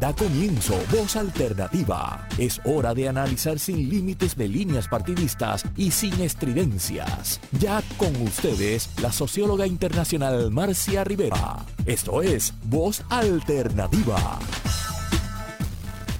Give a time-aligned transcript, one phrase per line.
[0.00, 2.26] Da comienzo Voz Alternativa.
[2.38, 7.38] Es hora de analizar sin límites de líneas partidistas y sin estridencias.
[7.60, 11.66] Ya con ustedes, la socióloga internacional Marcia Rivera.
[11.84, 14.38] Esto es Voz Alternativa.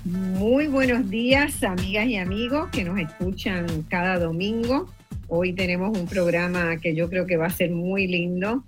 [0.04, 4.90] Muy buenos días, amigas y amigos que nos escuchan cada domingo.
[5.26, 8.62] Hoy tenemos un programa que yo creo que va a ser muy lindo.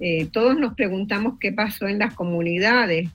[0.00, 3.08] Eh, todos nos preguntamos qué pasó en las comunidades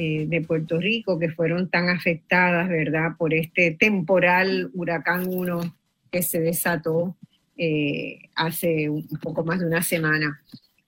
[0.00, 5.74] eh, de Puerto Rico que fueron tan afectadas, ¿verdad?, por este temporal huracán 1
[6.12, 7.16] que se desató
[7.56, 10.40] eh, hace un poco más de una semana.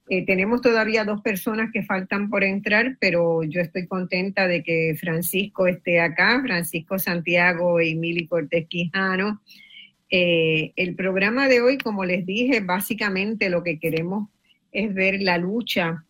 [0.08, 4.96] Eh, tenemos todavía dos personas que faltan por entrar, pero yo estoy contenta de que
[4.96, 9.42] Francisco esté acá, Francisco Santiago y Mili Cortés Quijano.
[10.08, 14.28] el programa de hoy, como les dije, básicamente lo que queremos
[14.70, 16.04] es ver la lucha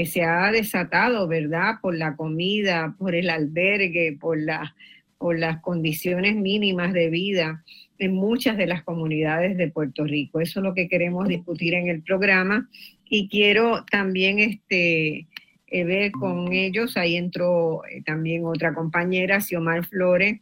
[0.00, 1.74] que se ha desatado, ¿verdad?
[1.82, 4.74] Por la comida, por el albergue, por, la,
[5.18, 7.62] por las condiciones mínimas de vida
[7.98, 10.40] en muchas de las comunidades de Puerto Rico.
[10.40, 12.66] Eso es lo que queremos discutir en el programa
[13.10, 15.26] y quiero también este,
[15.66, 20.40] eh, ver con ellos, ahí entró eh, también otra compañera, Xiomar Flores,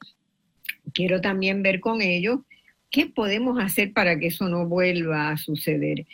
[0.95, 2.43] quiero también ver con ellos
[2.91, 6.07] qué podemos hacer para que eso no vuelva a suceder.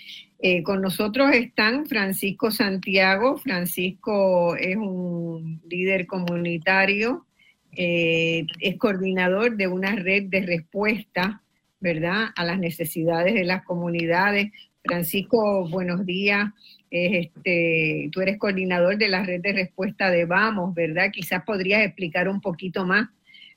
[0.47, 3.39] Eh, con nosotros están Francisco Santiago.
[3.39, 7.25] Francisco es un líder comunitario,
[7.73, 11.43] eh, es coordinador de una red de respuesta,
[11.81, 14.53] ¿verdad?, a las necesidades de las comunidades.
[14.85, 16.51] Francisco, buenos días.
[16.91, 21.11] este, tú eres coordinador de la red de respuesta de Vamos, ¿verdad?
[21.11, 23.09] Quizás podrías explicar un poquito más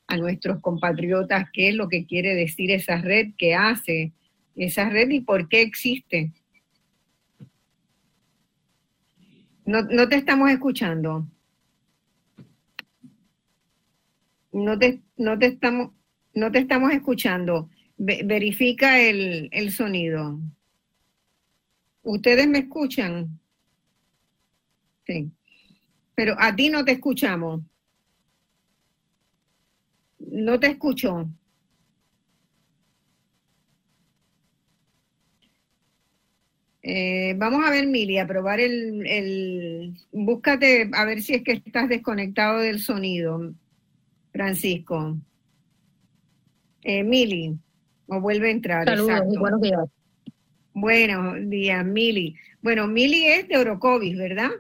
[0.08, 4.14] a nuestros compatriotas qué es lo que quiere decir esa red, qué hace
[4.56, 6.32] esa red y por qué existe.
[9.68, 11.28] No, no te estamos escuchando.
[14.54, 15.92] No te, no te, estamos,
[16.34, 17.70] no te estamos escuchando.
[17.98, 20.40] verifica el, el sonido.
[22.02, 23.42] ¿Ustedes me escuchan?
[25.06, 25.30] Sí.
[26.16, 27.62] Pero a ti no te escuchamos.
[30.20, 31.30] No te escucho.
[36.90, 41.52] Eh, vamos a ver, Mili, a probar el, el, Búscate, a ver si es que
[41.52, 43.54] estás desconectado del sonido,
[44.32, 45.18] Francisco.
[46.84, 47.58] Eh, Mili,
[48.08, 48.86] o vuelve a entrar.
[48.86, 49.82] Saludos buenos días.
[50.74, 52.38] Buenos días, Mili.
[52.62, 54.52] Bueno, Mili es de Orocovis, ¿verdad?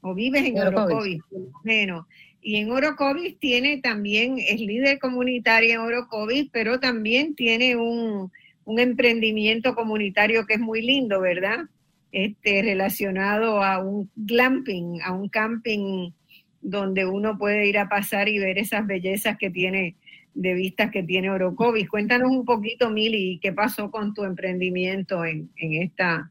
[0.00, 1.20] O vives en Orocovis,
[1.64, 2.06] menos.
[2.40, 8.32] Y en Orocovis tiene también, es líder comunitaria en Orocovis, pero también tiene un,
[8.64, 11.66] un emprendimiento comunitario que es muy lindo, ¿verdad?
[12.14, 16.12] Este, relacionado a un glamping, a un camping
[16.60, 19.96] donde uno puede ir a pasar y ver esas bellezas que tiene
[20.32, 21.88] de vistas que tiene Orocovis.
[21.88, 26.30] Cuéntanos un poquito, Mili, qué pasó con tu emprendimiento en, en, esta,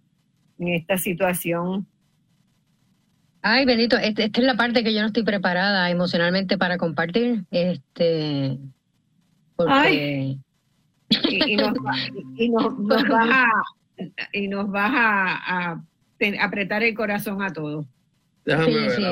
[0.57, 1.85] en esta situación.
[3.41, 7.43] Ay, Benito, esta, es la parte que yo no estoy preparada emocionalmente para compartir.
[7.51, 8.57] Este,
[9.57, 10.37] porque...
[11.09, 11.73] y, nos,
[12.37, 13.47] y nos, nos vas a
[14.31, 15.83] y nos vas a,
[16.41, 17.85] apretar el corazón a todos.
[18.45, 18.53] sí,
[18.95, 19.03] sí.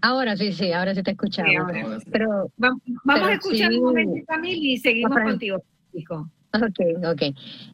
[0.00, 1.72] ahora sí, sí, ahora sí te escuchamos.
[2.10, 6.28] pero, vamos, a escuchar un momentito a y seguimos contigo, hijo.
[6.54, 7.22] Ok, ok.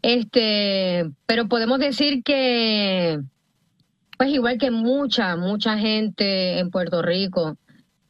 [0.03, 3.19] Este, pero podemos decir que,
[4.17, 7.57] pues igual que mucha, mucha gente en Puerto Rico,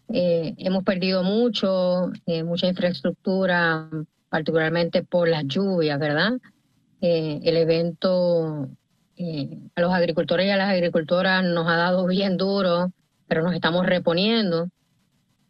[0.08, 3.88] eh, hemos perdido mucho, eh, mucha infraestructura,
[4.28, 6.32] particularmente por las lluvias, ¿verdad?
[7.00, 8.68] Eh, el evento
[9.16, 12.92] eh, a los agricultores y a las agricultoras nos ha dado bien duro,
[13.28, 14.68] pero nos estamos reponiendo.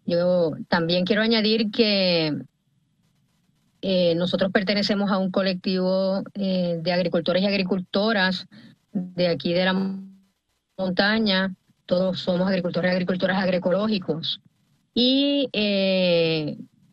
[0.04, 2.34] Yo también quiero añadir que
[3.80, 8.46] eh, nosotros pertenecemos a un colectivo de agricultores y agricultoras
[8.92, 9.98] de aquí de la
[10.76, 11.54] montaña.
[11.86, 14.40] Todos somos agricultores y agricultoras agroecológicos.
[14.94, 15.48] Y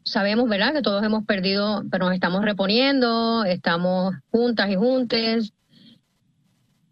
[0.06, 5.52] sabemos, ¿verdad?, que todos hemos perdido, pero nos estamos reponiendo, estamos juntas y juntes,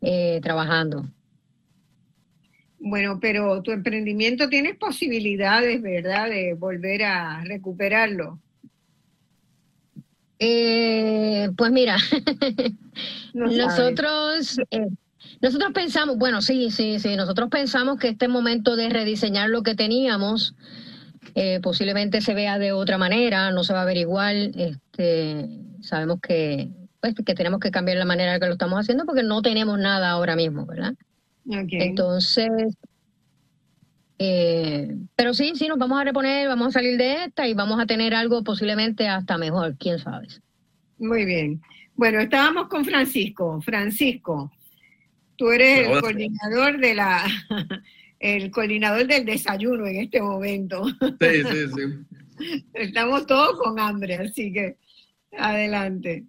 [0.02, 1.06] eh, trabajando.
[2.80, 8.40] Bueno, pero tu emprendimiento tiene posibilidades, ¿verdad?, de volver a recuperarlo.
[10.40, 11.96] Eh, pues mira,
[13.34, 14.88] nosotros, eh,
[15.40, 19.76] nosotros pensamos, bueno, sí, sí, sí, nosotros pensamos que este momento de rediseñar lo que
[19.76, 20.56] teníamos,
[21.36, 24.52] eh, posiblemente se vea de otra manera, no se va a ver igual.
[24.56, 25.48] Este,
[25.82, 26.70] sabemos que,
[27.02, 29.80] pues, que tenemos que cambiar la manera en que lo estamos haciendo porque no tenemos
[29.80, 30.94] nada ahora mismo, ¿verdad?
[31.46, 32.50] Entonces,
[34.20, 37.80] eh, pero sí, sí, nos vamos a reponer, vamos a salir de esta y vamos
[37.80, 40.28] a tener algo posiblemente hasta mejor, quién sabe.
[40.98, 41.62] Muy bien.
[41.96, 43.62] Bueno, estábamos con Francisco.
[43.62, 44.52] Francisco,
[45.36, 47.26] tú eres el coordinador de la
[48.24, 50.86] el coordinador del desayuno en este momento.
[51.20, 52.66] Sí, sí, sí.
[52.74, 54.78] Estamos todos con hambre, así que
[55.38, 56.24] adelante.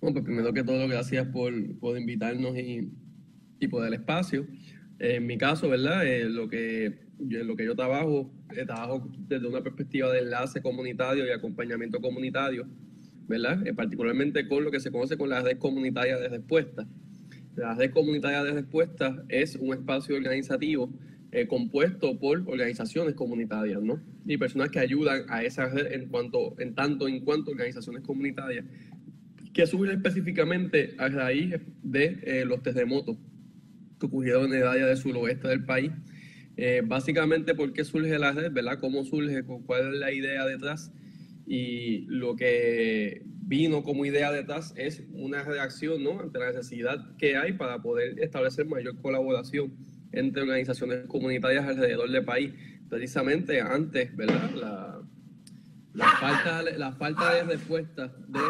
[0.00, 2.90] Bueno, pues primero que todo, gracias por, por invitarnos y,
[3.60, 4.44] y por el espacio.
[4.98, 6.04] En mi caso, ¿verdad?
[6.04, 10.60] Eh, lo, que, yo, lo que yo trabajo, eh, trabajo desde una perspectiva de enlace
[10.60, 12.66] comunitario y acompañamiento comunitario,
[13.28, 13.64] ¿verdad?
[13.64, 16.88] Eh, particularmente con lo que se conoce con la red comunitaria de respuesta.
[17.58, 20.90] La red comunitaria de respuesta es un espacio organizativo
[21.48, 24.00] compuesto por organizaciones comunitarias, ¿no?
[24.24, 28.64] Y personas que ayudan a esa red en, cuanto, en tanto en cuanto organizaciones comunitarias
[29.52, 33.18] que surgen específicamente a raíz de los terremotos
[33.98, 35.90] que ocurrieron en el área del suroeste del país.
[36.56, 38.52] Eh, básicamente, ¿por qué surge la red?
[38.52, 38.78] ¿Verdad?
[38.80, 39.42] ¿Cómo surge?
[39.44, 40.92] ¿Cuál es la idea detrás?
[41.50, 46.20] Y lo que vino como idea detrás es una reacción ¿no?
[46.20, 49.74] ante la necesidad que hay para poder establecer mayor colaboración
[50.12, 52.52] entre organizaciones comunitarias alrededor del país.
[52.90, 54.50] Precisamente antes, ¿verdad?
[54.50, 55.02] La,
[55.94, 58.40] la falta, la falta de respuesta de,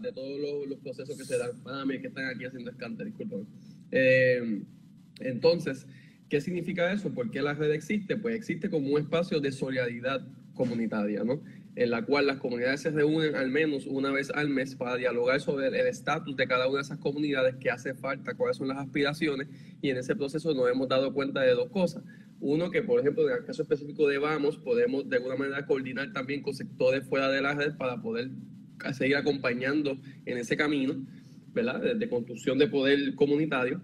[0.00, 1.62] de todos los, procesos que se dan.
[1.62, 3.46] Para mí, que están aquí haciendo escante, disculpen.
[3.90, 4.62] Eh,
[5.20, 5.86] entonces,
[6.30, 7.12] ¿qué significa eso?
[7.12, 8.16] ¿Por qué la red existe?
[8.16, 10.26] Pues existe como un espacio de solidaridad
[10.60, 11.42] comunitaria, ¿no?
[11.74, 15.40] En la cual las comunidades se reúnen al menos una vez al mes para dialogar
[15.40, 18.78] sobre el estatus de cada una de esas comunidades, qué hace falta, cuáles son las
[18.78, 19.48] aspiraciones,
[19.80, 22.02] y en ese proceso nos hemos dado cuenta de dos cosas.
[22.40, 26.12] Uno, que por ejemplo, en el caso específico de Vamos, podemos de alguna manera coordinar
[26.12, 28.30] también con sectores fuera de la red para poder
[28.92, 30.94] seguir acompañando en ese camino.
[31.52, 31.96] ¿verdad?
[31.96, 33.80] De, construcción de poder comunitario.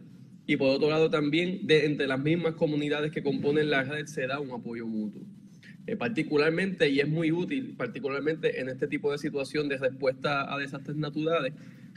[0.47, 4.27] Y por otro lado también, de, entre las mismas comunidades que componen la red se
[4.27, 5.23] da un apoyo mutuo.
[5.87, 10.59] Eh, particularmente, y es muy útil, particularmente en este tipo de situación de respuesta a
[10.59, 11.53] desastres naturales,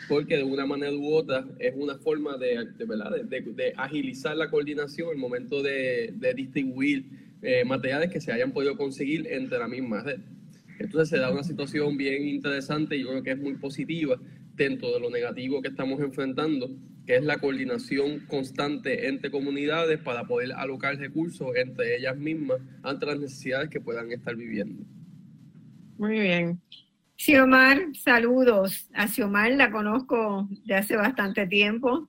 [0.08, 3.12] porque de una manera u otra es una forma de, ¿verdad?
[3.24, 7.06] de, agilizar la coordinación en el momento de, distribuir
[7.42, 10.20] eh, materiales que se hayan podido conseguir entre la misma red.
[10.78, 14.20] Entonces se da una situación bien interesante y yo creo que es muy positiva
[14.56, 16.70] dentro de lo negativo que estamos enfrentando,
[17.10, 23.08] que es la coordinación constante entre comunidades para poder alocar recursos entre ellas mismas ante
[23.08, 24.86] las necesidades que puedan estar viviendo.
[25.98, 26.62] Muy bien.
[27.16, 28.92] Xiomar, saludos.
[28.94, 32.08] A Xiomar la conozco de hace bastante tiempo.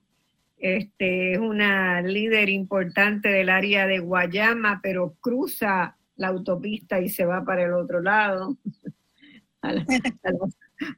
[0.59, 7.25] Este, es una líder importante del área de Guayama, pero cruza la autopista y se
[7.25, 8.55] va para el otro lado,
[9.63, 9.73] a,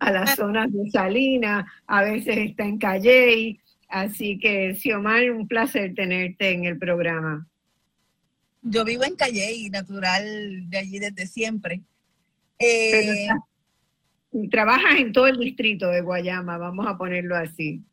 [0.02, 3.62] a las zonas de Salina, a veces está en Calley.
[3.94, 7.48] Así que, Xiomar, un placer tenerte en el programa.
[8.63, 11.84] Yo vivo en Calley, natural de allí desde siempre.
[12.57, 13.28] Eh,
[14.50, 17.84] trabajas en todo el distrito de Guayama, vamos a ponerlo así.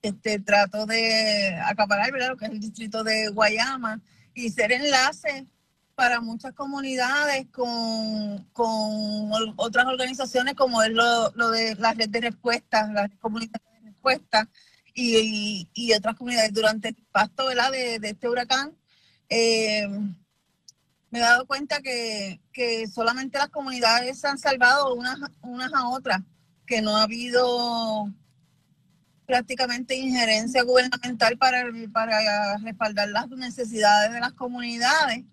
[0.00, 2.30] Este, trato de acaparar ¿verdad?
[2.30, 4.00] lo que es el distrito de Guayama
[4.32, 5.46] y ser enlace
[5.94, 8.46] para muchas comunidades con,
[9.56, 13.71] otras organizaciones como es lo, de la red de respuesta, la red comunitaria
[14.02, 14.48] respuesta
[14.94, 16.52] y, otras comunidades.
[16.52, 18.76] Durante el impacto De, este huracán,
[19.28, 19.88] eh,
[21.10, 22.40] me he dado cuenta que,
[22.92, 26.20] solamente las comunidades se han salvado unas, unas a otras,
[26.66, 28.10] que no ha habido
[29.26, 35.24] prácticamente injerencia gubernamental para, para respaldar las necesidades de las comunidades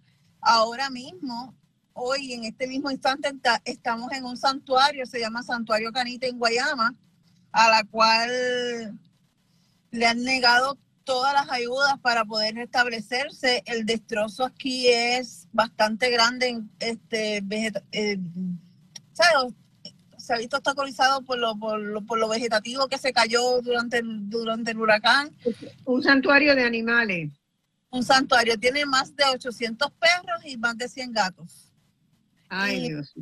[0.41, 1.53] ahora mismo,
[1.93, 3.29] hoy en este mismo instante,
[3.65, 6.95] estamos en un santuario, se llama Santuario Canita en Guayama,
[7.51, 8.99] a la cual
[9.91, 13.63] le han negado todas las ayudas para poder restablecerse.
[13.65, 16.61] El destrozo aquí es bastante grande.
[16.79, 17.43] Este,
[17.91, 18.19] eh,
[20.17, 24.01] se ha visto obstaculizado por lo, por, lo, por lo vegetativo que se cayó durante,
[24.03, 25.35] durante el huracán.
[25.85, 27.31] Un santuario de animales
[27.91, 28.57] un santuario.
[28.57, 31.71] Tiene más de 800 perros y más de 100 gatos.
[32.47, 33.13] Ay, y, Dios.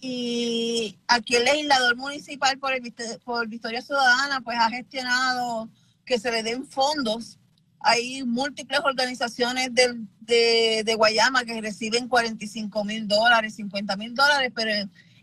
[0.00, 5.68] Y aquí el legislador municipal por, el, por Victoria Ciudadana pues ha gestionado
[6.04, 7.38] que se le den fondos.
[7.80, 14.70] Hay múltiples organizaciones de, de, Guayama que reciben 45 mil dólares, 50 mil dólares, pero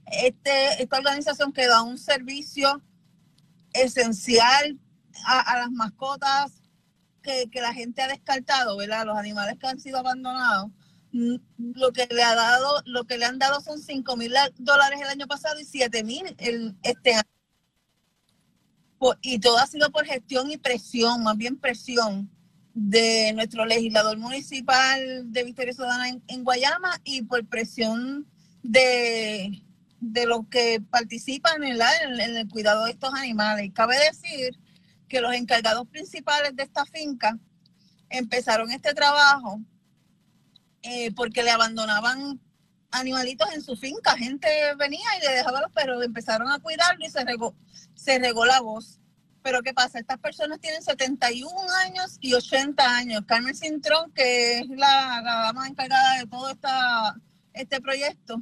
[0.06, 2.82] este, esta organización que da un servicio
[3.74, 4.80] esencial
[5.26, 6.62] a las mascotas,
[7.52, 9.06] que, la gente ha descartado, ¿verdad?
[9.06, 10.72] Los animales que han sido abandonados,
[11.58, 15.08] lo que le ha dado, lo que le han dado son 5 mil dólares el
[15.08, 16.36] año pasado y 7 mil
[16.84, 17.24] este año.
[19.22, 22.30] Y todo ha sido por gestión y presión, más bien presión.
[22.74, 28.28] de nuestro legislador municipal de Victoria Ciudadana en, Guayama y por presión
[28.64, 29.64] de,
[30.02, 31.80] de los que participan en,
[32.20, 33.72] en, el cuidado de estos animales.
[33.74, 34.60] Cabe decir
[35.08, 37.40] que los encargados principales de esta finca
[38.10, 39.62] empezaron este trabajo
[40.88, 42.40] eh, porque le abandonaban
[42.92, 44.16] animalitos en su finca.
[44.16, 47.56] Gente venía y le dejaba los perros, empezaron a cuidarlo y se regó,
[47.96, 49.00] se regó la voz.
[49.42, 50.00] Pero ¿qué pasa?
[50.00, 51.52] Estas personas tienen 71
[51.84, 53.24] años y 80 años.
[53.28, 57.16] Carmen Cintrón, que es la, dama encargada de todo esta,
[57.54, 58.42] este proyecto,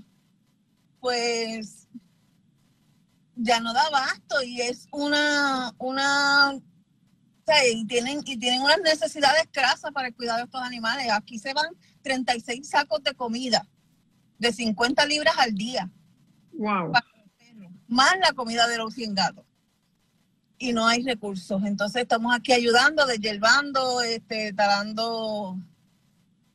[1.00, 1.88] pues
[3.36, 6.58] ya no da basto y es una, una
[7.66, 11.10] y tienen, y tienen unas necesidades crasas para el cuidado de estos animales.
[11.12, 11.68] Aquí se van
[12.04, 13.68] 36 sacos de comida
[14.38, 15.90] de 50 libras al día.
[16.54, 16.92] Wow.
[17.88, 19.46] Más la comida de los 100 gatos
[20.64, 21.62] y no hay recursos.
[21.66, 25.58] Entonces estamos aquí ayudando, deshiervando, este, talando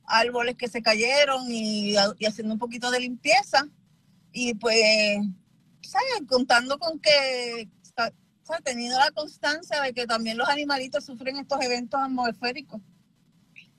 [0.04, 3.68] árboles que se cayeron y, haciendo un poquito de limpieza.
[4.32, 5.18] Y pues,
[5.82, 6.22] ¿sabes?
[6.26, 8.64] Contando con que, ¿sabes?
[8.64, 12.80] Teniendo la constancia de que también los animalitos sufren estos eventos atmosféricos.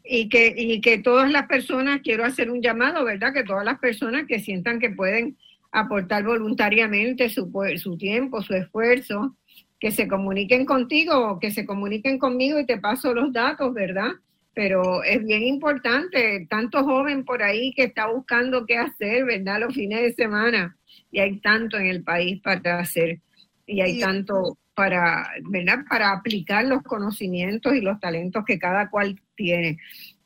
[0.03, 3.33] Y que, y que todas las personas, quiero hacer un llamado, ¿verdad?
[3.33, 5.37] Que todas las personas que sientan que pueden
[5.71, 9.35] aportar voluntariamente su, su tiempo, su esfuerzo,
[9.79, 14.11] que se comuniquen contigo o que se comuniquen conmigo y te paso los datos, ¿verdad?
[14.53, 19.61] Pero es bien importante, tanto joven por ahí que está buscando qué hacer, ¿verdad?
[19.61, 20.75] Los fines de semana.
[21.11, 23.19] Y hay tanto en el país para hacer.
[23.65, 25.79] Y hay tanto para, ¿verdad?
[25.89, 29.77] Para aplicar los conocimientos y los talentos que cada cual tiene.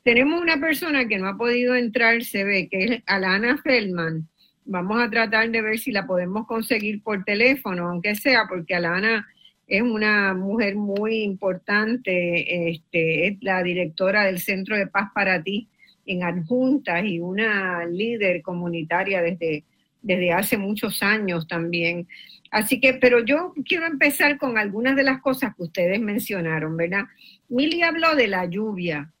[0.04, 4.28] Tenemos una persona que no ha podido entrar, se ve, que es Alana Feldman.
[4.64, 9.26] Vamos a tratar de ver si la podemos conseguir por teléfono, aunque sea, porque Alana
[9.66, 15.68] es una mujer muy importante, este, es la directora del Centro de Paz para Ti
[16.06, 19.64] en Adjuntas y una líder comunitaria desde,
[20.00, 22.06] desde hace muchos años también.
[22.54, 27.06] Así que, pero yo quiero empezar con algunas de las cosas que ustedes mencionaron, ¿verdad?
[27.48, 29.12] Mili habló de la lluvia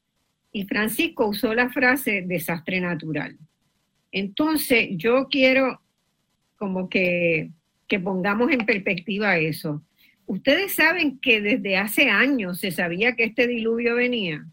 [0.52, 3.36] y Francisco usó la frase desastre natural.
[4.12, 5.80] Entonces, yo quiero
[6.54, 7.50] como que,
[7.88, 9.82] que pongamos en perspectiva eso.
[10.26, 14.46] Ustedes saben que desde hace años se sabía que este diluvio venía.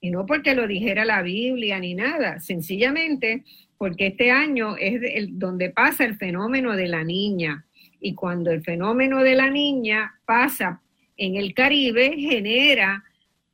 [0.00, 3.44] Y no porque lo dijera la Biblia ni nada, sencillamente
[3.84, 7.66] porque este año es el, donde pasa el fenómeno de la niña.
[8.00, 10.80] Y cuando el fenómeno de la niña pasa
[11.18, 13.04] en el Caribe, genera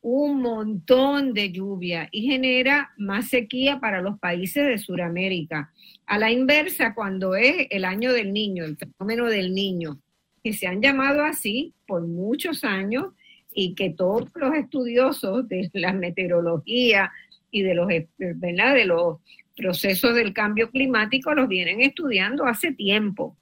[0.01, 5.73] un montón de lluvia y genera más sequía para los países de Sudamérica.
[6.07, 9.99] A la inversa, cuando es el año del niño, el fenómeno del niño,
[10.45, 13.15] que se han llamado así por muchos años
[13.53, 17.11] y que todos los estudiosos de la meteorología
[17.51, 19.19] y de los, de los
[19.61, 23.37] procesos del cambio climático los vienen estudiando hace tiempo.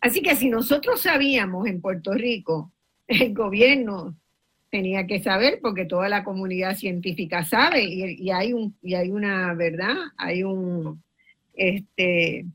[0.00, 2.72] Así que si nosotros sabíamos en Puerto Rico,
[3.06, 4.16] el gobierno
[4.70, 9.52] tenía que saber porque toda la comunidad científica sabe y, hay un y hay una
[9.54, 11.02] verdad, hay un
[11.54, 12.46] este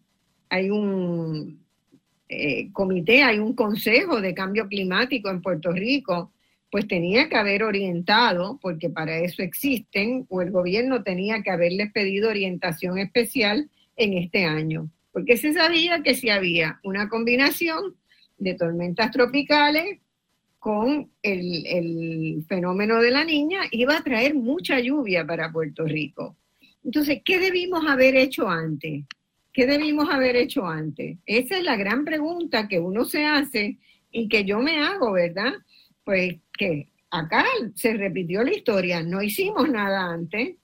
[0.50, 1.60] hay un
[2.30, 6.32] eh, comité, hay un consejo de cambio climático en Puerto Rico,
[6.72, 11.92] pues tenía que haber orientado, porque para eso existen, o el gobierno tenía que haberles
[11.92, 17.96] pedido orientación especial en este año, porque se sabía que si había una combinación
[18.38, 20.00] de tormentas tropicales
[20.60, 26.36] con el, el fenómeno de la niña, iba a traer mucha lluvia para Puerto Rico.
[26.84, 29.06] Entonces, ¿qué debimos haber hecho antes?
[29.54, 31.18] ¿Qué debimos haber hecho antes?
[31.26, 33.78] Esa es la gran pregunta que uno se hace
[34.12, 35.54] y que yo me hago, ¿verdad?
[36.04, 37.46] Pues que acá
[37.76, 40.56] se repitió la historia, no hicimos nada antes,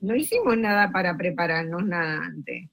[0.00, 2.68] no hicimos nada para prepararnos nada antes.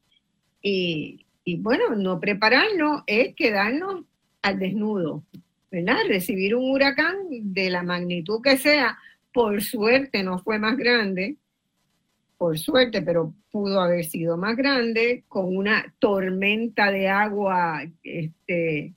[0.62, 4.06] Y, y bueno, no prepararnos es quedarnos
[4.42, 5.24] al desnudo,
[5.72, 5.98] ¿verdad?
[6.08, 8.98] Recibir un huracán de la magnitud que sea,
[9.34, 11.38] por suerte no fue más grande,
[12.38, 18.94] por suerte, pero pudo haber sido más grande, con una tormenta de agua este,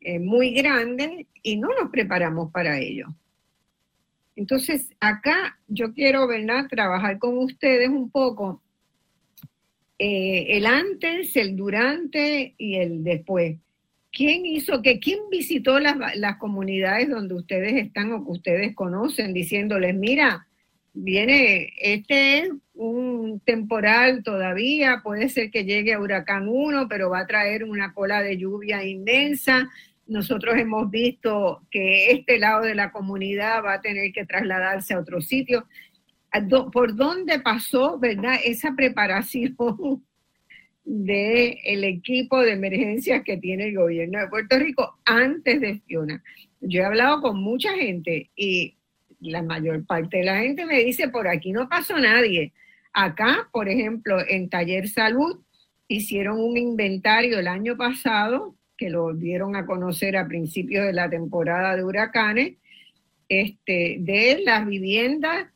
[0.00, 3.06] eh, muy grande y no nos preparamos para ello.
[4.36, 8.62] Entonces, acá yo quiero, ¿verdad?, trabajar con ustedes un poco
[9.98, 13.58] eh, el antes, el durante y el después.
[14.10, 19.34] ¿Quién hizo que, quién visitó las, las comunidades donde ustedes están o que ustedes conocen
[19.34, 20.46] diciéndoles, mira,
[20.94, 27.20] viene, este es un temporal todavía, puede ser que llegue a huracán 1, pero va
[27.20, 29.68] a traer una cola de lluvia inmensa,
[30.10, 34.98] nosotros hemos visto que este lado de la comunidad va a tener que trasladarse a
[34.98, 35.68] otro sitio.
[36.72, 39.56] ¿Por dónde pasó, verdad, esa preparación
[40.84, 46.20] del el equipo de emergencias que tiene el gobierno de Puerto Rico antes de Fiona?
[46.60, 48.76] Yo he hablado con mucha gente y
[49.20, 52.52] la mayor parte de la gente me dice, por aquí no pasó nadie.
[52.92, 55.40] Acá, por ejemplo, en Taller Salud,
[55.86, 61.10] hicieron un inventario el año pasado, que lo dieron a conocer a principios de la
[61.10, 62.54] temporada de huracanes,
[63.28, 65.48] este, de las viviendas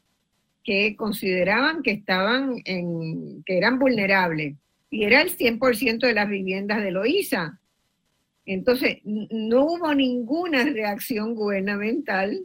[0.62, 4.56] que consideraban que estaban en, que eran vulnerables.
[4.90, 7.58] Y era el 100% de las viviendas de Loíza.
[8.44, 12.42] Entonces, no hubo ninguna reacción gubernamental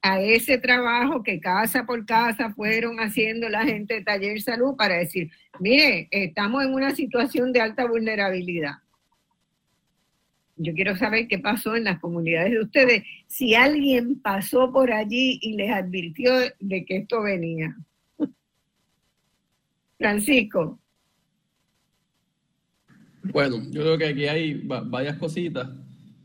[0.00, 4.96] a ese trabajo que casa por casa fueron haciendo la gente de Taller Salud para
[4.96, 8.81] decir, mire, estamos en una situación de alta vulnerabilidad.
[10.56, 15.38] Yo quiero saber qué pasó en las comunidades de ustedes, si alguien pasó por allí
[15.42, 17.76] y les advirtió de que esto venía.
[19.98, 20.78] Francisco.
[23.24, 25.70] Bueno, yo creo que aquí hay varias cositas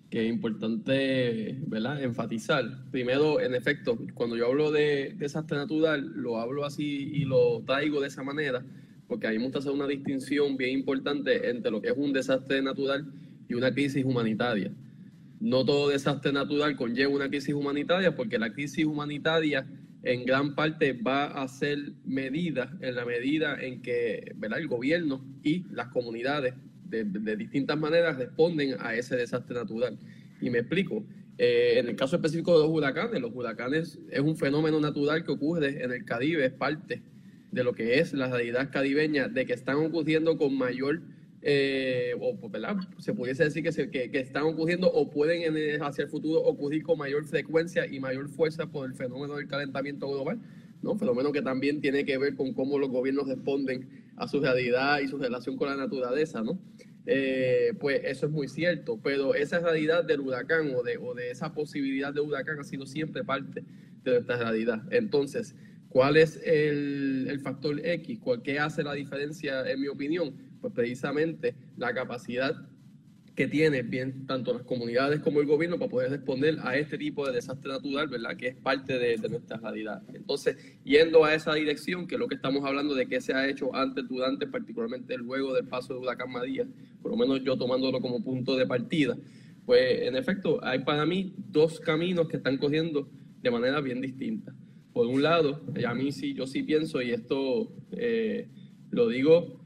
[0.10, 2.02] que es importante ¿verdad?
[2.02, 2.64] enfatizar.
[2.92, 8.02] Primero, en efecto, cuando yo hablo de desastre natural, lo hablo así y lo traigo
[8.02, 8.66] de esa manera,
[9.08, 13.06] porque hay que hacer una distinción bien importante entre lo que es un desastre natural
[13.48, 14.72] y una crisis humanitaria.
[15.40, 19.68] No todo desastre natural conlleva una crisis humanitaria, porque la crisis humanitaria
[20.04, 24.60] en gran parte va a ser medida en la medida en que ¿verdad?
[24.60, 26.54] el gobierno y las comunidades
[26.90, 29.98] de, distintas maneras responden a ese desastre natural.
[30.42, 31.04] Y me explico.
[31.40, 35.32] Eh, en el caso específico de los huracanes, los huracanes es un fenómeno natural que
[35.32, 37.04] ocurre en el Caribe, es parte
[37.52, 41.02] de lo que es la realidad caribeña, de que están ocurriendo con mayor,
[41.42, 42.78] eh, o ¿verdad?
[42.98, 46.84] se pudiese decir que, se, que, están ocurriendo o pueden en hacia el futuro ocurrir
[46.84, 50.40] con mayor frecuencia y mayor fuerza por el fenómeno del calentamiento global,
[50.82, 50.98] ¿no?
[50.98, 55.08] fenómeno que también tiene que ver con cómo los gobiernos responden a su realidad y
[55.08, 56.60] su relación con la naturaleza, ¿no?
[57.10, 61.32] Eh, pues eso es muy cierto, pero esa realidad del huracán o de, o de
[61.32, 63.64] esa posibilidad de huracán ha sido siempre parte
[64.04, 64.82] de nuestra realidad.
[64.92, 65.56] Entonces,
[65.88, 68.20] ¿cuál es el, el factor X?
[68.20, 70.34] ¿Cuál, ¿Qué hace la diferencia, en mi opinión?
[70.62, 72.56] Pues precisamente la capacidad
[73.38, 77.24] que tiene bien tanto las comunidades como el gobierno para poder responder a este tipo
[77.28, 78.36] de desastre natural, ¿verdad?
[78.36, 80.02] Que es parte de, nuestra realidad.
[80.12, 83.48] Entonces, yendo a esa dirección, que es lo que estamos hablando de qué se ha
[83.48, 86.66] hecho antes, durante, particularmente luego del paso de huracán María,
[87.00, 89.16] por lo menos yo tomándolo como punto de partida,
[89.68, 93.08] pues en efecto hay para mí dos caminos que están cogiendo
[93.44, 94.56] de manera bien distinta.
[94.94, 98.50] Por un lado, a mí sí, yo sí pienso, y esto eh,
[98.90, 99.57] lo digo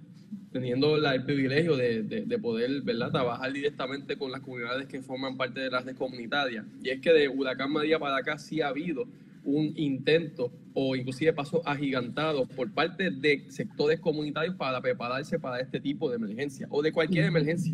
[0.52, 3.12] teniendo el privilegio de, de, poder ¿verdad?
[3.12, 6.66] trabajar directamente con las comunidades que forman parte de las red comunitarias.
[6.84, 9.08] Y es que de Huracán María para acá sí ha habido
[9.44, 15.80] un intento o inclusive pasos agigantados por parte de sectores comunitarios para prepararse para este
[15.80, 17.74] tipo de emergencia o de cualquier emergencia.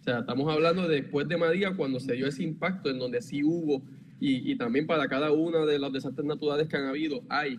[0.00, 3.22] O sea, estamos hablando de después de María cuando se dio ese impacto en donde
[3.22, 3.82] sí hubo
[4.20, 7.58] y, y también para cada uno de los desastres naturales que han habido hay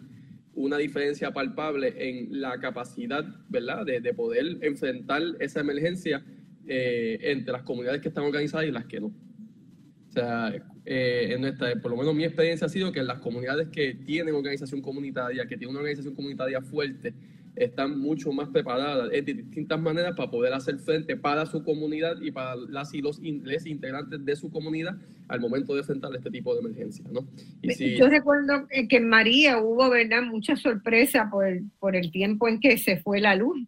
[0.56, 6.24] una diferencia palpable en la capacidad, ¿verdad?, de, poder enfrentar esa emergencia
[6.66, 9.08] eh, entre las comunidades que están organizadas y las que no.
[9.08, 10.54] O sea,
[10.86, 13.96] eh, en nuestra, por lo menos mi experiencia ha sido que en las comunidades que
[14.06, 17.14] tienen organización comunitaria, que tienen una organización comunitaria fuerte,
[17.56, 22.32] están mucho más preparadas de distintas maneras para poder hacer frente para su comunidad y
[22.32, 26.62] para las y los integrantes de su comunidad al momento de enfrentar este tipo de
[26.62, 27.06] emergencia.
[27.12, 27.26] ¿no?
[27.62, 30.24] Yo recuerdo que en María hubo ¿verdad?
[30.24, 33.68] mucha sorpresa por el, por el tiempo en que se fue la luz,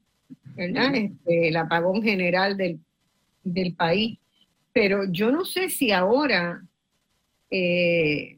[0.55, 0.93] ¿verdad?
[0.95, 2.79] Este, el apagón general del,
[3.43, 4.19] del país.
[4.73, 6.61] Pero yo no sé si ahora
[7.49, 8.37] eh,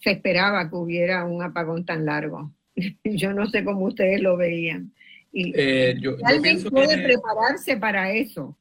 [0.00, 2.52] se esperaba que hubiera un apagón tan largo.
[3.04, 4.92] yo no sé cómo ustedes lo veían.
[5.32, 8.56] Y eh, alguien puede prepararse para eso.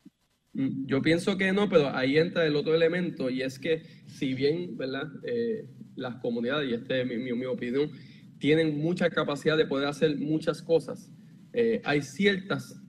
[0.54, 4.34] Mm, yo pienso que no, pero ahí entra el otro elemento y es que si
[4.34, 5.08] bien, ¿verdad?
[5.24, 7.92] Eh, las comunidades, y esta es mi, mi, opinión,
[8.40, 11.10] tienen mucha capacidad de poder hacer muchas cosas.
[11.54, 12.82] Eh, hay ciertas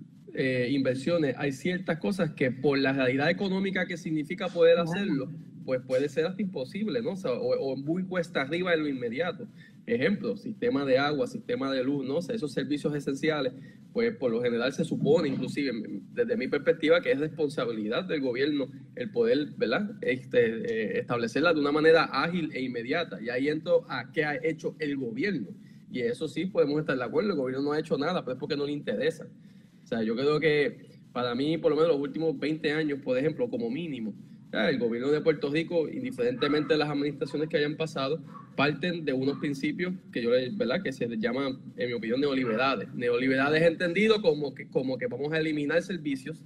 [0.68, 5.32] inversiones, hay ciertas cosas que por la realidad económica que significa poder hacerlo,
[5.64, 7.12] pues puede ser hasta imposible, ¿no?
[7.12, 9.48] O, o muy cuesta arriba en lo inmediato.
[9.86, 12.18] Ejemplo, sistema de agua, sistema de luz, ¿no?
[12.18, 13.52] esos servicios esenciales,
[13.92, 15.72] pues por lo general se supone, inclusive
[16.12, 19.92] desde mi perspectiva, que es responsabilidad del gobierno el poder, ¿verdad?
[20.02, 23.18] Este, eh, establecerla de una manera ágil e inmediata.
[23.22, 25.48] Y ahí entro a qué ha hecho el gobierno.
[25.90, 28.40] Y eso sí podemos estar de acuerdo, el gobierno no ha hecho nada, pero es
[28.40, 29.26] porque no le interesa.
[29.84, 33.16] O sea, yo creo que para mí, por lo menos los últimos 20 años, por
[33.16, 34.12] ejemplo, como mínimo,
[34.52, 38.22] El gobierno de Puerto Rico, indiferentemente de las administraciones que hayan pasado,
[38.56, 40.82] parten de unos principios que yo, ¿verdad?
[40.82, 42.92] Que se les llama, en mi opinión, neoliberales.
[42.94, 46.42] Neoliberales entendido como que, como que vamos a eliminar servicios,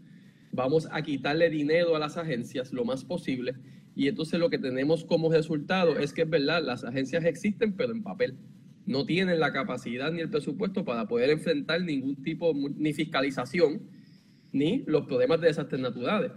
[0.50, 3.54] vamos a quitarle dinero a las agencias lo más posible
[3.94, 7.92] y entonces lo que tenemos como resultado es que es verdad, las agencias existen pero
[7.92, 8.36] en papel.
[8.86, 13.82] No tienen la capacidad ni el presupuesto para poder enfrentar ningún tipo, ni fiscalización,
[14.52, 16.32] ni los problemas de desastres naturales.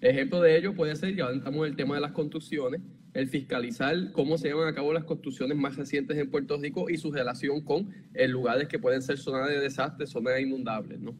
[0.00, 2.82] Ejemplo de ello puede ser, ya estamos en el tema de las construcciones,
[3.14, 6.98] el fiscalizar cómo se llevan a cabo las construcciones más recientes en Puerto Rico y
[6.98, 11.16] su relación con eh, lugares que pueden ser zonas de desastre, zonas inundables, ¿no?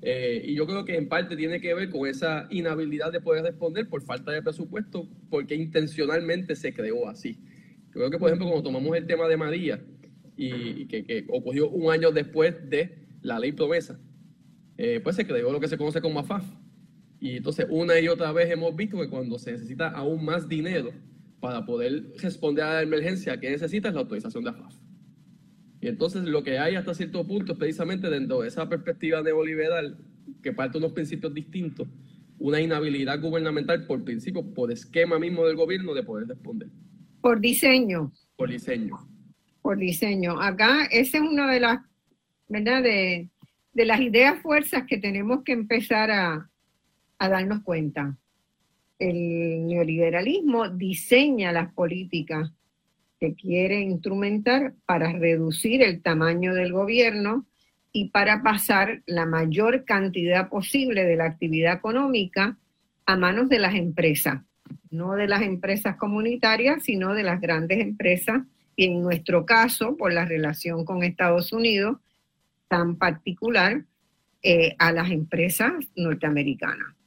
[0.00, 3.44] Eh, y yo creo que en parte tiene que ver con esa inhabilidad de poder
[3.44, 7.38] responder por falta de presupuesto, porque intencionalmente se creó así.
[7.90, 9.80] Creo que, por ejemplo, cuando tomamos el tema de María,
[10.36, 13.98] y, que, ocurrió un año después de la ley promesa,
[14.76, 16.44] eh, pues se creó lo que se conoce como AFAF.
[17.20, 20.92] Y entonces una y otra vez hemos visto que cuando se necesita aún más dinero
[21.40, 24.74] para poder responder a la emergencia que necesita es la autorización de AFAF.
[25.80, 29.98] Y entonces lo que hay hasta cierto punto es precisamente dentro de esa perspectiva neoliberal,
[30.42, 31.88] que parte de unos principios distintos,
[32.38, 36.68] una inhabilidad gubernamental por principio, por esquema mismo del gobierno de poder responder.
[37.20, 38.12] Por diseño.
[38.36, 38.96] Por diseño.
[39.62, 40.40] Por diseño.
[40.40, 41.80] Acá esa es una de las,
[42.48, 42.82] ¿verdad?
[42.82, 43.28] De,
[43.72, 46.50] de las ideas fuerzas que tenemos que empezar a,
[47.18, 48.16] a darnos cuenta.
[48.98, 52.50] El neoliberalismo diseña las políticas
[53.20, 57.46] que quiere instrumentar para reducir el tamaño del gobierno
[57.92, 62.56] y para pasar la mayor cantidad posible de la actividad económica
[63.06, 64.42] a manos de las empresas,
[64.90, 68.42] no de las empresas comunitarias, sino de las grandes empresas
[68.76, 71.98] y en nuestro caso, por la relación con Estados Unidos,
[72.68, 73.82] tan particular,
[74.40, 76.97] eh, a las empresas norteamericanas.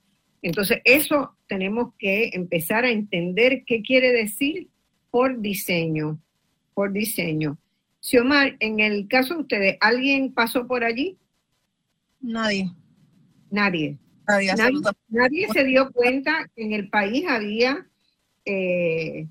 [0.41, 4.69] Entonces, eso tenemos que empezar a entender qué quiere decir
[5.11, 6.19] por diseño,
[6.73, 7.57] por diseño.
[7.99, 11.17] Xiomar, en el caso de ustedes, ¿alguien pasó por allí?
[12.19, 12.71] Nadie.
[13.51, 13.97] Nadie.
[15.09, 17.85] Nadie, se dio cuenta que en el país había
[18.45, 19.27] eh,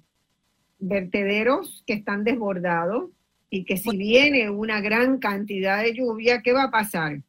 [0.79, 3.11] vertederos que están desbordados
[3.49, 7.23] y que si viene una gran cantidad de lluvia, ¿qué va a pasar?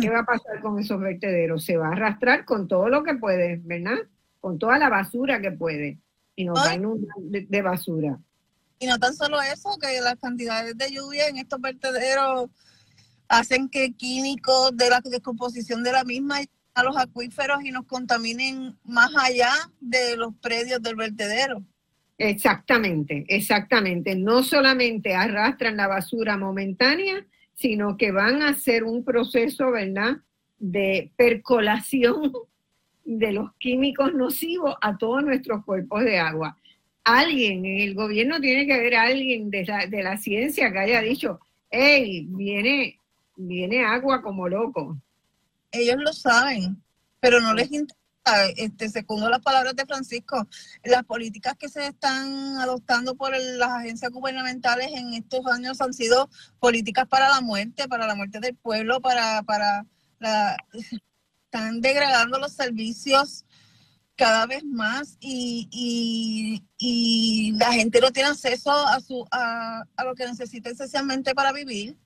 [0.00, 1.64] ¿Qué va a pasar con esos vertederos?
[1.64, 3.98] Se va a arrastrar con todo lo que puede, ¿verdad?
[4.40, 5.98] Con toda la basura que puede
[6.34, 6.78] y nos va a
[7.18, 8.18] de, basura.
[8.78, 12.50] Y no tan solo eso, que las cantidades de lluvia en estos vertederos
[13.28, 16.40] hacen que químicos de la descomposición de la misma
[16.74, 21.62] a los acuíferos y nos contaminen más allá de los predios del vertedero.
[22.18, 24.14] Exactamente, exactamente.
[24.14, 30.18] No solamente arrastran la basura momentánea, sino que van a hacer un proceso, ¿verdad?,
[30.58, 32.32] de percolación
[33.04, 36.56] de los químicos nocivos a todos nuestros cuerpos de agua.
[37.04, 41.00] Alguien en el gobierno tiene que haber alguien de la, de la ciencia que haya
[41.00, 41.40] dicho,
[41.70, 42.98] hey, viene,
[43.36, 44.96] viene agua como loco.
[45.70, 46.76] Ellos lo saben,
[47.20, 48.05] pero no les interesa
[48.56, 50.48] este, segundo las palabras de Francisco,
[50.84, 56.28] las políticas que se están adoptando por las agencias gubernamentales en estos años han sido
[56.58, 59.86] políticas para la muerte, para la muerte del pueblo, para, para
[60.18, 60.56] la,
[61.44, 63.44] están degradando los servicios
[64.16, 66.62] cada vez más y,
[67.58, 71.96] la gente no tiene acceso a, su, a, lo que necesita esencialmente para vivir.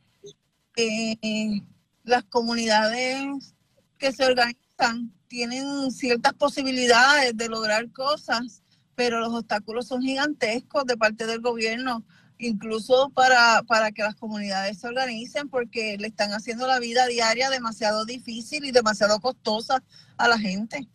[0.76, 1.62] Eh,
[2.04, 3.54] las comunidades
[3.98, 8.64] que se organizan tienen ciertas posibilidades de lograr cosas,
[8.96, 12.04] pero los obstáculos son gigantescos de parte del gobierno
[12.36, 17.48] incluso para, para que las comunidades se organicen porque le están haciendo la vida diaria
[17.48, 19.84] demasiado difícil y demasiado costosa
[20.16, 20.88] a la gente.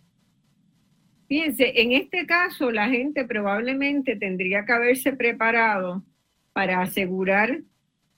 [1.30, 6.04] Fíjense, en este caso la gente probablemente tendría que haberse preparado
[6.52, 7.62] para asegurar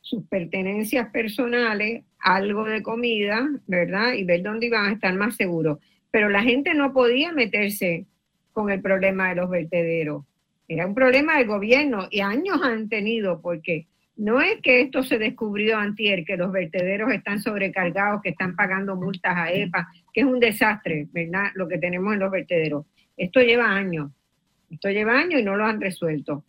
[0.02, 4.14] sus pertenencias personales, algo de comida, ¿verdad?
[4.14, 5.78] Y ver dónde iban a estar más seguros.
[6.12, 8.06] Pero la gente no podía meterse
[8.54, 10.24] con el problema de los vertederos
[10.68, 15.18] era un problema del gobierno y años han tenido porque no es que esto se
[15.18, 20.26] descubrió antier, que los vertederos están sobrecargados, que están pagando multas a EPA, que es
[20.26, 21.52] un desastre, ¿verdad?
[21.54, 22.86] Lo que tenemos en los vertederos.
[23.16, 24.12] Esto lleva años,
[24.72, 26.44] esto lleva años y no lo han resuelto.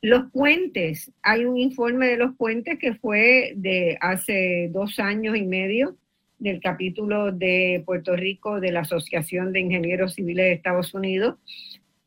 [0.00, 5.42] Los puentes, hay un informe de los puentes que fue de hace dos años y
[5.42, 5.96] medio
[6.38, 11.36] del capítulo de Puerto Rico de la Asociación de Ingenieros Civiles de Estados Unidos,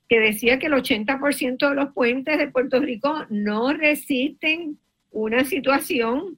[0.08, 4.78] que decía que el 80% de los puentes de Puerto Rico no resisten
[5.12, 6.38] una situación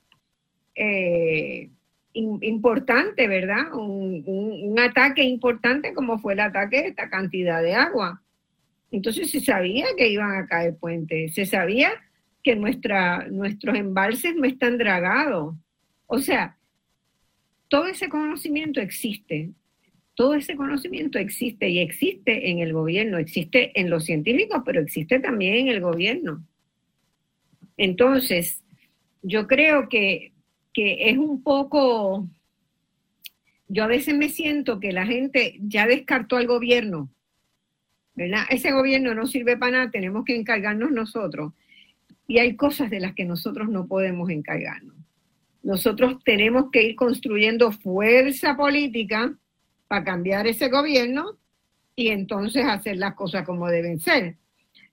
[0.76, 1.70] eh,
[2.14, 3.74] importante, ¿verdad?
[3.74, 8.22] Un, ataque importante como fue el ataque de esta cantidad de agua.
[8.92, 11.92] Entonces se sabía que iban a caer puentes, se sabía
[12.44, 15.56] que nuestros embalses no están dragados.
[16.06, 16.58] O sea,
[17.74, 19.50] todo ese conocimiento existe,
[20.14, 25.20] todo ese conocimiento existe y existe en el gobierno, existe en los científicos, pero existe
[25.20, 26.46] también en el gobierno.
[27.76, 28.62] Entonces,
[29.24, 30.34] yo creo que,
[30.76, 32.30] es un poco,
[33.68, 37.10] yo a veces me siento que la gente ya descartó al gobierno,
[38.14, 38.44] ¿verdad?
[38.52, 41.54] Ese gobierno no sirve para nada, tenemos que encargarnos nosotros.
[42.28, 45.03] Y hay cosas de las que nosotros no podemos encargarnos.
[45.64, 49.34] Nosotros tenemos que ir construyendo fuerza política
[49.88, 51.38] para cambiar ese gobierno
[51.96, 54.36] y entonces hacer las cosas como deben ser.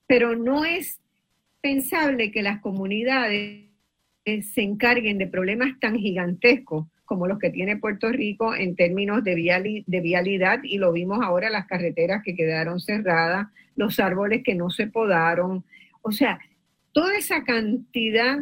[0.07, 1.01] Pero no es
[1.61, 3.67] pensable que las comunidades
[4.25, 9.35] se encarguen de problemas tan gigantescos como los que tiene Puerto Rico en términos de,
[9.35, 14.87] vialidad, y lo vimos ahora, las carreteras que quedaron cerradas, los árboles que no se
[14.87, 15.65] podaron,
[16.03, 16.39] o sea,
[16.93, 18.39] toda esa cantidad,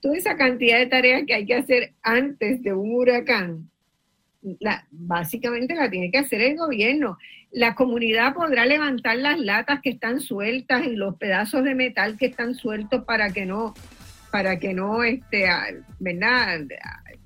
[0.00, 3.70] toda esa cantidad de tareas que hay que hacer antes de un huracán,
[4.90, 7.18] básicamente la tiene que hacer el gobierno.
[7.50, 12.26] La comunidad podrá levantar las latas que están sueltas y los pedazos de metal que
[12.26, 13.74] están sueltos para que no,
[14.30, 15.46] para que no, este,
[16.00, 16.60] ¿verdad?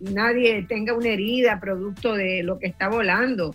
[0.00, 3.54] Nadie tenga una herida producto de lo que está volando.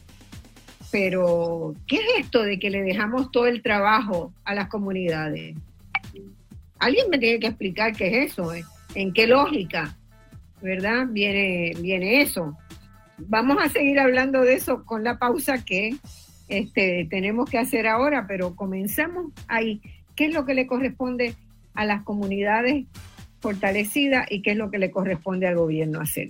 [0.92, 5.56] Pero, ¿qué es esto de que le dejamos todo el trabajo a las comunidades?
[6.80, 8.64] Alguien me tiene que explicar qué es eso, ¿eh?
[8.96, 9.98] En qué lógica,
[10.62, 11.08] ¿verdad?
[11.10, 12.58] Viene, viene eso
[13.28, 15.96] vamos a seguir hablando de eso con la pausa que
[16.48, 19.82] este, tenemos que hacer ahora, pero comenzamos ahí.
[20.16, 21.36] ¿Qué es lo que le corresponde
[21.74, 22.86] a las comunidades
[23.40, 26.30] fortalecidas y qué es lo que le corresponde al gobierno hacer?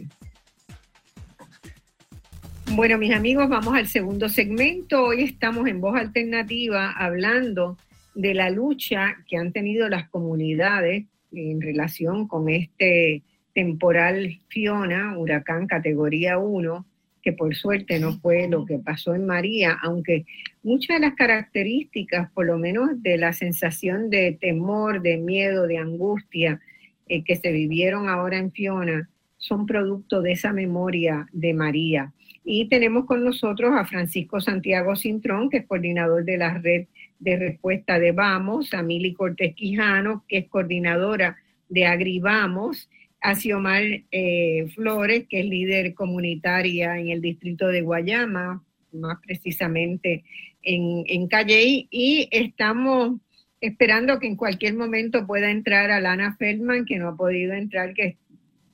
[2.73, 5.03] Bueno, mis amigos, vamos al segundo segmento.
[5.03, 7.77] Hoy estamos en Voz Alternativa hablando
[8.15, 15.67] de la lucha que han tenido las comunidades en relación con este temporal Fiona, huracán
[15.67, 16.85] categoría 1,
[17.21, 20.25] que por suerte no fue lo que pasó en María, aunque
[20.63, 25.77] muchas de las características, por lo menos de la sensación de temor, de miedo, de
[25.77, 26.59] angustia
[27.07, 32.13] eh, que se vivieron ahora en Fiona, son producto de esa memoria de María.
[32.43, 36.87] Y tenemos con nosotros a Francisco Santiago Cintrón, que es coordinador de la red
[37.21, 41.37] de respuesta de Vamos, a Mili Cortés Quijano, que es coordinadora
[41.69, 42.89] de Agrivamos,
[43.21, 50.23] a Xiomar eh, Flores, que es líder comunitaria en el distrito de Guayama, más precisamente
[50.63, 53.19] en, en Calley, y estamos
[53.61, 58.03] esperando que en cualquier momento pueda entrar Alana Feldman, que no ha podido entrar, que
[58.03, 58.15] es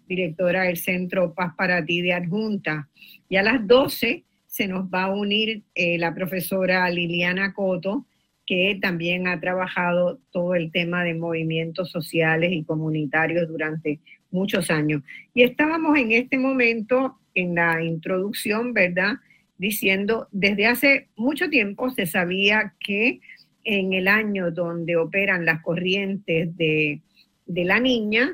[0.08, 2.88] directora del Centro Paz para Ti de Adjunta.
[3.28, 8.06] Y a las 12 se nos va a unir eh, la profesora Liliana Coto,
[8.48, 14.00] que también ha trabajado todo el tema de movimientos sociales y comunitarios durante
[14.32, 15.04] muchos años.
[15.34, 19.16] Y estábamos en este momento, en la introducción, ¿verdad?
[19.58, 23.20] Diciendo, desde hace mucho tiempo se sabía que
[23.66, 27.02] en el año donde operan las corrientes de,
[27.48, 28.32] la niña,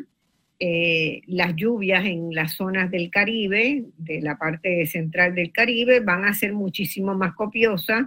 [0.60, 6.26] eh, las lluvias en las zonas del Caribe, de la parte central del Caribe, van
[6.26, 8.06] a ser muchísimo más copiosas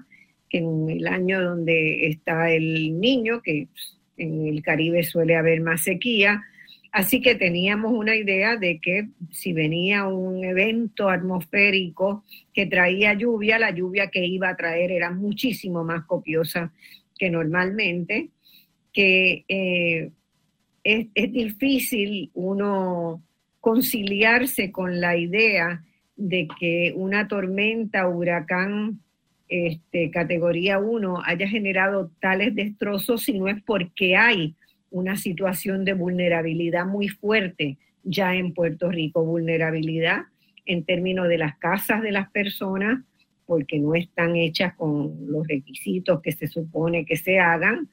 [0.50, 3.68] en el año donde está el niño, que
[4.16, 6.42] en el Caribe suele haber más sequía,
[6.96, 13.58] Así que teníamos una idea de que si venía un evento atmosférico que traía lluvia,
[13.58, 16.72] la lluvia que iba a traer era muchísimo más copiosa
[17.18, 18.30] que normalmente,
[18.94, 20.10] que eh,
[20.84, 23.22] es, difícil uno
[23.60, 25.84] conciliarse con la idea
[26.16, 29.02] de que una tormenta, huracán,
[29.48, 34.54] este, categoría 1 haya generado tales destrozos si no es porque hay
[34.90, 40.22] una situación de vulnerabilidad muy fuerte ya en Puerto Rico, vulnerabilidad
[40.64, 43.04] en términos de las casas de las personas,
[43.46, 47.88] porque no están hechas con los requisitos que se supone que se hagan,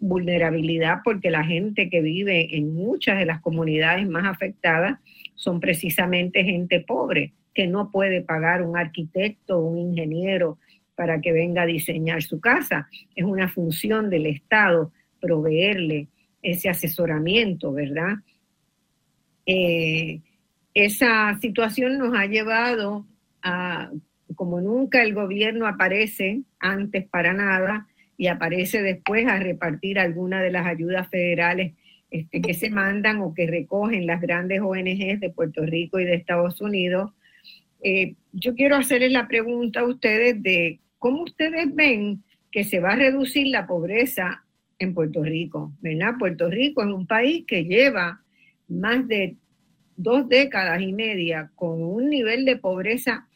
[0.00, 4.98] vulnerabilidad porque la gente que vive en muchas de las comunidades más afectadas
[5.34, 10.58] son precisamente gente pobre, que no puede pagar un arquitecto o un ingeniero
[10.94, 12.88] para que venga a diseñar su casa.
[13.16, 16.06] Es una función del Estado proveerle
[16.40, 18.18] ese asesoramiento, ¿verdad?
[19.44, 20.20] Eh,
[20.72, 23.04] esa situación nos ha llevado
[23.42, 23.90] a,
[24.36, 30.52] como nunca el gobierno aparece antes para nada y aparece después a repartir algunas de
[30.52, 31.74] las ayudas federales
[32.12, 36.14] este, que se mandan o que recogen las grandes ONGs de Puerto Rico y de
[36.14, 37.10] Estados Unidos.
[37.82, 42.92] Eh, yo quiero hacerles la pregunta a ustedes de cómo ustedes ven que se va
[42.92, 44.44] a reducir la pobreza
[44.78, 46.14] en Puerto Rico, ¿verdad?
[46.18, 48.22] Puerto Rico es un país que lleva
[48.68, 49.36] más de
[49.96, 53.26] dos décadas y media con un nivel de pobreza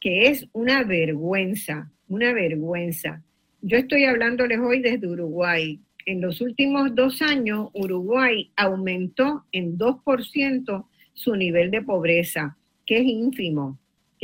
[0.00, 3.22] que es una vergüenza, una vergüenza.
[3.62, 5.80] Yo estoy hablándoles hoy desde Uruguay.
[6.04, 13.04] En los últimos dos años, Uruguay aumentó en 2% su nivel de pobreza, que es
[13.04, 13.78] ínfimo,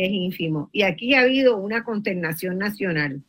[0.05, 0.69] es ínfimo.
[0.73, 3.23] Y aquí ha habido una consternación nacional,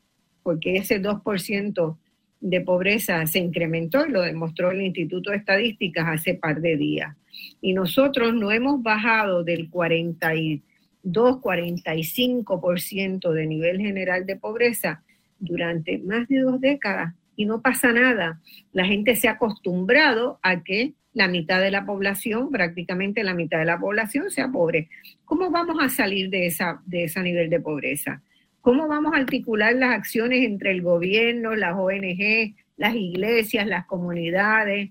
[0.43, 1.97] porque ese 2%
[2.41, 7.15] de pobreza se incrementó y lo demostró el Instituto de Estadísticas hace par de días.
[7.62, 10.62] Y nosotros no hemos bajado del 42,
[11.03, 15.03] 45% de nivel general de pobreza
[15.39, 18.41] durante más de dos décadas y no pasa nada.
[18.73, 23.60] La gente se ha acostumbrado a que la mitad de la población, prácticamente la mitad
[23.60, 24.89] de la población sea pobre.
[25.23, 28.21] ¿Cómo vamos a salir de, esa, de ese nivel de pobreza?
[28.60, 34.89] ¿Cómo vamos a articular las acciones entre el gobierno, las ONG, las iglesias, las comunidades?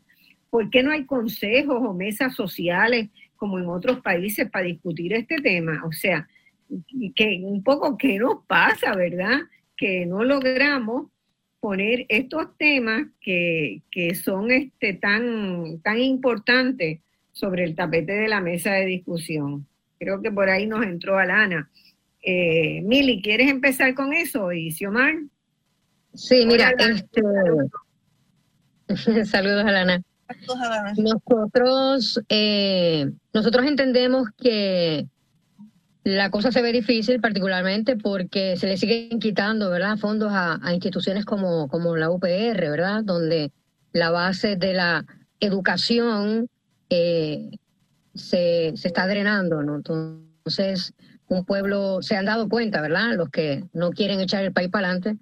[0.48, 5.37] ¿Por qué no hay consejos o mesas sociales como en otros países para discutir este
[5.42, 5.82] tema?
[5.84, 6.26] O sea,
[7.14, 9.40] que un poco qué nos pasa, ¿verdad?
[9.76, 11.08] Que no logramos
[11.60, 13.82] poner estos temas que,
[14.22, 17.00] son este, tan, tan importantes
[17.32, 19.66] sobre el tapete de la mesa de discusión.
[19.98, 21.70] Creo que por ahí nos entró Alana.
[22.22, 24.52] Eh, Mili, ¿quieres empezar con eso?
[24.52, 25.14] ¿Y Xiomar?
[26.14, 27.22] Sí, mira, este...
[29.24, 30.02] saludos a Lana.
[30.96, 35.06] Nosotros, eh, nosotros entendemos que
[36.04, 41.24] la cosa se ve difícil, particularmente porque se le siguen quitando, ¿verdad?, fondos a, instituciones
[41.24, 43.52] como, como la UPR, ¿verdad?, donde
[43.92, 45.04] la base de la
[45.40, 46.48] educación
[46.90, 47.50] eh,
[48.14, 49.76] se, se está drenando, ¿no?
[49.76, 50.94] Entonces,
[51.28, 53.14] un pueblo, se han dado cuenta, ¿verdad?
[53.14, 55.16] Los que no quieren echar el país para adelante,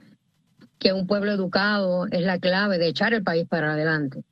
[0.78, 4.22] que un pueblo educado es la clave de echar el país para adelante.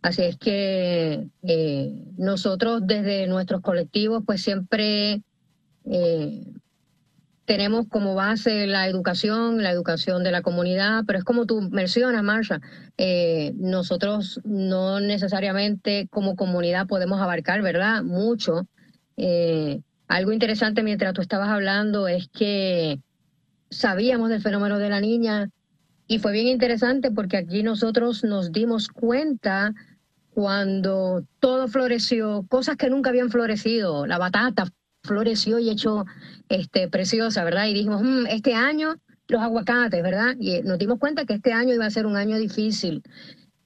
[0.00, 5.22] Así es que eh, nosotros desde nuestros colectivos pues siempre
[5.90, 6.44] eh,
[7.44, 12.22] tenemos como base la educación, la educación de la comunidad, pero es como tú mencionas,
[12.22, 12.60] Marsha,
[12.98, 18.02] eh, nosotros no necesariamente como comunidad podemos abarcar, ¿verdad?
[18.02, 18.66] Mucho.
[20.08, 23.00] Algo interesante mientras tú estabas hablando es que
[23.70, 25.50] sabíamos del fenómeno de la niña
[26.06, 29.74] y fue bien interesante porque aquí nosotros nos dimos cuenta
[30.30, 34.68] cuando todo floreció, cosas que nunca habían florecido, la batata
[35.08, 36.04] floreció y hecho
[36.48, 37.66] este, preciosa, ¿verdad?
[37.66, 38.96] Y dijimos, mm, este año
[39.28, 40.36] los aguacates, ¿verdad?
[40.38, 43.02] Y nos dimos cuenta que este año iba a ser un año difícil.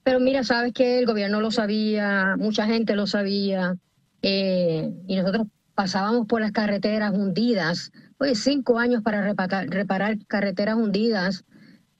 [0.03, 3.77] Pero mira, sabes que el gobierno lo sabía, mucha gente lo sabía,
[4.21, 9.33] eh, y nosotros pasábamos por las carreteras hundidas, oye, cinco años para
[9.67, 11.45] reparar, carreteras hundidas,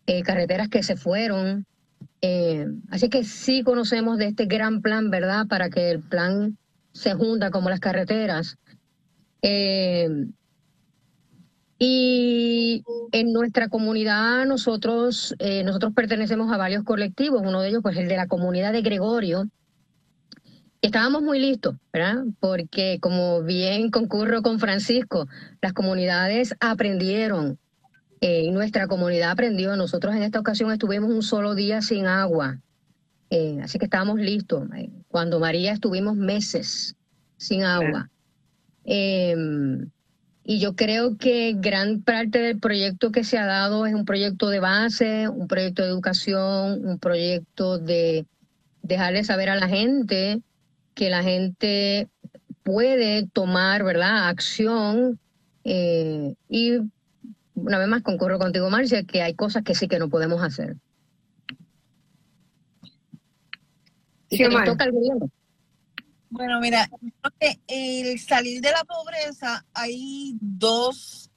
[0.08, 1.66] eh, carreteras que se fueron.
[2.22, 5.48] Eh, así que sí conocemos de este gran plan, ¿verdad?
[5.48, 6.58] Para que el plan
[6.94, 8.58] se hunda como las carreteras.
[9.44, 10.10] Eh,
[11.78, 18.08] y en nuestra comunidad nosotros, nosotros pertenecemos a varios colectivos, uno de ellos pues el
[18.08, 19.50] de la comunidad de Gregorio,
[20.84, 22.26] estábamos muy listos, ¿verdad?
[22.40, 25.28] Porque como bien concurro con Francisco,
[25.62, 27.58] las comunidades aprendieron,
[28.20, 29.76] eh, nuestra comunidad aprendió.
[29.76, 32.60] Nosotros en esta ocasión estuvimos un solo día sin agua,
[33.30, 34.68] eh, así que estábamos listos.
[34.76, 36.96] Eh, cuando María estuvimos meses
[37.38, 38.10] sin agua.
[38.86, 39.90] Em,
[40.44, 44.50] y yo creo que gran parte del proyecto que se ha dado es un proyecto
[44.50, 48.26] de base, un proyecto de educación, un proyecto de
[48.82, 50.42] dejarle saber a la gente
[50.96, 52.10] que la gente
[52.64, 55.20] puede tomar, ¿verdad?, acción.
[55.64, 56.80] Eh, y
[57.56, 60.76] una vez más concurro contigo, Marcia, que hay cosas que sí que no podemos hacer.
[64.30, 64.88] Y toca
[66.34, 66.90] Bueno, mira,
[67.68, 71.30] el salir de la pobreza hay dos,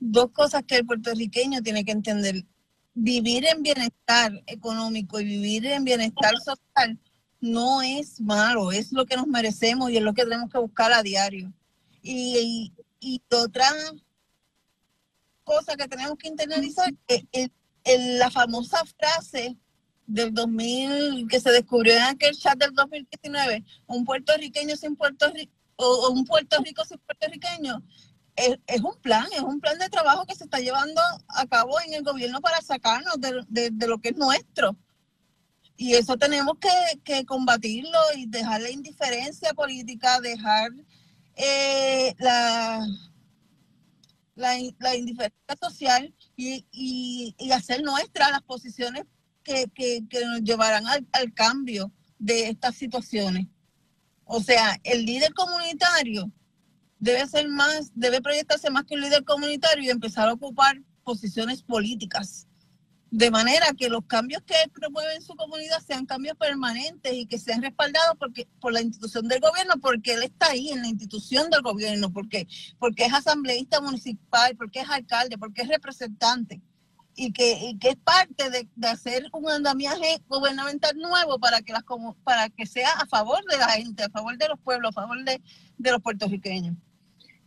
[0.00, 2.44] dos cosas que el puertorriqueño tiene que entender.
[2.92, 6.98] Vivir en bienestar económico y vivir en bienestar social
[7.40, 10.92] no es malo, es lo que nos merecemos y es lo que tenemos que buscar
[10.92, 11.52] a diario.
[12.02, 12.72] Y,
[13.30, 13.68] otra
[15.44, 19.56] cosa que tenemos que internalizar es la famosa frase
[20.12, 25.52] del 2000 que se descubrió en aquel chat del 2019, un puertorriqueño sin Puerto Rico
[25.76, 27.82] o, un Puerto Rico sin puertorriqueño,
[28.36, 31.80] es, es, un plan, es un plan de trabajo que se está llevando a cabo
[31.80, 34.76] en el gobierno para sacarnos de, de lo que es nuestro.
[35.76, 40.70] Y eso tenemos que, combatirlo y dejar la indiferencia política, dejar
[41.34, 42.86] eh, la,
[44.36, 49.04] la, indiferencia social y, hacer nuestras las posiciones
[49.42, 49.70] que,
[50.26, 53.46] nos llevarán al, al cambio de estas situaciones.
[54.24, 56.30] O sea, el líder comunitario
[56.98, 61.62] debe ser más, debe proyectarse más que un líder comunitario y empezar a ocupar posiciones
[61.62, 62.46] políticas
[63.12, 67.26] de manera que los cambios que él promueve en su comunidad sean cambios permanentes y
[67.26, 70.88] que sean respaldados porque, por la institución del gobierno, porque él está ahí en la
[70.88, 76.62] institución del gobierno, porque, porque es asambleísta municipal, porque es alcalde, porque es representante
[77.14, 81.84] y que, que es parte de, hacer un andamiaje gubernamental nuevo para que, las,
[82.24, 85.22] para que sea a favor de la gente, a favor de los pueblos, a favor
[85.24, 85.40] de,
[85.78, 86.76] de los puertorriqueños.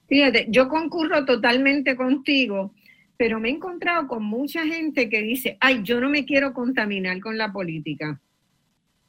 [0.07, 2.73] Fíjate, yo concurro totalmente contigo
[3.17, 7.19] pero me he encontrado con mucha gente que dice, ay, yo no me quiero contaminar
[7.19, 8.21] con la política,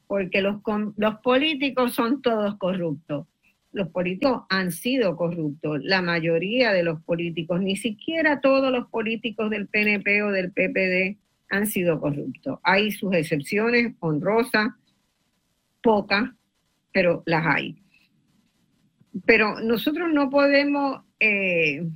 [0.06, 0.60] porque los,
[0.96, 3.26] los políticos son todos corruptos.
[3.76, 9.50] Los políticos han sido corruptos, la mayoría de los políticos, ni siquiera todos los políticos
[9.50, 11.18] del PNP o del PPD
[11.50, 12.58] han sido corruptos.
[12.62, 14.68] Hay sus excepciones honrosas,
[15.82, 16.30] pocas,
[16.90, 17.76] pero las hay.
[19.26, 21.02] Pero nosotros no podemos...
[21.20, 21.86] Eh,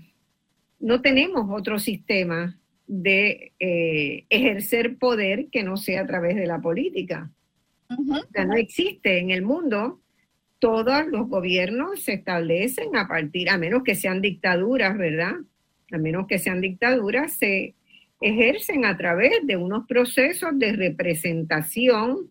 [0.80, 6.60] no tenemos otro sistema de eh, ejercer poder que no sea a través de la
[6.60, 7.30] política.
[7.88, 10.02] O sea, no existe en el mundo.
[10.60, 15.34] Todos los gobiernos se establecen a partir, a menos que sean dictaduras, ¿verdad?
[15.90, 17.74] A menos que sean dictaduras, se
[18.20, 22.30] ejercen a través de unos procesos de representación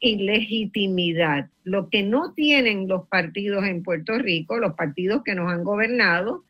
[0.00, 1.48] y legitimidad.
[1.62, 6.44] Lo que no tienen los partidos en Puerto Rico, los partidos que nos han gobernado,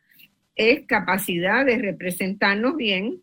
[0.55, 3.21] es capacidad de representarnos bien,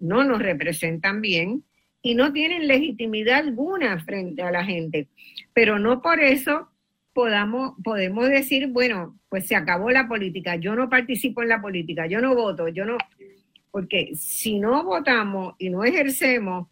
[0.00, 1.64] no nos representan bien
[2.02, 5.08] y no tienen legitimidad alguna frente a la gente.
[5.54, 6.68] Pero no por eso
[7.18, 12.06] podamos, podemos decir, bueno, pues se acabó la política, yo no participo en la política,
[12.06, 12.96] yo no voto, yo no,
[13.72, 16.68] porque si no votamos y no ejercemos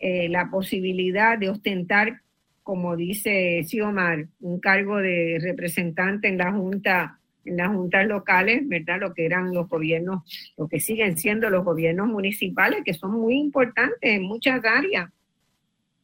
[0.00, 2.22] eh, la posibilidad de ostentar,
[2.64, 8.98] como dice Xiomar, un cargo de representante en la Junta en las juntas locales, ¿verdad?
[8.98, 10.24] Lo que eran los gobiernos,
[10.58, 15.08] lo que siguen siendo los gobiernos municipales, que son muy importantes en muchas áreas.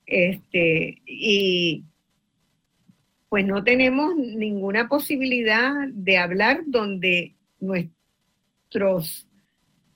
[0.07, 1.85] Este, y
[3.35, 9.26] pues no tenemos ninguna posibilidad de hablar donde nuestros,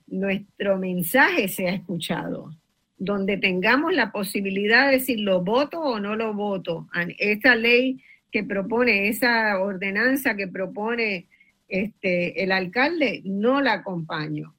[0.07, 2.53] nuestro mensaje sea escuchado,
[2.97, 6.89] donde tengamos la posibilidad de decir lo voto o no lo voto.
[7.17, 11.29] Esta ley que propone, esa ordenanza que propone
[11.69, 14.53] este, el alcalde, no la acompaño.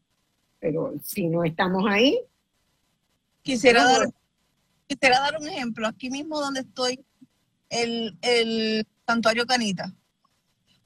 [0.58, 2.18] Pero si no estamos ahí.
[3.42, 4.08] Quisiera, dar,
[4.86, 5.86] quisiera dar un ejemplo.
[5.86, 6.98] Aquí mismo donde estoy,
[7.70, 9.94] el, el santuario Canita.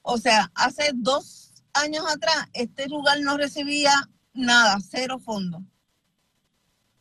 [0.03, 5.63] O sea, hace dos años atrás, este lugar no recibía nada, cero fondos.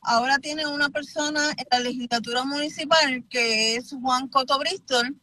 [0.02, 5.16] Ahora tiene una persona en la legislatura municipal que es Juan Coto Bristol,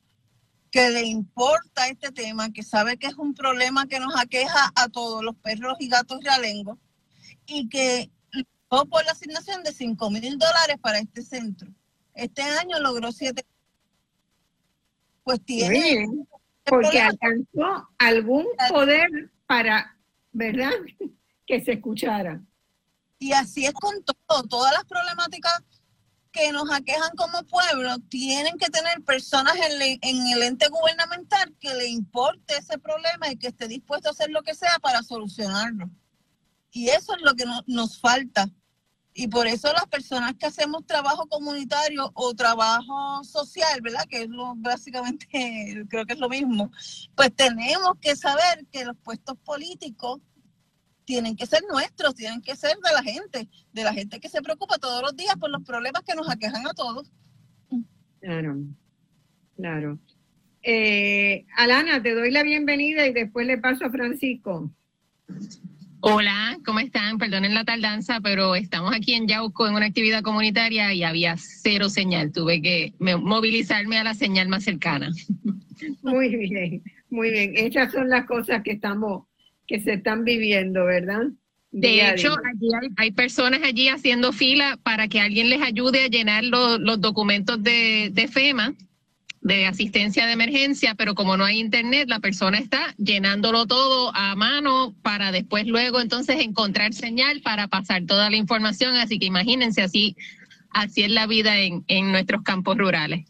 [0.70, 4.88] que le importa este tema, que sabe que es un problema que nos aqueja a
[4.88, 6.78] todos los perros y gatos realengos,
[7.46, 11.68] y que logró por la asignación de 5 mil dólares para este centro.
[12.14, 13.44] Este año logró 7.
[15.30, 16.06] Pues tiene.
[16.64, 19.96] porque alcanzó algún poder para,
[20.32, 20.72] ¿verdad?
[21.46, 22.42] que se escuchara.
[23.18, 25.62] Y así es con todo, todas las problemáticas
[26.32, 31.88] que nos aquejan como pueblo tienen que tener personas en, el ente gubernamental que le
[31.88, 35.90] importe ese problema y que esté dispuesto a hacer lo que sea para solucionarlo.
[36.72, 38.48] Y eso es lo que nos falta.
[39.12, 44.06] Y por eso las personas que hacemos trabajo comunitario o trabajo social, ¿verdad?
[44.08, 45.26] Que es lo básicamente,
[45.88, 46.70] creo que es lo mismo,
[47.16, 50.20] pues tenemos que saber que los puestos políticos
[51.04, 54.42] tienen que ser nuestros, tienen que ser de la gente, de la gente que se
[54.42, 57.10] preocupa todos los días por los problemas que nos aquejan a todos.
[58.20, 58.58] Claro,
[59.56, 59.98] claro.
[60.62, 64.70] Eh, Alana, te doy la bienvenida y después le paso a Francisco.
[66.02, 67.18] Hola, ¿cómo están?
[67.18, 71.90] Perdonen la tardanza, pero estamos aquí en Yauco en una actividad comunitaria y había cero
[71.90, 72.32] señal.
[72.32, 75.10] Tuve que movilizarme a la señal más cercana.
[76.02, 77.52] Muy bien, muy bien.
[77.56, 79.24] Estas son las cosas que estamos
[79.66, 81.22] que se están viviendo, ¿verdad?
[81.70, 82.34] De hecho,
[82.96, 88.10] hay, personas allí haciendo fila para que alguien les ayude a llenar los documentos de,
[88.12, 88.74] de, FEMA,
[89.40, 94.36] de asistencia de emergencia, pero como no hay internet, la persona está llenándolo todo a
[94.36, 98.96] mano para después luego entonces encontrar señal para pasar toda la información.
[98.96, 100.16] Así que imagínense así
[100.70, 103.26] así es la vida en, en nuestros campos rurales.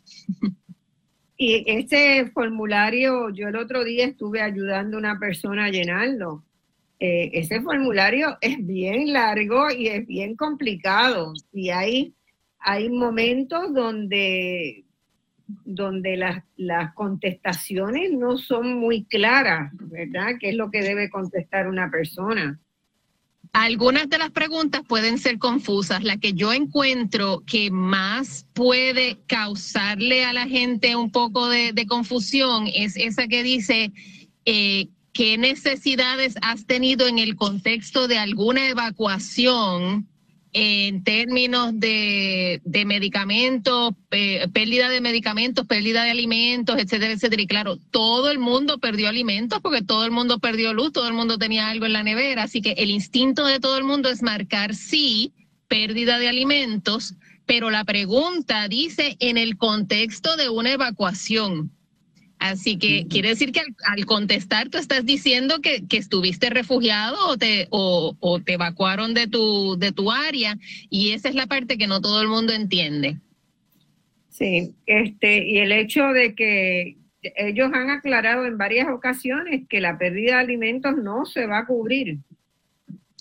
[1.36, 6.44] Y ese formulario, yo el otro día estuve ayudando a una persona a llenarlo.
[6.98, 11.32] Eh, ese formulario es bien largo y es bien complicado.
[11.50, 12.14] Y hay,
[12.58, 14.84] hay momentos donde,
[15.64, 20.32] donde las, las contestaciones no son muy claras, ¿verdad?
[20.40, 22.58] ¿Qué es lo que debe contestar una persona?
[23.52, 26.04] Algunas de las preguntas pueden ser confusas.
[26.04, 32.68] La que yo encuentro que más puede causarle a la gente un poco de, confusión
[32.72, 33.92] es esa que dice,
[34.44, 40.06] eh, ¿qué necesidades has tenido en el contexto de alguna evacuación
[40.52, 47.42] en términos de, medicamentos, pérdida de medicamentos, pérdida de alimentos, etcétera, etcétera.
[47.42, 51.14] Y claro, todo el mundo perdió alimentos porque todo el mundo perdió luz, todo el
[51.14, 52.44] mundo tenía algo en la nevera.
[52.44, 55.32] Así que el instinto de todo el mundo es marcar sí,
[55.68, 57.14] pérdida de alimentos,
[57.46, 61.70] pero la pregunta dice en el contexto de una evacuación.
[62.40, 67.68] Así que quiere decir que al, contestar tú estás diciendo que, estuviste refugiado o te,
[67.70, 70.56] o, te evacuaron de tu, de tu área
[70.88, 73.18] y esa es la parte que no todo el mundo entiende.
[74.30, 79.98] Sí, este, y el hecho de que ellos han aclarado en varias ocasiones que la
[79.98, 82.20] pérdida de alimentos no se va a cubrir.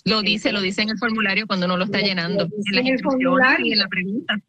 [0.06, 3.66] Lo dice, lo dice en el formulario cuando uno lo está llenando, en la formulario
[3.66, 4.40] y en la pregunta.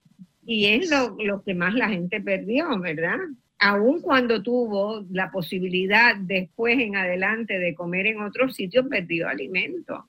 [0.45, 3.17] Y es lo, lo que más la gente perdió, ¿verdad?
[3.62, 9.99] Aun cuando tuvo la posibilidad después en adelante de comer en otros sitios, perdió alimentos.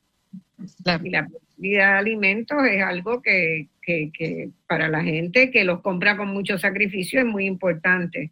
[1.05, 3.69] Y la pérdida de alimentos es algo que,
[4.67, 8.31] para la gente que los compra con mucho sacrificio es muy importante.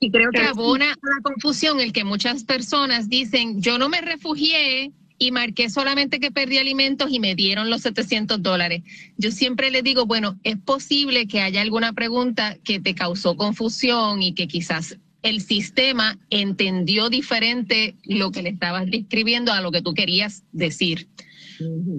[0.00, 4.90] Y creo que abona la confusión el que muchas personas dicen, yo no me refugié
[5.22, 8.82] y marqué solamente que perdí alimentos y me dieron los 700 dólares.
[9.16, 14.20] Yo siempre les digo, bueno, es posible que haya alguna pregunta que te causó confusión
[14.20, 19.80] y que quizás el sistema entendió diferente lo que le estabas describiendo a lo que
[19.80, 21.06] tú querías decir.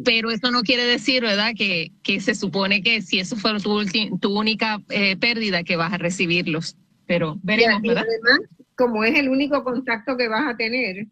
[0.03, 3.86] Pero eso no quiere decir, ¿verdad?, que, que se supone que si eso fue tu,
[4.19, 6.76] tu única eh, pérdida, que vas a recibirlos.
[7.05, 8.03] Pero veremos, ¿verdad?
[8.05, 11.07] además, como es el único contacto que vas a tener,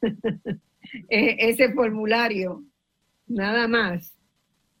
[1.08, 2.64] E-, ese formulario,
[3.26, 4.12] nada más.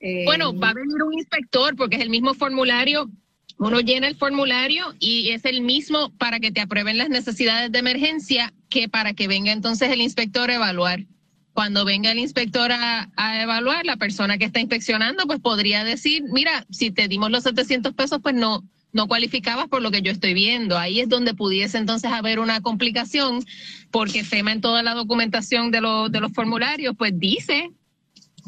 [0.00, 3.10] Eh, bueno, va a venir un inspector porque es el mismo formulario.
[3.58, 7.78] Uno llena el formulario y es el mismo para que te aprueben las necesidades de
[7.78, 11.06] emergencia que para que venga entonces el inspector a evaluar.
[11.52, 16.24] Cuando venga el inspector a, a, evaluar, la persona que está inspeccionando, pues podría decir,
[16.32, 20.12] mira, si te dimos los 700 pesos, pues no, no cualificabas por lo que yo
[20.12, 20.78] estoy viendo.
[20.78, 23.44] Ahí es donde pudiese entonces haber una complicación,
[23.90, 25.80] porque FEMA en toda la documentación de,
[26.10, 27.70] de los formularios, pues dice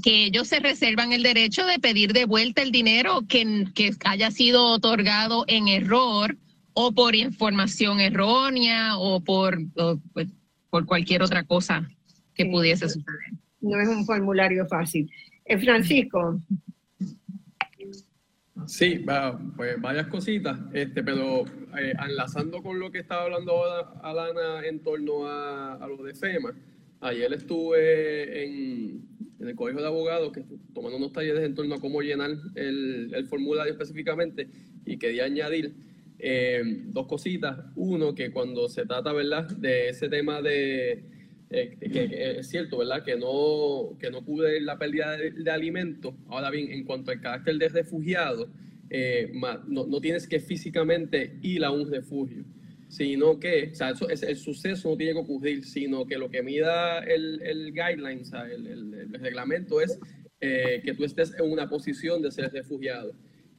[0.02, 4.30] que ellos se reservan el derecho de pedir de vuelta el dinero que, que haya
[4.30, 6.36] sido otorgado en error
[6.74, 9.58] o por información errónea o por,
[10.12, 10.28] pues,
[10.68, 11.88] por cualquier otra cosa
[12.34, 13.32] que pudiese suceder.
[13.60, 15.10] No es un formulario fácil.
[15.44, 16.40] Eh, Francisco,
[18.66, 19.04] Sí,
[19.56, 21.44] pues varias cositas, este, pero
[21.76, 26.54] eh, enlazando con lo que estaba hablando ahora Alana en torno a, lo de FEMA,
[27.00, 29.08] ayer estuve en,
[29.40, 33.72] el Colegio de Abogados que, tomando unos talleres en torno a cómo llenar el, formulario
[33.72, 34.48] específicamente
[34.86, 35.74] y quería añadir
[36.20, 37.58] eh, dos cositas.
[37.74, 41.04] Uno, que cuando se trata, ¿verdad?, de ese tema de
[41.54, 43.04] eh, es cierto, ¿verdad?
[43.04, 46.14] Que no, que no cubre la pérdida de, alimentos.
[46.28, 48.50] Ahora bien, en cuanto al carácter de refugiado,
[48.90, 52.44] eh, no, no, tienes que físicamente ir a un refugio,
[52.88, 56.42] sino que, o sea, eso, el suceso no tiene que ocurrir, sino que lo que
[56.42, 59.98] mida el, el guideline, o sea, el, el, reglamento es
[60.40, 63.14] eh, que tú estés en una posición de ser refugiado.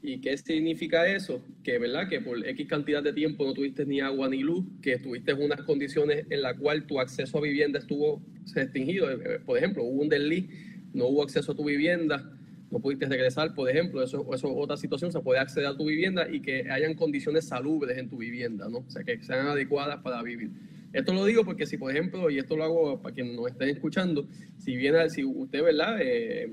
[0.06, 1.44] ¿Y qué significa eso?
[1.64, 2.08] Que, ¿verdad?
[2.08, 5.42] Que por X cantidad de tiempo no tuviste ni agua ni luz, que estuviste en
[5.42, 8.22] unas condiciones en las cuales tu acceso a vivienda estuvo
[8.54, 9.10] restringido.
[9.10, 10.48] Eh, eh, por ejemplo, hubo un delí,
[10.94, 12.32] no hubo acceso a tu vivienda,
[12.70, 16.28] no pudiste regresar, por ejemplo, eso, es otra situación, se puede acceder a tu vivienda
[16.30, 18.80] y que hayan condiciones salubres en tu vivienda, ¿no?
[18.80, 20.52] O sea, que sean adecuadas para vivir.
[20.94, 23.70] Esto lo digo porque si, por ejemplo, y esto lo hago para quienes nos estén
[23.70, 24.28] escuchando,
[24.60, 25.98] si viene, si usted, ¿verdad?
[26.00, 26.52] Eh,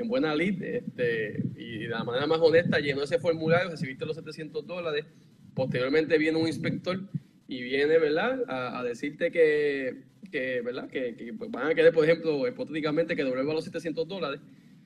[0.00, 4.16] en buena lid este, y de la manera más honesta llenó ese formulario, recibiste los
[4.16, 5.06] 700 dólares,
[5.54, 7.00] posteriormente viene un inspector
[7.46, 12.46] y viene, ¿verdad?, a, decirte que, que, ¿verdad?, que, pues, van a querer, por ejemplo,
[12.46, 14.40] hipotéticamente que devuelva los 700 dólares,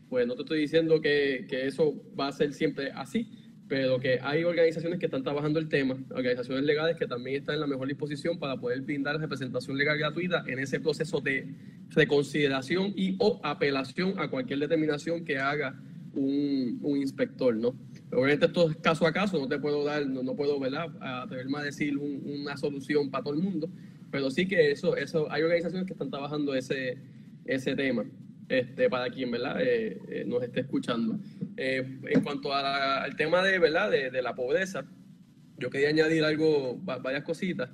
[0.09, 3.42] pues no te estoy diciendo que, que eso va a ser siempre así,
[3.73, 7.63] pero que hay organizaciones que están trabajando el tema, organizaciones legales que también están en
[7.63, 11.49] la mejor disposición para poder brindar representación legal gratuita en ese proceso de
[11.89, 15.81] reconsideración y o apelación a cualquier determinación que haga
[16.13, 17.75] un, un inspector, ¿no?
[18.13, 21.63] Obviamente esto es caso a caso, no te puedo dar, no, puedo, ¿verdad?, atreverme a
[21.63, 23.71] decir una solución para todo el mundo,
[24.11, 26.99] pero sí que eso, eso, hay organizaciones que están trabajando ese,
[27.47, 28.05] ese tema,
[28.53, 31.19] este, para quien, ¿verdad?, eh, eh, nos esté escuchando.
[31.57, 34.85] Eh, en cuanto al tema de, ¿verdad?, de, la pobreza,
[35.59, 37.71] yo quería añadir algo, varias cositas.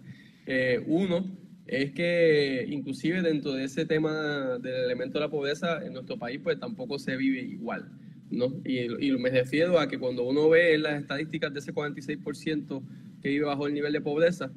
[0.87, 6.17] uno, es que inclusive dentro de ese tema del elemento de la pobreza en nuestro
[6.17, 7.91] país pues tampoco se vive igual.
[8.31, 8.61] ¿no?
[8.65, 12.83] Y, y me refiero a que cuando uno ve las estadísticas de ese 46%
[13.21, 14.51] que vive bajo el nivel de pobreza,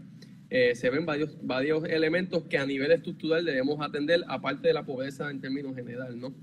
[0.53, 4.83] eh, se ven varios, varios elementos que a nivel estructural debemos atender, aparte de la
[4.83, 6.19] pobreza en términos general.
[6.19, 6.35] ¿no?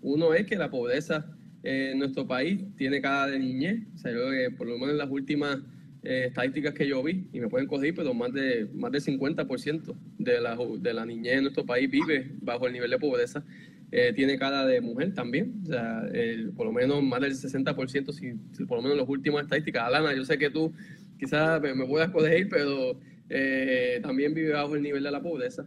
[0.00, 1.26] Uno es que la pobreza
[1.64, 4.12] en nuestro país tiene cara de niñez, o sea,
[4.56, 5.58] por lo menos en las últimas
[6.04, 9.92] eh, estadísticas que yo vi, y me pueden corregir, pero más, de, más del 50%
[10.18, 13.44] de la, de la niñez en nuestro país vive bajo el nivel de pobreza.
[13.90, 16.08] Eh, tiene cara de mujer también, o sea,
[16.54, 19.82] por lo menos más del 60%, si, por lo menos las últimas estadísticas.
[19.82, 20.72] Alana, yo sé que tú
[21.18, 23.00] quizás me, puedas corregir, pero
[23.30, 25.66] eh, también vive bajo el nivel de la pobreza.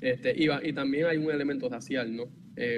[0.00, 2.24] Este, y, y también hay un elemento racial, ¿no?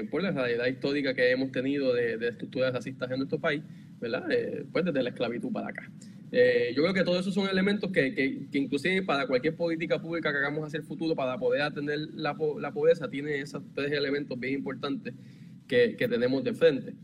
[0.08, 3.60] por la realidad histórica que hemos tenido de, de estructuras racistas en nuestro país,
[4.00, 4.24] ¿verdad?
[4.70, 5.90] pues desde la esclavitud para acá.
[6.36, 10.32] Eh, yo creo que todos esos son elementos que, que, inclusive para cualquier política pública
[10.32, 14.36] que hagamos hacia el futuro para poder atender la, la pobreza, tiene esos tres elementos
[14.40, 15.14] bien importantes
[15.68, 16.94] que, que tenemos de frente.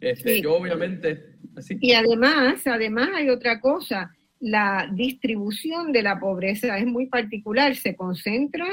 [0.00, 1.34] Este, Yo obviamente...
[1.68, 7.94] Y además, además hay otra cosa, la distribución de la pobreza es muy particular, se
[7.94, 8.66] concentra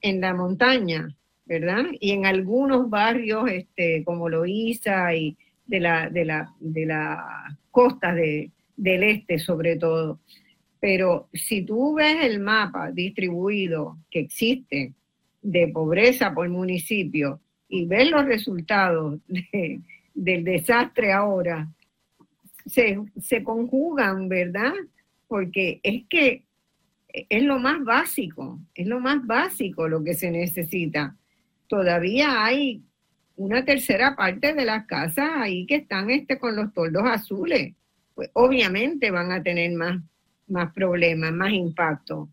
[0.00, 1.16] en la montaña,
[1.46, 1.84] ¿verdad?
[2.00, 8.12] Y en algunos barrios este, como Loíza y de la, de la, de la costa
[8.12, 10.18] de, del este sobre todo.
[10.80, 14.92] Pero si tú ves el mapa distribuido que existe
[15.40, 19.20] de pobreza por municipio y ves los resultados
[20.14, 21.68] del desastre ahora,
[22.66, 24.72] se, se conjugan, ¿verdad?
[25.32, 26.44] Porque es que
[27.08, 31.16] es lo más básico, es lo más básico lo que se necesita.
[31.68, 32.82] Todavía hay
[33.36, 37.72] una tercera parte de las casas ahí que están este, con los toldos azules
[38.14, 40.00] pues obviamente van a tener más,
[40.48, 42.28] más problemas, más impacto.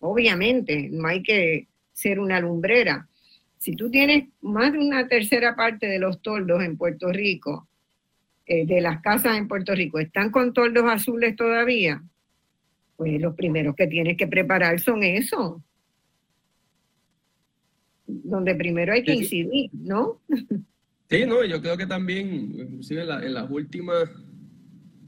[0.00, 3.08] Obviamente, no hay que ser una lumbrera.
[3.58, 7.68] Si tú tienes más de una tercera parte de los toldos en Puerto Rico,
[8.46, 12.02] eh, de las casas en Puerto Rico, están con toldos azules todavía,
[12.96, 15.62] pues los primeros que tienes que preparar son eso.
[18.06, 20.20] Donde primero hay que incidir, ¿no?
[21.10, 24.08] Sí, no, yo creo que también, inclusive en las últimas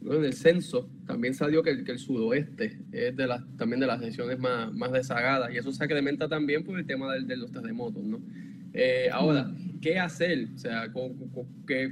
[0.04, 3.86] en el censo también salió que el, que el sudoeste es de las, también de
[3.86, 7.50] las regiones más, más rezagadas y eso se incrementa también por el tema de los
[7.50, 8.20] terremotos, ¿no?
[8.72, 10.48] Eh, ahora, ¿qué hacer?
[10.54, 11.14] O sea, ¿cómo,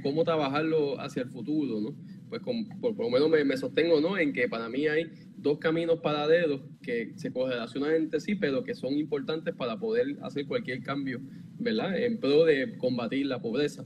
[0.03, 1.95] cómo trabajarlo hacia el futuro, ¿no?
[2.39, 4.17] Pues por, lo menos me, sostengo, ¿no?
[4.17, 8.73] En que para mí hay dos caminos paralelos que se correlacionan entre sí, pero que
[8.73, 11.21] son importantes para poder hacer cualquier cambio,
[11.59, 11.97] ¿verdad?
[11.97, 13.85] En pro de combatir la pobreza.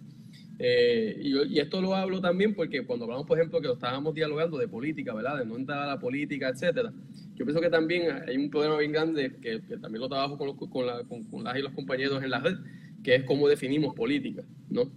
[0.59, 4.57] Eh, y, esto lo hablo también porque cuando hablamos, por ejemplo, que lo estábamos dialogando
[4.57, 5.39] de política, ¿verdad?
[5.39, 6.93] De no entrar a la política, etcétera.
[7.35, 10.87] Yo pienso que también hay un problema bien grande que, también lo trabajo con, con,
[10.87, 12.55] la, con, las y los compañeros en la red,
[13.03, 14.91] que es cómo definimos política, ¿no?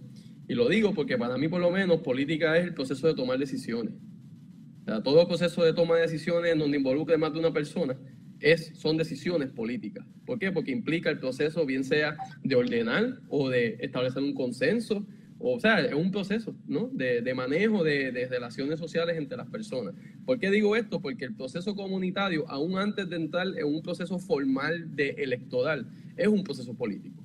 [0.51, 3.39] Y lo digo porque para mí, por lo menos, política es el proceso de tomar
[3.39, 3.93] decisiones.
[5.01, 7.97] Todo proceso de toma de decisiones en donde involucre más de una persona
[8.41, 10.05] es, son decisiones políticas.
[10.25, 10.51] ¿Por qué?
[10.51, 15.07] Porque implica el proceso, bien sea de ordenar o de establecer un consenso
[15.39, 16.89] o sea, es un proceso ¿no?
[16.91, 19.95] de, manejo de, relaciones sociales entre las personas.
[20.25, 21.01] ¿Por qué digo esto?
[21.01, 26.27] Porque el proceso comunitario, aún antes de entrar en un proceso formal de electoral, es
[26.27, 27.23] un proceso político.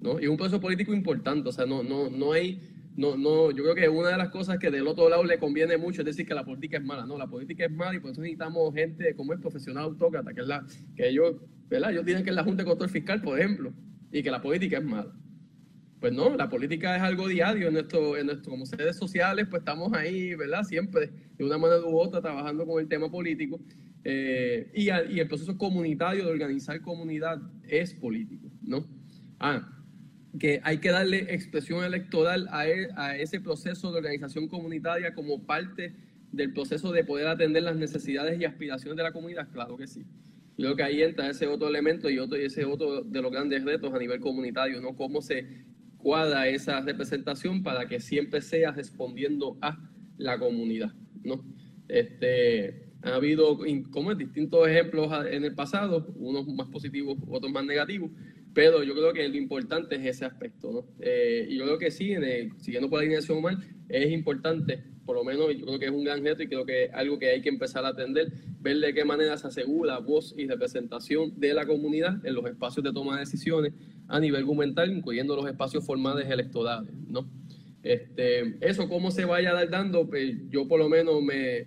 [0.00, 0.20] ¿No?
[0.20, 1.48] Y es un proceso político importante.
[1.48, 2.60] O sea, no, no, no hay.
[2.96, 5.76] No, no, yo creo que una de las cosas que del otro lado le conviene
[5.76, 7.06] mucho es decir que la política es mala.
[7.06, 10.40] No, la política es mala y por eso necesitamos gente como el profesional autócrata, que
[10.40, 11.36] es la que ellos,
[11.68, 11.92] ¿verdad?
[11.92, 13.72] Ellos dicen que es la Junta de Control Fiscal, por ejemplo,
[14.10, 15.14] y que la política es mala.
[16.00, 19.60] Pues no, la política es algo diario en nuestro, en nuestro, como seres sociales, pues
[19.60, 20.64] estamos ahí, ¿verdad?
[20.64, 23.60] Siempre, de una manera u otra, trabajando con el tema político.
[24.02, 28.86] Eh, y, y, el proceso comunitario de organizar comunidad es político, ¿no?
[29.40, 29.77] Ah,
[30.38, 35.42] que hay que darle expresión electoral a, e, a ese proceso de organización comunitaria como
[35.44, 35.94] parte
[36.32, 40.04] del proceso de poder atender las necesidades y aspiraciones de la comunidad, claro que sí.
[40.56, 43.64] Creo que ahí entra ese otro elemento y, otro, y ese otro de los grandes
[43.64, 44.96] retos a nivel comunitario, ¿no?
[44.96, 45.46] Cómo se
[45.96, 49.78] cuadra esa representación para que siempre sea respondiendo a
[50.16, 51.44] la comunidad, ¿no?
[51.88, 53.58] Este, ha habido
[53.90, 58.10] como distintos ejemplos en el pasado, unos más positivos, otros más negativos,
[58.54, 60.84] pero yo creo que lo importante es ese aspecto, ¿no?
[61.00, 62.14] Eh, y yo creo que sí,
[62.58, 66.04] siguiendo por la alineación humana, es importante, por lo menos yo creo que es un
[66.04, 68.92] gran reto y creo que es algo que hay que empezar a atender, ver de
[68.92, 73.14] qué manera se asegura voz y representación de la comunidad en los espacios de toma
[73.14, 73.72] de decisiones
[74.08, 77.30] a nivel gubernamental, incluyendo los espacios formales electorales, ¿no?
[77.82, 81.66] Este, eso, cómo se vaya dando, pues yo por lo menos me,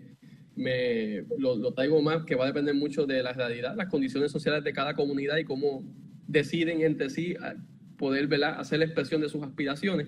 [0.55, 4.63] me lo, traigo más, que va a depender mucho de la realidad, las condiciones sociales
[4.63, 5.84] de cada comunidad y cómo
[6.28, 7.36] deciden entre sí
[7.97, 8.59] poder ¿verdad?
[8.59, 10.07] hacer la expresión de sus aspiraciones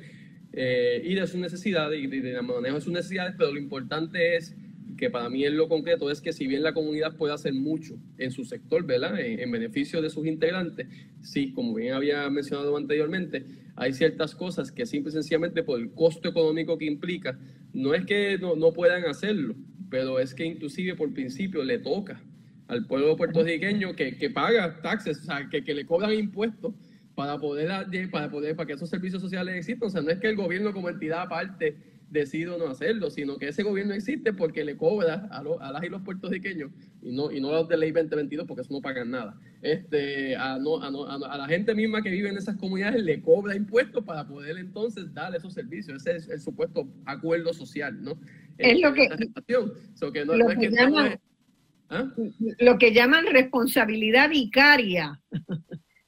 [0.51, 4.55] eh, y de sus necesidades y de, manejo de sus necesidades, pero lo importante es
[4.97, 7.95] que para mí en lo concreto es que si bien la comunidad puede hacer mucho
[8.18, 9.20] en su sector, ¿verdad?
[9.20, 10.88] En, beneficio de sus integrantes,
[11.22, 13.45] sí, como bien había mencionado anteriormente,
[13.76, 17.39] hay ciertas cosas que simple y sencillamente por el costo económico que implica,
[17.74, 19.55] no es que no, no puedan hacerlo,
[19.89, 22.22] pero es que inclusive por principio le toca
[22.68, 26.74] al pueblo puertorriqueño que, que paga taxes, o sea, que, que le cobran impuestos
[27.16, 27.70] para poder,
[28.09, 29.88] para poder, para que esos servicios sociales existan.
[29.88, 31.78] O sea, no es que el gobierno como entidad aparte
[32.09, 35.89] decida no hacerlo, sino que ese gobierno existe porque le cobra a, a las y
[35.89, 39.09] los puertorriqueños, y no, y no a los de ley 2022, porque eso no pagan
[39.09, 39.36] nada.
[39.64, 43.55] Este, a, no, a, a, la gente misma que vive en esas comunidades le cobra
[43.55, 46.05] impuestos para poder entonces dar esos servicios.
[46.05, 48.20] Ese es el supuesto acuerdo social, ¿no?
[48.59, 49.09] Es lo que,
[50.14, 51.20] que, no, es que
[51.94, 52.12] ¿Ah?
[52.60, 55.22] Lo que llaman responsabilidad vicaria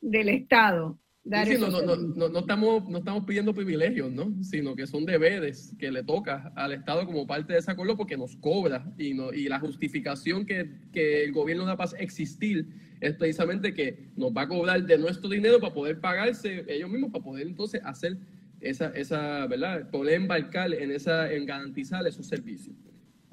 [0.02, 1.00] del Estado.
[1.24, 4.32] no, estamos, no estamos pidiendo privilegios, ¿no?
[4.44, 8.18] sino que son deberes que le toca al Estado como parte de ese acuerdo porque
[8.18, 12.68] nos cobra y, no, y la justificación que, que el gobierno da para existir
[13.02, 17.12] es precisamente que nos va a cobrar de nuestro dinero para poder pagarse ellos mismos,
[17.12, 18.18] para poder entonces hacer
[18.62, 19.90] esa, esa ¿verdad?
[19.90, 22.76] Poder embarcar en, esa, en garantizar esos servicios.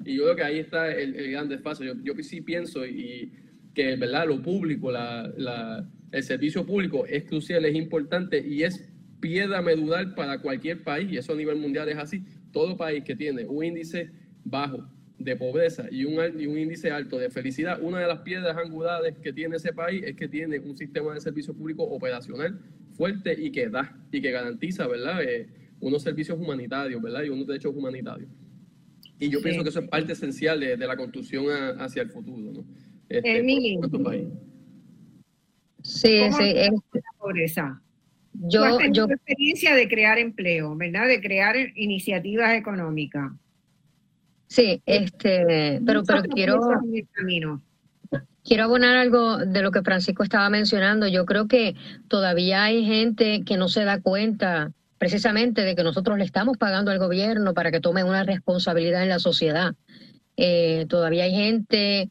[0.05, 1.85] Y yo creo que ahí está el, gran desfase.
[1.85, 3.31] Yo, yo sí pienso y
[3.73, 4.27] que ¿verdad?
[4.27, 8.87] lo público, la, la, el servicio público es crucial, es importante y es
[9.19, 12.23] piedra medular para cualquier país, y eso a nivel mundial es así.
[12.51, 14.11] Todo país que tiene un índice
[14.43, 14.87] bajo
[15.17, 19.17] de pobreza y un, y un índice alto de felicidad, una de las piedras angulares
[19.19, 22.59] que tiene ese país es que tiene un sistema de servicio público operacional
[22.97, 25.23] fuerte y que da y que garantiza, ¿verdad?
[25.23, 25.47] Eh,
[25.79, 27.23] unos servicios humanitarios, ¿verdad?
[27.23, 28.29] Y unos derechos humanitarios.
[29.23, 31.45] Y yo pienso que eso es parte esencial de, la construcción
[31.79, 32.65] hacia el futuro, ¿no?
[33.07, 33.41] Este,
[34.03, 34.27] país.
[35.81, 36.53] Sí, sí.
[36.55, 37.81] Es, la pobreza?
[38.33, 41.07] Yo, yo experiencia de crear empleo, ¿verdad?
[41.07, 43.31] De crear iniciativas económicas.
[44.47, 46.59] Sí, este, pero, pero quiero,
[48.43, 51.07] quiero abonar algo de lo que Francisco estaba mencionando.
[51.07, 51.75] Yo creo que
[52.09, 54.73] todavía hay gente que no se da cuenta
[55.03, 59.09] precisamente de que nosotros le estamos pagando al gobierno para que tome una responsabilidad en
[59.09, 59.75] la sociedad.
[60.37, 62.09] Eh, todavía hay gente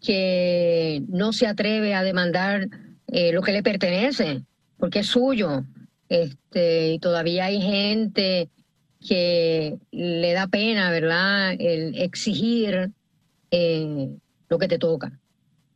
[0.00, 2.70] que no se atreve a demandar
[3.08, 4.44] eh, lo que le pertenece,
[4.78, 5.64] porque es suyo.
[6.08, 8.48] Este, y todavía hay gente
[9.06, 12.92] que le da pena, ¿verdad?, el exigir
[13.50, 14.08] eh,
[14.48, 15.20] lo que te toca.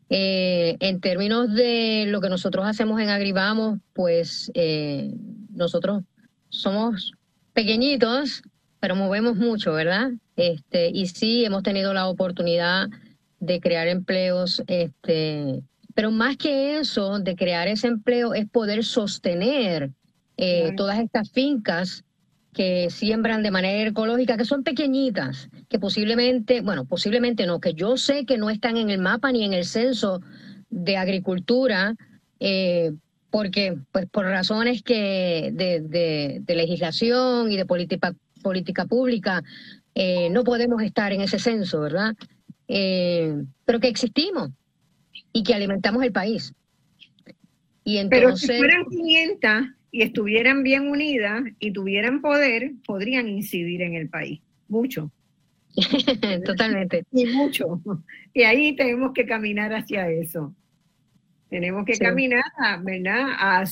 [0.09, 4.51] en términos de lo que nosotros hacemos en Agribamos, pues
[5.51, 6.03] nosotros
[6.49, 7.13] somos
[7.53, 8.43] pequeñitos,
[8.81, 10.11] pero movemos mucho, ¿verdad?
[10.37, 12.89] Este, y sí hemos tenido la oportunidad
[13.41, 15.63] de crear empleos, este,
[15.95, 19.91] pero más que eso, de crear ese empleo es poder sostener
[20.37, 22.05] eh, todas estas fincas
[22.53, 27.97] que siembran de manera ecológica, que son pequeñitas, que posiblemente, bueno, posiblemente no, que yo
[27.97, 30.21] sé que no están en el mapa ni en el censo
[30.71, 31.95] de agricultura,
[32.41, 32.93] eh,
[33.37, 39.43] porque pues por razones que de, legislación y de política, política pública
[39.95, 42.17] eh, no podemos estar en ese censo, ¿verdad?
[42.67, 43.35] Eh,
[43.67, 44.53] pero que existimos
[45.35, 46.55] y que alimentamos el país.
[47.85, 49.51] Y entonces, pero si fueran 500
[49.91, 55.13] y estuvieran bien unidas y tuvieran poder, podrían incidir en el país, mucho.
[56.47, 57.05] Totalmente.
[57.13, 57.83] Y mucho.
[58.33, 60.55] Y ahí tenemos que caminar hacia eso.
[61.49, 62.43] Tenemos que caminar
[62.83, 63.29] ¿verdad?
[63.39, 63.65] A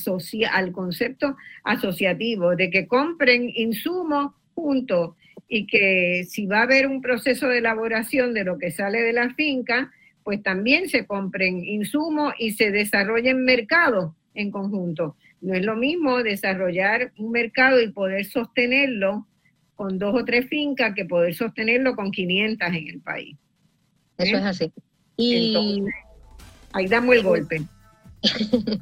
[0.51, 5.15] al concepto asociativo de que compren insumos juntos
[5.47, 9.13] y que si va a haber un proceso de elaboración de lo que sale de
[9.13, 9.91] la finca,
[10.23, 15.15] pues también se compren insumos y se desarrollen mercados en conjunto.
[15.41, 19.27] No es lo mismo desarrollar un mercado y poder sostenerlo
[19.75, 23.37] con dos o tres fincas que poder sostenerlo con 500 en el país.
[24.17, 24.39] Eso ¿Eh?
[24.39, 24.71] es así.
[25.17, 25.83] Y
[26.75, 27.65] ahí damos el golpe.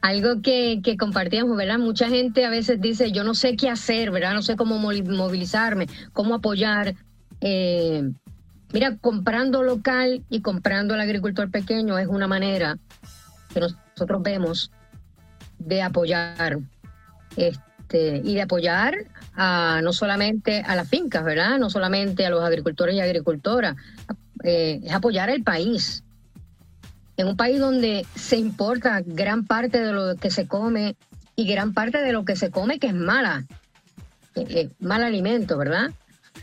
[0.00, 1.78] Algo que, que, compartíamos, ¿verdad?
[1.78, 4.34] Mucha gente a veces dice, yo no sé qué hacer, ¿verdad?
[4.34, 6.94] No sé cómo movilizarme, cómo apoyar.
[7.40, 8.02] Eh,
[8.72, 12.78] mira, comprando local y comprando al agricultor pequeño es una manera
[13.52, 14.70] que nosotros vemos
[15.58, 16.58] de apoyar
[17.36, 18.94] este, y de apoyar
[19.34, 21.58] a, no solamente a las fincas, ¿verdad?
[21.58, 23.76] No solamente a los agricultores y agricultoras,
[24.44, 26.03] eh, es apoyar al país.
[27.16, 30.96] En un país donde se importa gran parte de lo que se come
[31.36, 33.44] y gran parte de lo que se come que es mala,
[34.34, 35.90] eh, eh, mal alimento, ¿verdad?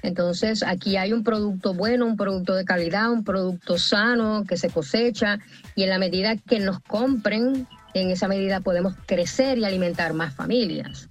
[0.03, 4.69] Entonces aquí hay un producto bueno, un producto de calidad, un producto sano que se
[4.69, 5.39] cosecha
[5.75, 10.33] y en la medida que nos compren, en esa medida podemos crecer y alimentar más
[10.33, 11.09] familias.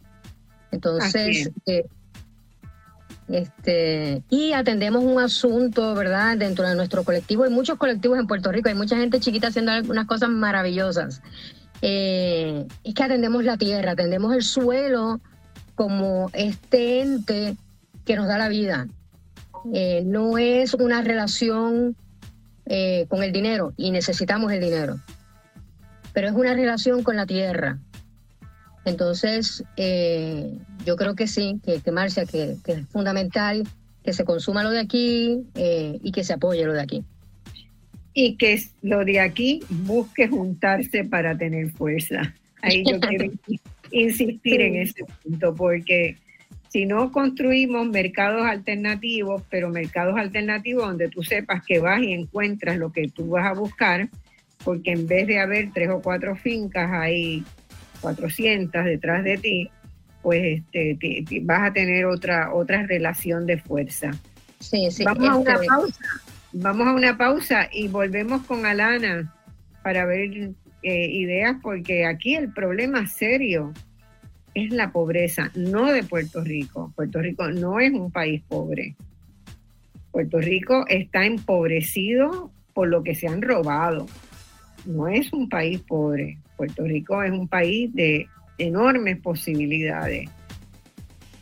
[0.73, 1.85] Entonces, eh,
[3.31, 6.37] este, y atendemos un asunto, ¿verdad?
[6.37, 9.73] Dentro de nuestro colectivo, hay muchos colectivos en Puerto Rico, hay mucha gente chiquita haciendo
[9.73, 11.23] algunas cosas maravillosas.
[11.83, 15.21] Eh, es que atendemos la tierra, atendemos el suelo
[15.75, 17.57] como este ente
[18.05, 18.89] que nos da la vida.
[19.73, 21.97] Eh, no es una relación
[22.67, 24.99] eh, con el dinero y necesitamos el dinero,
[26.13, 27.79] pero es una relación con la tierra.
[28.91, 30.53] Entonces, eh,
[30.85, 33.63] yo creo que sí, que, que Marcia, que, es fundamental
[34.03, 37.05] que se consuma lo de aquí y que se apoye lo de aquí.
[38.15, 42.35] Y que lo de aquí busque juntarse para tener fuerza.
[42.63, 43.31] Ahí yo quiero
[43.93, 46.17] insistir en ese punto, porque
[46.69, 52.77] si no construimos mercados alternativos, pero mercados alternativos donde tú sepas que vas y encuentras
[52.79, 54.09] lo que tú vas a buscar,
[54.65, 57.45] porque en vez de haber tres o cuatro fincas, hay
[58.01, 59.71] 400 detrás de ti,
[60.23, 64.11] pues este, vas a tener otra, otra relación de fuerza.
[64.61, 66.05] Sí, sí, Vamos a una pausa.
[66.53, 69.33] Vamos a una pausa y volvemos con Alana
[69.83, 73.73] para ver eh, ideas, porque aquí el problema serio
[74.55, 76.93] es la pobreza, no de Puerto Rico.
[76.97, 78.97] Puerto Rico no es un país pobre.
[80.11, 84.07] Puerto Rico está empobrecido por lo que se han robado.
[84.87, 86.39] No es un país pobre.
[86.61, 90.29] Puerto Rico es un país de enormes posibilidades.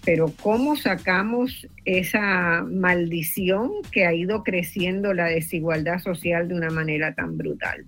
[0.05, 7.15] Pero ¿cómo sacamos esa maldición que ha ido creciendo la desigualdad social de una manera
[7.15, 7.85] tan brutal?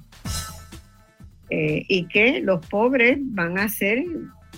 [1.50, 4.04] Eh, y que los pobres van a ser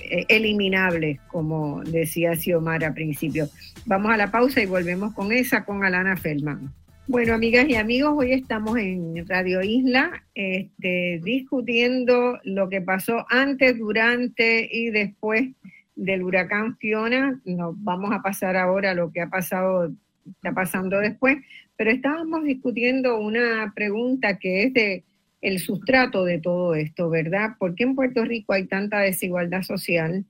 [0.00, 3.50] eh, eliminables, como decía Xiomara al principio.
[3.84, 6.72] Vamos a la pausa y volvemos con esa, con Alana Feldman.
[7.08, 13.76] Bueno, amigas y amigos, hoy estamos en Radio Isla este, discutiendo lo que pasó antes,
[13.76, 15.48] durante y después
[15.96, 17.40] del huracán Fiona.
[17.44, 19.92] Nos vamos a pasar ahora a lo que ha pasado,
[20.26, 21.38] está pasando después,
[21.76, 25.04] pero estábamos discutiendo una pregunta que es de
[25.40, 27.56] el sustrato de todo esto, ¿verdad?
[27.58, 30.24] ¿Por qué en Puerto Rico hay tanta desigualdad social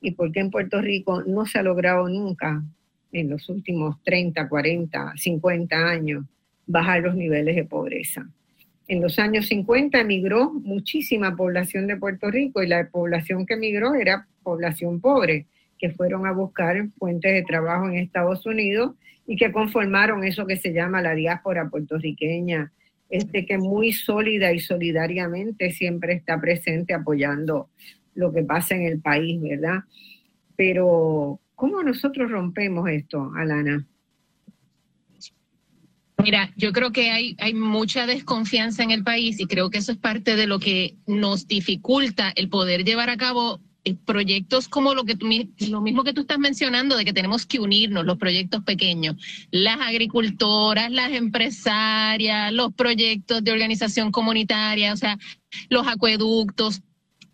[0.00, 2.62] y por qué en Puerto Rico no se ha logrado nunca
[3.14, 6.26] en los últimos 30, 40, 50 años
[6.66, 8.28] bajar los niveles de pobreza?
[8.86, 13.94] En los años 50 emigró muchísima población de Puerto Rico y la población que emigró
[13.94, 15.46] era población pobre,
[15.78, 18.92] que fueron a buscar fuentes de trabajo en Estados Unidos
[19.26, 22.70] y que conformaron eso que se llama la diáspora puertorriqueña
[23.10, 27.68] este, que muy sólida y solidariamente siempre está presente apoyando
[28.14, 29.84] lo que pasa en el país, ¿verdad?
[30.56, 33.86] Pero, ¿cómo nosotros rompemos esto, Alana?
[36.22, 39.92] Mira, yo creo que hay, hay mucha desconfianza en el país y creo que eso
[39.92, 44.94] es parte de lo que nos dificulta el poder llevar a cabo eh, proyectos como
[44.94, 45.28] lo que tú,
[45.68, 49.16] lo mismo que tú estás mencionando de que tenemos que unirnos los proyectos pequeños
[49.50, 55.18] las agricultoras las empresarias los proyectos de organización comunitaria o sea
[55.68, 56.80] los acueductos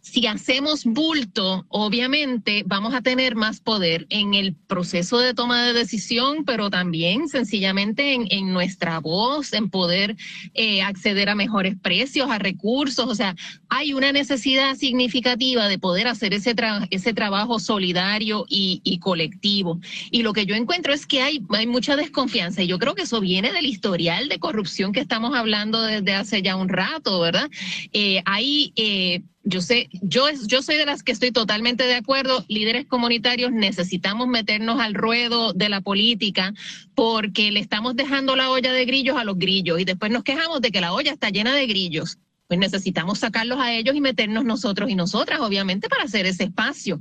[0.03, 5.73] si hacemos bulto, obviamente vamos a tener más poder en el proceso de toma de
[5.73, 10.17] decisión, pero también sencillamente en, nuestra voz, en poder
[10.55, 13.07] eh, acceder a mejores precios, a recursos.
[13.07, 13.37] O sea,
[13.69, 16.55] hay una necesidad significativa de poder hacer ese,
[16.91, 19.81] ese trabajo solidario y, colectivo.
[20.11, 23.03] Y lo que yo encuentro es que hay, hay mucha desconfianza y yo creo que
[23.03, 27.51] eso viene del historial de corrupción que estamos hablando desde hace ya un rato, ¿verdad?
[27.93, 28.73] Eh, hay...
[28.77, 33.53] Eh, yo sé, yo, yo soy de las que estoy totalmente de acuerdo, líderes comunitarios
[33.53, 36.53] necesitamos meternos al ruedo de la política
[36.95, 40.61] porque le estamos dejando la olla de grillos a los grillos y después nos quejamos
[40.61, 42.19] de que la olla está llena de grillos.
[42.49, 46.99] Pues necesitamos sacarlos a ellos y meternos nosotros y nosotras, obviamente, para hacer ese espacio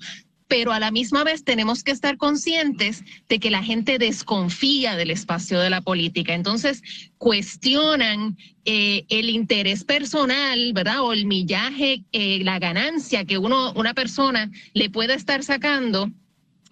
[0.50, 5.12] pero a la misma vez tenemos que estar conscientes de que la gente desconfía del
[5.12, 6.34] espacio de la política.
[6.34, 6.82] Entonces,
[7.20, 8.36] cuestionan
[8.66, 11.02] eh, el interés personal, ¿verdad?
[11.02, 16.10] O el millaje, eh, la ganancia que uno, una persona le puede estar sacando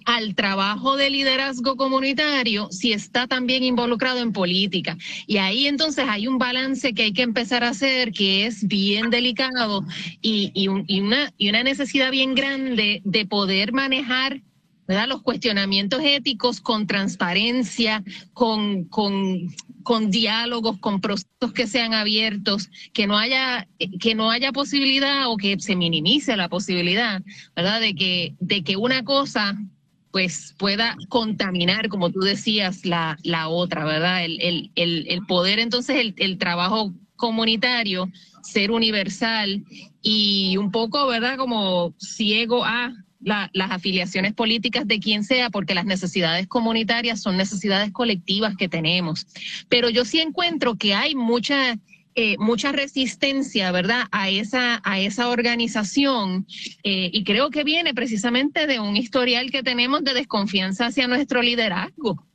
[0.07, 4.97] al trabajo de liderazgo comunitario si está también involucrado en política.
[5.27, 9.09] Y ahí entonces hay un balance que hay que empezar a hacer que es bien
[9.09, 9.83] delicado
[10.21, 14.41] y, y, una, y una necesidad bien grande de poder manejar
[14.87, 15.09] ¿verdad?
[15.09, 18.01] los cuestionamientos éticos con transparencia,
[18.31, 19.53] con, con,
[19.83, 23.67] con diálogos, con procesos que sean abiertos, que no haya,
[23.99, 27.21] que no haya posibilidad o que se minimice la posibilidad,
[27.57, 27.81] ¿verdad?
[27.81, 29.57] De que, de que una cosa
[30.11, 34.25] pues pueda contaminar, como tú decías, la, la otra, ¿verdad?
[34.25, 38.09] El, el, el, poder, entonces, el, el trabajo comunitario,
[38.41, 39.63] ser universal
[40.01, 41.37] y un poco, ¿verdad?
[41.37, 47.35] Como ciego a la, las afiliaciones políticas de quien sea, porque las necesidades comunitarias son
[47.35, 49.27] necesidades colectivas que tenemos.
[49.67, 51.77] Pero yo sí encuentro que hay mucha
[52.19, 56.47] eh, mucha resistencia, ¿verdad?, a esa, a esa organización
[56.83, 61.43] eh, y creo que viene precisamente de un historial que tenemos de desconfianza hacia nuestro
[61.43, 62.25] liderazgo.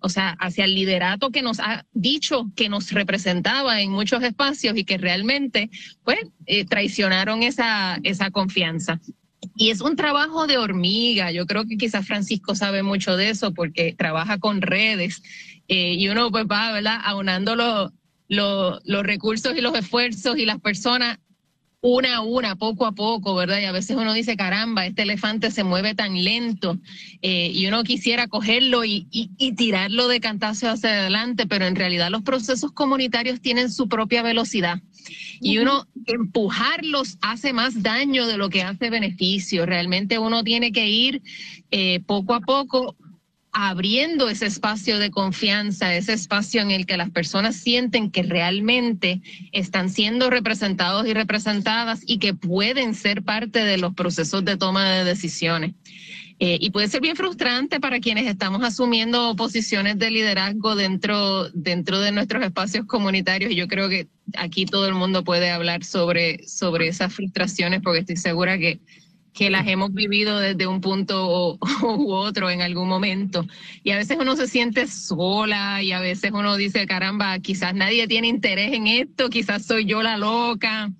[0.00, 4.76] O sea, hacia el liderato que nos ha dicho que nos representaba en muchos espacios
[4.76, 5.70] y que realmente,
[6.02, 9.00] pues, eh, traicionaron esa, esa confianza.
[9.54, 11.30] Y es un trabajo de hormiga.
[11.30, 15.22] Yo creo que quizás Francisco sabe mucho de eso porque trabaja con redes
[15.70, 16.98] y uno pues va, ¿verdad?
[17.04, 17.92] Aunándolo los
[18.28, 21.18] recursos y los esfuerzos y las personas
[21.80, 23.60] una a una, poco a poco, ¿verdad?
[23.60, 26.78] Y a veces uno dice, caramba, este elefante se mueve tan lento
[27.22, 32.10] eh, y uno quisiera cogerlo y, y, tirarlo de cantazo hacia adelante, pero en realidad
[32.10, 34.80] los procesos comunitarios tienen su propia velocidad
[35.40, 39.64] y uno empujarlos hace más daño de lo que hace beneficio.
[39.64, 41.22] Realmente uno tiene que ir
[41.70, 42.96] eh, poco a poco
[43.60, 49.20] abriendo ese espacio de confianza, ese espacio en el que las personas sienten que realmente
[49.50, 54.88] están siendo representados y representadas y que pueden ser parte de los procesos de toma
[54.88, 55.74] de decisiones.
[56.38, 61.98] Eh, y puede ser bien frustrante para quienes estamos asumiendo posiciones de liderazgo dentro, dentro
[61.98, 63.50] de nuestros espacios comunitarios.
[63.50, 64.06] Y yo creo que
[64.36, 68.78] aquí todo el mundo puede hablar sobre, sobre esas frustraciones porque estoy segura que
[69.38, 73.46] que las hemos vivido desde un punto u otro en algún momento.
[73.84, 78.08] Y a veces uno se siente sola y a veces uno dice, caramba, quizás nadie
[78.08, 80.90] tiene interés en esto, quizás soy yo la loca.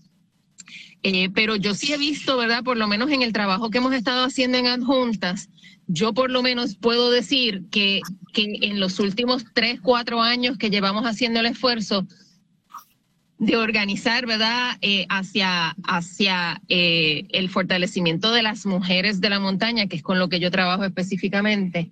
[1.02, 2.62] Eh, pero yo sí he visto, ¿verdad?
[2.62, 5.48] Por lo menos en el trabajo que hemos estado haciendo en adjuntas,
[5.88, 10.70] yo por lo menos puedo decir que, que en los últimos tres, cuatro años que
[10.70, 12.06] llevamos haciendo el esfuerzo,
[13.38, 19.86] de organizar, ¿verdad?, eh, hacia, hacia eh, el fortalecimiento de las mujeres de la montaña,
[19.86, 21.90] que es con lo que yo trabajo específicamente,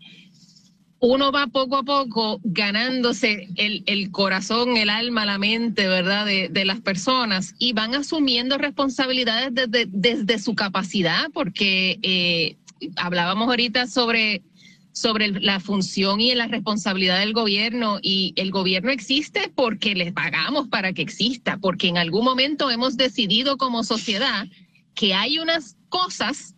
[0.99, 6.49] uno va poco a poco ganándose el, el corazón, el alma, la mente, ¿verdad?, de,
[6.49, 12.57] de, las personas y van asumiendo responsabilidades desde, desde su capacidad, porque eh,
[12.97, 14.43] hablábamos ahorita sobre
[14.97, 20.69] sobre la función y la responsabilidad del gobierno y el gobierno existe porque les pagamos
[20.69, 24.47] para que exista, porque en algún momento hemos decidido como sociedad
[24.95, 26.55] que hay unas cosas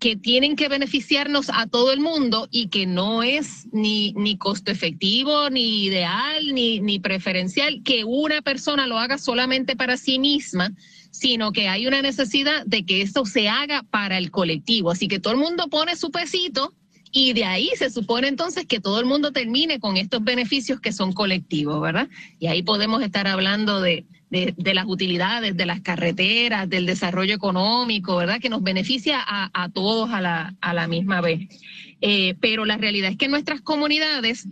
[0.00, 4.72] que tienen que beneficiarnos a todo el mundo y que no es ni, ni costo
[4.72, 10.72] efectivo, ni ideal, ni, ni preferencial que una persona lo haga solamente para sí misma,
[11.12, 14.90] sino que hay una necesidad de que esto se haga para el colectivo.
[14.90, 16.74] Así que todo el mundo pone su pesito
[17.12, 20.92] y de ahí se supone entonces que todo el mundo termine con estos beneficios que
[20.92, 22.08] son colectivos, ¿verdad?
[22.38, 28.16] Y ahí podemos estar hablando de, de, las utilidades, de las carreteras, del desarrollo económico,
[28.16, 28.40] ¿verdad?
[28.40, 31.48] Que nos beneficia a, a todos a la, a la misma vez.
[32.00, 34.46] Eh, pero la realidad es que nuestras comunidades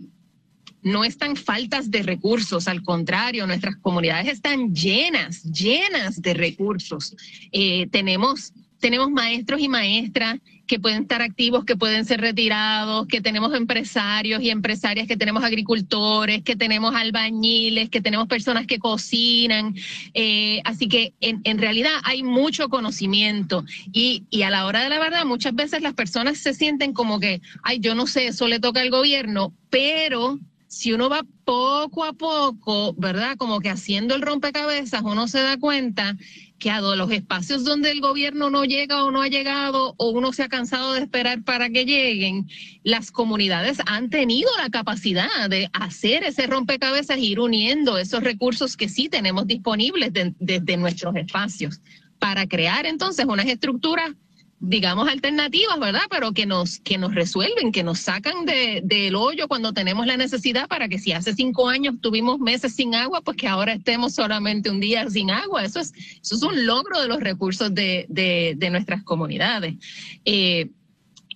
[0.81, 7.15] no están faltas de recursos, al contrario, nuestras comunidades están llenas, llenas de recursos.
[7.51, 13.21] Eh, tenemos tenemos maestros y maestras que pueden estar activos, que pueden ser retirados, que
[13.21, 19.75] tenemos empresarios y empresarias, que tenemos agricultores, que tenemos albañiles, que tenemos personas que cocinan.
[20.13, 24.89] Eh, así que en, en, realidad hay mucho conocimiento y, y a la hora de
[24.89, 28.47] la verdad muchas veces las personas se sienten como que, ay, yo no sé, eso
[28.47, 33.37] le toca al gobierno, pero si uno va poco a poco, ¿verdad?
[33.37, 36.17] Como que haciendo el rompecabezas, uno se da cuenta
[36.59, 40.31] que a los espacios donde el gobierno no llega o no ha llegado o uno
[40.33, 42.47] se ha cansado de esperar para que lleguen,
[42.83, 48.89] las comunidades han tenido la capacidad de hacer ese rompecabezas, ir uniendo esos recursos que
[48.89, 51.81] sí tenemos disponibles desde nuestros espacios
[52.19, 54.11] para crear entonces unas estructuras
[54.59, 56.01] digamos, alternativas, ¿verdad?
[56.09, 60.17] Pero que nos, que nos resuelven, que nos sacan del de, hoyo cuando tenemos la
[60.17, 64.15] necesidad para que si hace cinco años tuvimos meses sin agua, pues que ahora estemos
[64.15, 65.63] solamente un día sin agua.
[65.63, 69.75] Eso es, eso es un logro de los recursos de, de, de nuestras comunidades.
[70.23, 70.69] Eh,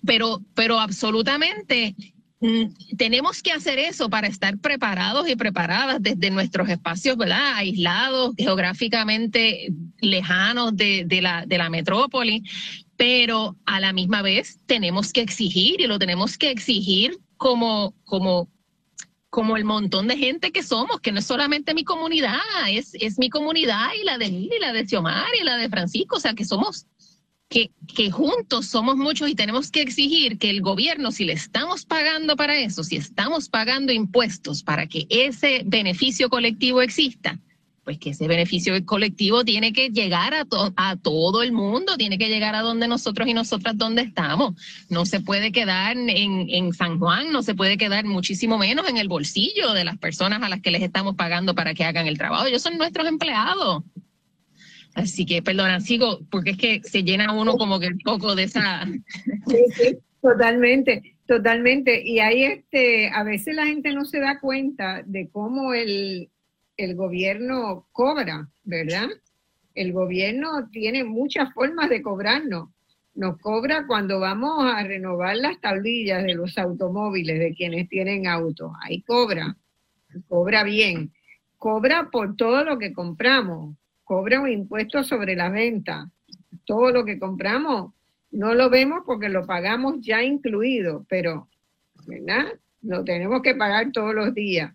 [0.04, 1.94] pero, pero absolutamente
[2.40, 7.56] mm, tenemos que hacer eso para estar preparados y preparadas desde nuestros espacios, ¿verdad?
[7.56, 12.42] Aislados, geográficamente lejanos de, de, la, de la metrópoli,
[13.00, 18.50] pero a la misma vez tenemos que exigir y lo tenemos que exigir como, como
[19.30, 22.36] como el montón de gente que somos, que no es solamente mi comunidad,
[22.68, 25.70] es, es mi comunidad y la de Mil y la de Xiomar y la de
[25.70, 26.88] Francisco, o sea, que somos,
[27.48, 31.86] que, que juntos somos muchos y tenemos que exigir que el gobierno, si le estamos
[31.86, 37.40] pagando para eso, si estamos pagando impuestos para que ese beneficio colectivo exista,
[37.84, 42.54] pues que ese beneficio colectivo tiene que llegar a, todo el mundo, tiene que llegar
[42.54, 44.54] a donde nosotros y nosotras donde estamos.
[44.88, 46.10] No se puede quedar en,
[46.48, 50.42] en San Juan, no se puede quedar muchísimo menos en el bolsillo de las personas
[50.42, 52.46] a las que les estamos pagando para que hagan el trabajo.
[52.46, 53.82] Ellos son nuestros empleados.
[54.94, 58.44] Así que, perdona, sigo, porque es que se llena uno como que un poco de
[58.44, 58.86] esa...
[59.46, 62.02] Sí, sí, totalmente, totalmente.
[62.04, 66.28] Y ahí este, a veces la gente no se da cuenta de cómo el,
[66.80, 69.08] el gobierno cobra, ¿verdad?
[69.74, 72.70] El gobierno tiene muchas formas de cobrarnos.
[73.14, 78.72] Nos cobra cuando vamos a renovar las tablillas de los automóviles de quienes tienen auto.
[78.82, 79.56] Ahí cobra,
[80.26, 81.12] cobra bien.
[81.58, 83.76] Cobra por todo lo que compramos.
[84.02, 86.10] Cobra un impuesto sobre la venta.
[86.64, 87.92] Todo lo que compramos
[88.30, 91.48] no lo vemos porque lo pagamos ya incluido, pero,
[92.06, 92.46] ¿verdad?
[92.80, 94.74] Lo tenemos que pagar todos los días.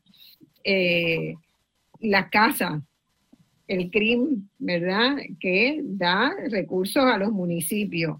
[0.64, 1.34] Eh,
[2.06, 2.82] la casa,
[3.68, 5.18] el crimen, ¿verdad?
[5.40, 8.18] Que da recursos a los municipios.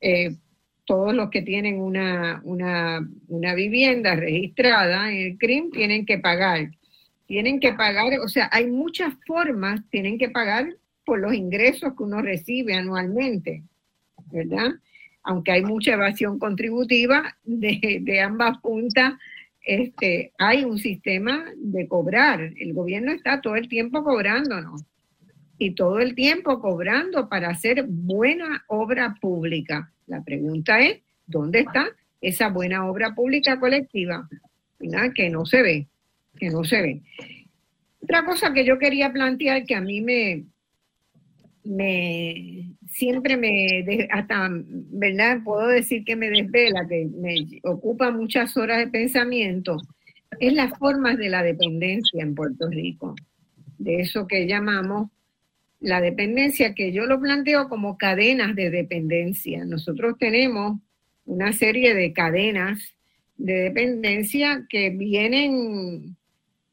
[0.00, 0.36] Eh,
[0.84, 6.70] todos los que tienen una, una, una vivienda registrada en el CRIM tienen que pagar.
[7.26, 12.02] Tienen que pagar, o sea, hay muchas formas, tienen que pagar por los ingresos que
[12.02, 13.64] uno recibe anualmente,
[14.32, 14.76] ¿verdad?
[15.22, 19.12] Aunque hay mucha evasión contributiva de, de ambas puntas
[19.62, 22.52] este, hay un sistema de cobrar.
[22.56, 24.82] El gobierno está todo el tiempo cobrándonos
[25.58, 29.92] y todo el tiempo cobrando para hacer buena obra pública.
[30.06, 31.88] La pregunta es, ¿dónde está
[32.20, 34.28] esa buena obra pública colectiva?
[35.14, 35.86] Que no se ve,
[36.38, 37.02] que no se ve.
[38.00, 40.44] Otra cosa que yo quería plantear que a mí me,
[41.64, 45.40] me siempre me, hasta, ¿verdad?
[45.44, 49.76] Puedo decir que me desvela, que me ocupa muchas horas de pensamiento,
[50.40, 53.14] es las formas de la dependencia en Puerto Rico,
[53.78, 55.10] de eso que llamamos
[55.80, 59.64] la dependencia, que yo lo planteo como cadenas de dependencia.
[59.64, 60.80] Nosotros tenemos
[61.24, 62.94] una serie de cadenas
[63.36, 66.16] de dependencia que vienen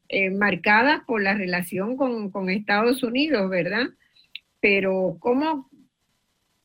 [0.08, 3.86] eh, marcadas por la relación con, con Estados Unidos, ¿verdad?
[4.66, 5.68] pero ¿cómo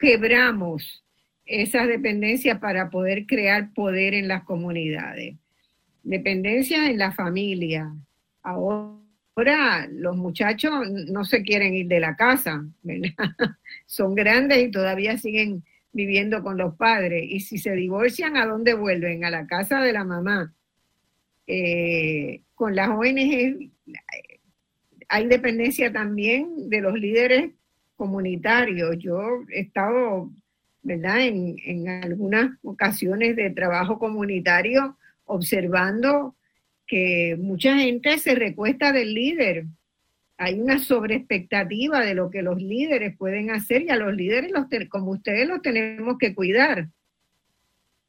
[0.01, 1.05] quebramos
[1.45, 5.35] esas dependencias para poder crear poder en las comunidades?
[6.03, 7.93] Dependencia en la familia.
[8.41, 12.65] Ahora los muchachos no se quieren ir de la casa,
[13.85, 17.23] son grandes y todavía siguen viviendo con los padres.
[17.29, 19.23] Y si se divorcian, ¿a dónde vuelven?
[19.23, 20.53] A la casa de la mamá.
[21.47, 23.71] Eh, con las ONG
[25.09, 27.51] hay dependencia también de los líderes
[28.01, 28.93] comunitario.
[28.93, 30.31] Yo he estado,
[30.81, 36.35] ¿verdad?, en, en algunas ocasiones de trabajo comunitario observando
[36.87, 39.65] que mucha gente se recuesta del líder.
[40.37, 44.65] Hay una sobreexpectativa de lo que los líderes pueden hacer y a los líderes, los
[44.89, 46.87] como ustedes, los tenemos que cuidar.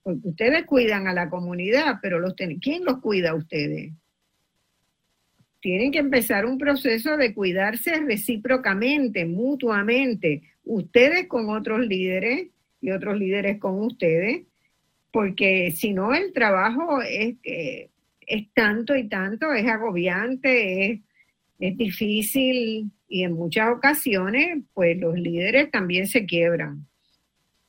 [0.02, 3.92] Porque ustedes cuidan a la comunidad, pero los ¿quién los cuida a ustedes?
[5.62, 12.48] Tienen que empezar un proceso de cuidarse recíprocamente, mutuamente, ustedes con otros líderes
[12.80, 14.42] y otros líderes con ustedes,
[15.12, 21.00] porque si no el trabajo es, es tanto y tanto, es agobiante, es,
[21.60, 26.88] es difícil y en muchas ocasiones pues los líderes también se quiebran.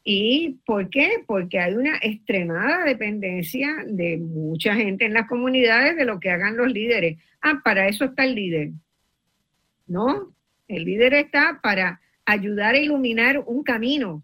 [0.04, 1.24] ¿Y por qué?
[1.26, 6.58] Porque hay una extremada dependencia de mucha gente en las comunidades de lo que hagan
[6.58, 7.18] los líderes.
[7.42, 8.72] Ah, para eso está el líder.
[9.88, 10.34] No,
[10.68, 14.24] el líder está para ayudar a iluminar un camino,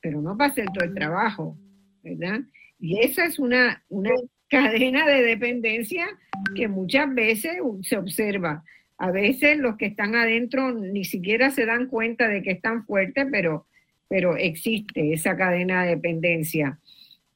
[0.00, 1.56] pero no para hacer todo el trabajo,
[2.02, 2.40] ¿verdad?
[2.78, 4.10] Y esa es una, una
[4.48, 6.06] cadena de dependencia
[6.54, 8.62] que muchas veces se observa.
[8.98, 13.26] A veces los que están adentro ni siquiera se dan cuenta de que están fuertes,
[13.30, 13.66] pero
[14.08, 16.78] pero existe esa cadena de dependencia.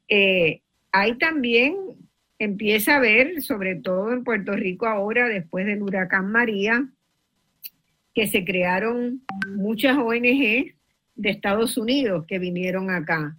[0.08, 1.76] Eh, hay también,
[2.38, 6.88] empieza a ver, sobre todo en Puerto Rico ahora, después del huracán María,
[8.14, 10.74] que se crearon muchas ONG
[11.14, 13.36] de Estados Unidos que vinieron acá.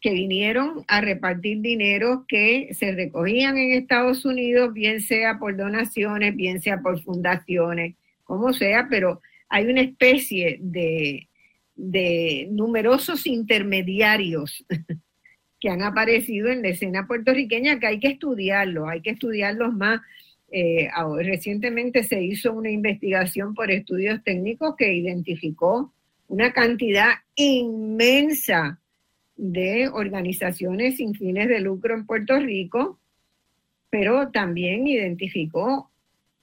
[0.00, 6.34] que vinieron a repartir dinero que se recogían en Estados Unidos, bien sea por donaciones,
[6.34, 7.94] bien sea por fundaciones,
[8.24, 11.28] como sea, pero hay una especie de,
[11.74, 14.64] de numerosos intermediarios
[15.60, 20.00] que han aparecido en la escena puertorriqueña que hay que estudiarlos, hay que estudiarlos más.
[20.50, 20.90] Eh,
[21.20, 25.92] recientemente se hizo una investigación por estudios técnicos que identificó
[26.28, 28.80] una cantidad inmensa
[29.36, 32.98] de organizaciones sin fines de lucro en Puerto Rico,
[33.88, 35.90] pero también identificó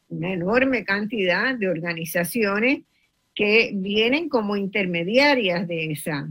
[0.09, 2.81] una enorme cantidad de organizaciones
[3.39, 6.29] que vienen como intermediarias de esa,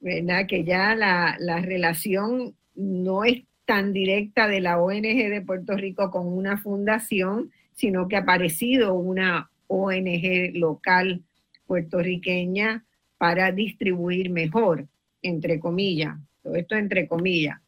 [0.00, 0.46] ¿verdad?
[0.46, 6.10] Que ya la, la relación no es tan directa de la ONG de Puerto Rico
[6.10, 11.22] con una fundación, sino que ha aparecido una ONG local
[11.66, 12.86] puertorriqueña
[13.18, 14.88] para distribuir mejor
[15.20, 17.60] entre comillas, todo esto entre comillas.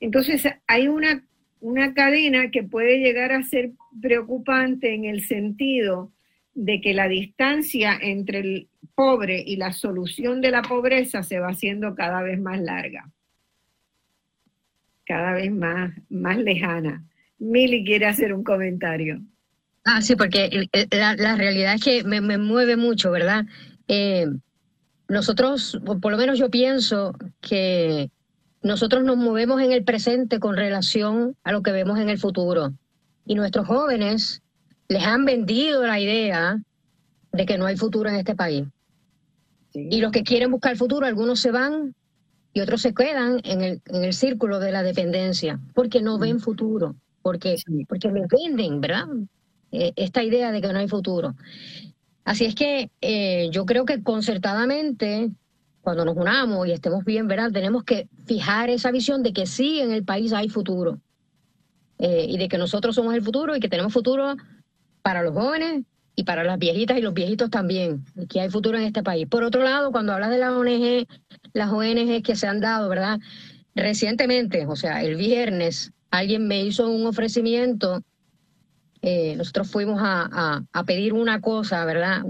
[0.00, 1.22] Entonces hay una,
[1.60, 6.10] una cadena que puede llegar a ser preocupante en el sentido
[6.54, 11.48] de que la distancia entre el pobre y la solución de la pobreza se va
[11.48, 13.10] haciendo cada vez más larga,
[15.06, 17.04] cada vez más, más lejana.
[17.38, 19.20] Mili quiere hacer un comentario.
[19.84, 23.46] Ah, sí, porque la, realidad es que me, me mueve mucho, ¿verdad?
[23.88, 24.26] Eh,
[25.08, 28.10] nosotros, por lo menos yo pienso que
[28.62, 32.72] nosotros nos movemos en el presente con relación a lo que vemos en el futuro.
[33.26, 34.42] Y nuestros jóvenes
[34.92, 36.60] les han vendido la idea
[37.32, 38.66] de que no hay futuro en este país.
[39.72, 41.94] Y los que quieren buscar futuro, algunos se van
[42.52, 46.40] y otros se quedan en el, en el círculo de la dependencia, porque no ven
[46.40, 47.56] futuro, porque,
[47.88, 49.06] porque les venden, ¿verdad?
[49.70, 51.34] Eh, esta idea de que no hay futuro.
[52.24, 55.30] Así es que eh, yo creo que concertadamente,
[55.80, 57.50] cuando nos unamos y estemos bien, ¿verdad?
[57.50, 61.00] Tenemos que fijar esa visión de que sí en el país hay futuro
[61.98, 64.36] eh, y de que nosotros somos el futuro y que tenemos futuro
[65.02, 65.84] para los jóvenes
[66.14, 69.26] y para las viejitas y los viejitos también, que hay futuro en este país.
[69.26, 71.06] Por otro lado, cuando hablas de la ONG,
[71.52, 73.18] las ONG que se han dado, ¿verdad?
[73.74, 78.02] Recientemente, o sea, el viernes, alguien me hizo un ofrecimiento
[79.02, 82.22] eh, nosotros fuimos a, pedir una cosa, ¿verdad?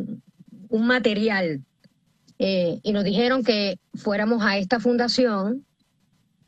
[0.69, 1.63] Un material.
[2.39, 5.67] Eh, y nos dijeron que fuéramos a esta fundación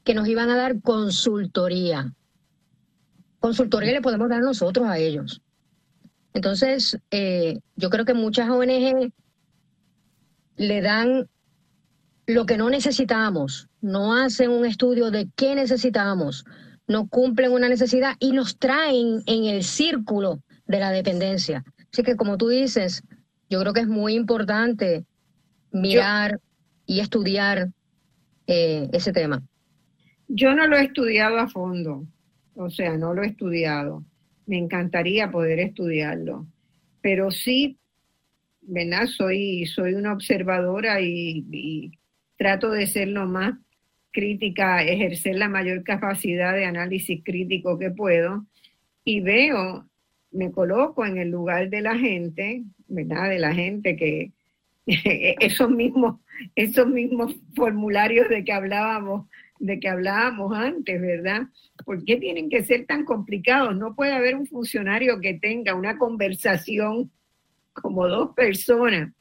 [0.03, 2.13] que nos iban a dar consultoría.
[3.39, 5.43] Consultoría le podemos dar nosotros a ellos.
[6.35, 9.13] Entonces, eh, yo creo que muchas ONG
[10.57, 11.29] le dan
[12.27, 16.45] lo que no necesitamos, no hacen un estudio de qué necesitamos,
[16.89, 21.65] no cumplen una necesidad y nos traen en el círculo de la dependencia.
[21.93, 23.03] Así que como tú dices,
[23.49, 25.05] yo creo que es muy importante
[25.71, 26.41] mirar
[26.87, 27.71] y estudiar
[28.47, 29.43] eh, ese tema.
[30.29, 32.07] Yo no lo he estudiado a fondo,
[32.55, 34.03] o sea, no lo he estudiado.
[34.47, 36.47] Me encantaría poder estudiarlo,
[37.01, 37.79] pero sí,
[38.63, 39.07] ¿verdad?
[39.07, 41.93] Soy, soy una observadora y,
[42.37, 43.55] trato de ser lo más
[44.11, 48.45] crítica, ejercer la mayor capacidad de análisis crítico que puedo
[49.05, 49.89] y veo,
[50.31, 53.31] me coloco en el lugar de la gente, ¿verdad?
[53.31, 54.33] De la gente que
[54.87, 56.21] esos mismos,
[56.55, 59.29] esos mismos formularios de que hablábamos,
[59.65, 61.43] de que hablábamos antes, ¿verdad?
[61.85, 63.75] ¿Por qué tienen que ser tan complicados?
[63.77, 67.11] No puede haber un funcionario que tenga una conversación
[67.73, 69.13] como dos personas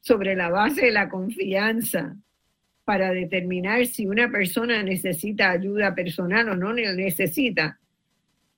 [0.00, 2.16] sobre la base de la confianza,
[2.84, 7.78] para determinar si una persona necesita ayuda personal o no necesita.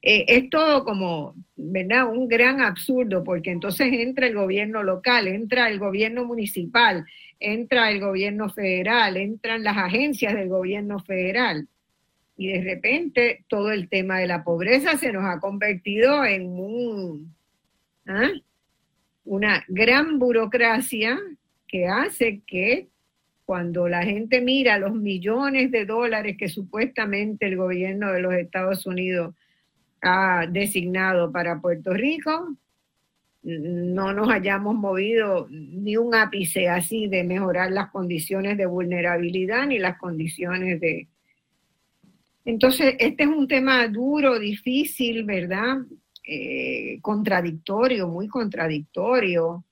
[0.00, 2.08] Eh, es todo como, ¿verdad?
[2.08, 7.04] Un gran absurdo, porque entonces entra el gobierno local, entra el gobierno municipal,
[7.42, 11.68] entra el gobierno federal, entran las agencias del gobierno federal.
[12.36, 17.34] Y de repente todo el tema de la pobreza se nos ha convertido en un,
[18.06, 18.30] ¿ah?
[19.24, 21.18] una gran burocracia
[21.68, 22.88] que hace que
[23.44, 28.86] cuando la gente mira los millones de dólares que supuestamente el gobierno de los Estados
[28.86, 29.34] Unidos
[30.00, 32.56] ha designado para Puerto Rico,
[33.42, 39.78] no nos hayamos movido ni un ápice así de mejorar las condiciones de vulnerabilidad ni
[39.78, 41.08] las condiciones de...
[42.44, 45.78] Entonces, este es un tema duro, difícil, ¿verdad?
[46.24, 49.64] Eh, contradictorio, muy contradictorio.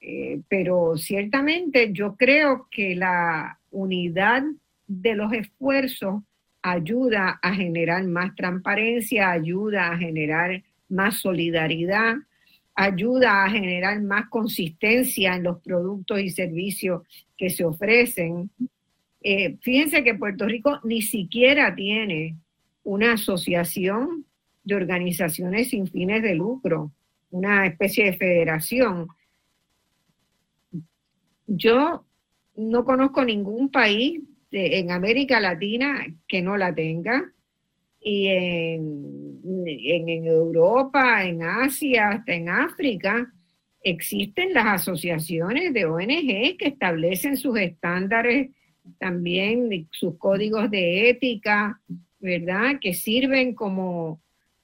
[0.00, 4.44] Eh, pero ciertamente yo creo que la unidad
[4.86, 6.22] de los esfuerzos
[6.62, 12.16] ayuda a generar más transparencia, ayuda a generar más solidaridad,
[12.80, 17.02] ayuda a generar más consistencia en los productos y servicios
[17.36, 18.50] que se ofrecen.
[19.20, 22.36] Eh, fíjense que Puerto Rico ni siquiera tiene
[22.84, 24.24] una asociación
[24.62, 26.92] de organizaciones sin fines de lucro,
[27.30, 29.08] una especie de federación.
[31.48, 32.04] Yo
[32.54, 34.20] no conozco ningún país
[34.52, 37.32] en América Latina que no la tenga.
[38.00, 43.32] Y en, en, Europa, en Asia, hasta en África,
[43.82, 48.50] existen las asociaciones de ONG que establecen sus estándares,
[48.98, 51.80] también sus códigos de ética,
[52.20, 52.78] ¿verdad?
[52.80, 54.20] Que sirven como,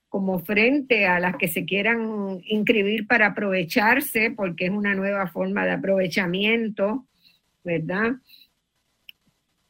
[0.08, 5.64] como frente a las que se quieran inscribir para aprovecharse, porque es una nueva forma
[5.64, 7.06] de aprovechamiento,
[7.62, 8.12] ¿verdad?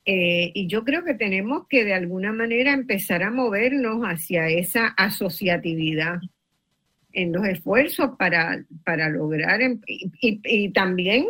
[0.07, 4.89] Eh, y yo creo que tenemos que de alguna manera empezar a movernos hacia esa
[4.89, 6.19] asociatividad
[7.13, 11.27] en los esfuerzos para, para lograr em, y, también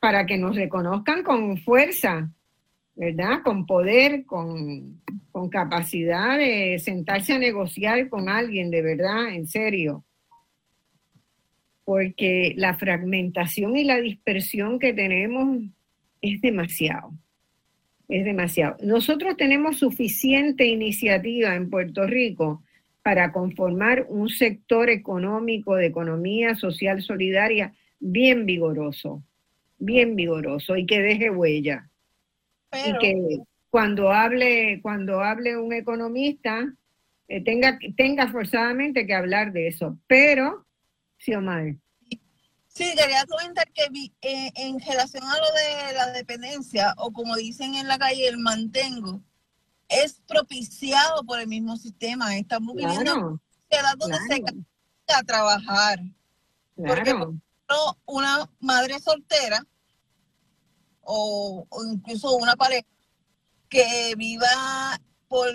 [0.00, 2.30] para que nos reconozcan con fuerza,
[2.96, 3.42] ¿verdad?
[3.44, 5.00] Con poder, con,
[5.30, 10.04] con capacidad de sentarse a negociar con alguien de verdad, en serio.
[11.84, 15.62] Porque la fragmentación y la dispersión que tenemos
[16.20, 17.12] es demasiado
[18.08, 18.76] es demasiado.
[18.82, 22.62] Nosotros tenemos suficiente iniciativa en Puerto Rico
[23.02, 29.22] para conformar un sector económico de economía social solidaria bien vigoroso,
[29.78, 31.88] bien vigoroso y que deje huella.
[32.72, 33.38] y que
[33.70, 36.74] cuando hable, cuando hable un economista,
[37.28, 39.98] eh, tenga, tenga forzadamente que hablar de eso.
[40.06, 40.66] Pero,
[41.18, 41.76] sí, Omar.
[42.78, 43.88] Sí, quería comentar que
[44.22, 48.38] eh, en relación a lo de la dependencia, o como dicen en la calle, el
[48.38, 49.20] mantengo,
[49.88, 52.36] es propiciado por el mismo sistema.
[52.36, 54.44] Estamos viviendo edad donde se
[55.12, 55.98] a trabajar.
[56.76, 57.16] Porque
[58.06, 59.66] una madre soltera
[61.00, 62.86] o, o, incluso una pareja
[63.68, 64.46] que viva
[65.26, 65.48] por,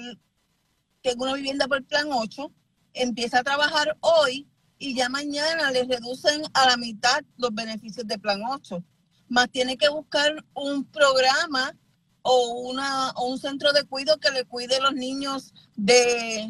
[1.02, 2.52] tenga una vivienda por plan 8,
[2.94, 4.45] empieza a trabajar hoy
[4.84, 8.84] y ya mañana les reducen a la mitad los beneficios de Plan 8.
[9.30, 11.74] Más tiene que buscar un programa
[12.22, 16.50] o, una, un centro de cuidado que le cuide a los niños de,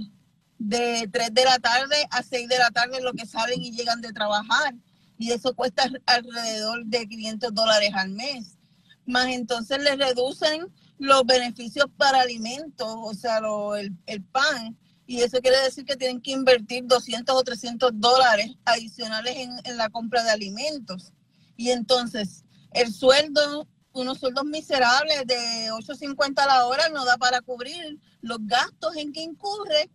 [0.58, 4.02] de 3 de la tarde a 6 de la tarde, lo que salen y llegan
[4.02, 4.74] de trabajar.
[5.20, 8.58] Y eso cuesta alrededor de 500 dólares al mes.
[9.06, 13.42] Más entonces les reducen los beneficios para alimentos, o sea,
[13.78, 18.52] el, el pan, y eso quiere decir que tienen que invertir 200 o 300 dólares
[18.64, 21.12] adicionales en, la compra de alimentos.
[21.58, 27.42] Y entonces el sueldo, unos sueldos miserables de 8.50 a la hora no da para
[27.42, 29.90] cubrir los gastos en que incurre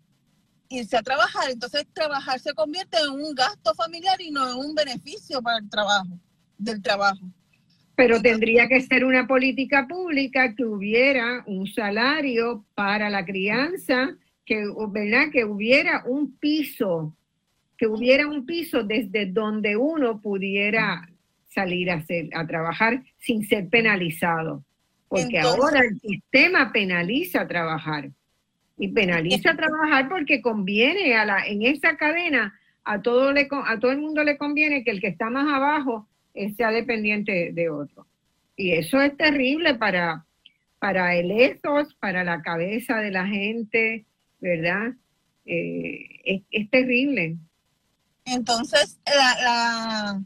[0.68, 1.51] irse a trabajar.
[1.51, 5.70] Entonces trabajar se convierte en un gasto familiar y no en un beneficio para el
[5.70, 6.20] trabajo,
[6.59, 7.24] del trabajo.
[7.97, 14.16] Pero tendría que ser una política pública que hubiera un salario para la crianza
[14.48, 15.30] que, ¿verdad?
[15.30, 17.14] que hubiera un piso,
[17.76, 21.06] que hubiera un piso desde donde uno pudiera
[21.48, 24.64] salir a, hacer, a trabajar sin ser penalizado.
[25.06, 28.08] Porque ahora el sistema penaliza trabajar.
[28.78, 33.92] Y penaliza trabajar porque conviene a la, en esa cadena, a todo, le, a todo
[33.92, 36.08] el mundo le conviene que el que está más abajo
[36.56, 38.06] sea dependiente de otro.
[38.56, 40.24] Y eso es terrible para,
[40.78, 44.06] para el ethos, para la cabeza de la gente,
[44.40, 44.93] ¿verdad?
[45.44, 47.39] Eh, es, terrible.
[48.24, 50.23] Entonces, la,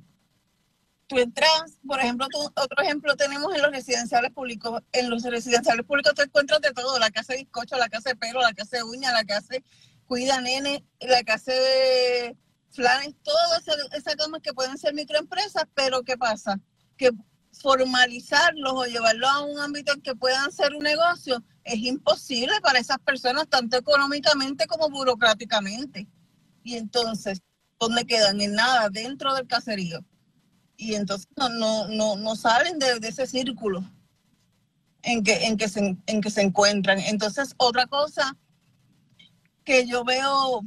[1.06, 4.82] tú entras, por ejemplo, otro ejemplo tenemos en los residenciales públicos.
[4.92, 8.16] En los residenciales públicos te encuentras de todo, la que hace bizcocho, la que hace
[8.16, 9.64] pelo, la que hace uña, la que hace
[10.06, 12.36] cuida nene, la que hace
[12.70, 13.62] flanes, todas
[13.92, 16.58] esas cosas que pueden ser microempresas, pero ¿qué pasa?
[16.96, 17.10] Que
[17.52, 22.78] formalizarlos o llevarlos a un ámbito en que puedan ser un negocio es imposible para
[22.78, 26.08] esas personas, tanto económicamente como burocráticamente.
[26.64, 27.40] Y entonces,
[27.78, 28.40] ¿dónde quedan?
[28.40, 30.04] En nada, dentro del caserío.
[30.76, 33.84] Y entonces no, no, no, no salen de, ese círculo
[35.02, 36.98] en que, en, que se, en que se encuentran.
[36.98, 38.36] Entonces, otra cosa
[39.64, 40.62] que yo veo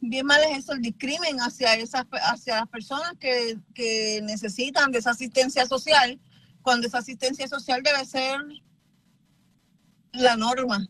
[0.00, 4.98] bien mal es eso, el discrimen hacia, esas, hacia las personas que, que necesitan de
[4.98, 6.20] esa asistencia social,
[6.62, 8.40] cuando esa asistencia social debe ser
[10.12, 10.86] la norma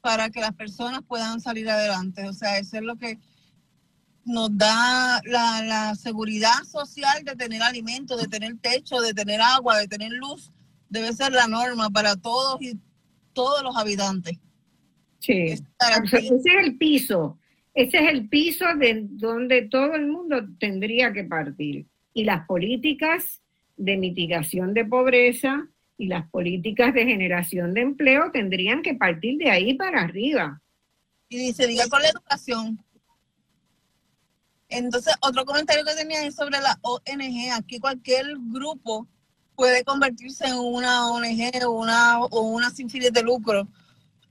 [0.00, 2.28] para que las personas puedan salir adelante.
[2.28, 3.18] O sea, eso es lo que
[4.24, 9.78] nos da la, la seguridad social de tener alimento, de tener techo, de tener agua,
[9.78, 10.50] de tener luz.
[10.88, 12.78] Debe ser la norma para todos y
[13.32, 14.38] todos los habitantes.
[15.20, 15.54] Sí,
[16.20, 17.38] ese es el piso.
[17.74, 21.86] Ese es el piso de donde todo el mundo tendría que partir.
[22.12, 23.40] Y las políticas
[23.76, 25.66] de mitigación de pobreza
[25.96, 30.60] y las políticas de generación de empleo tendrían que partir de ahí para arriba.
[31.28, 32.78] Y se diga con la educación.
[34.68, 37.52] Entonces, otro comentario que tenía es sobre la ONG.
[37.54, 39.06] Aquí cualquier grupo
[39.54, 43.68] puede convertirse en una ONG una, o una sin fines de lucro.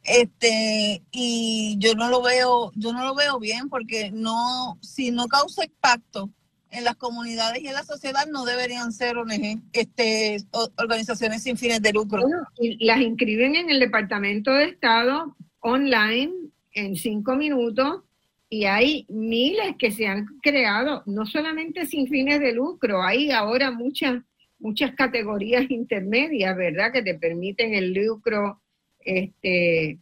[0.03, 5.27] Este, y yo no lo veo, yo no lo veo bien porque no, si no
[5.27, 6.29] causa impacto
[6.71, 10.37] en las comunidades y en la sociedad no deberían ser ONG, este,
[10.77, 12.23] organizaciones sin fines de lucro.
[12.59, 16.31] y las inscriben en el Departamento de Estado online
[16.73, 18.03] en cinco minutos
[18.49, 23.71] y hay miles que se han creado, no solamente sin fines de lucro, hay ahora
[23.71, 24.23] muchas
[24.61, 26.93] muchas categorías intermedias, ¿verdad?
[26.93, 28.60] Que te permiten el lucro,
[29.05, 29.97] este,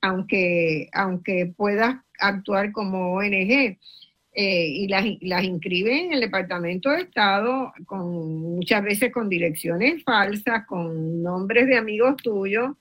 [0.00, 3.78] aunque, aunque puedas actuar como ONG.
[4.36, 10.02] Eh, y las, las inscriben en el Departamento de Estado con muchas veces con direcciones
[10.02, 12.72] falsas, con nombres de amigos tuyos.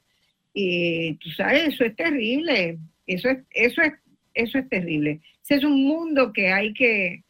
[0.52, 2.80] Y tú sabes, eso es terrible.
[3.06, 3.94] Eso es, eso es,
[4.34, 5.22] eso es terrible.
[5.44, 7.24] Ese es un mundo que hay que,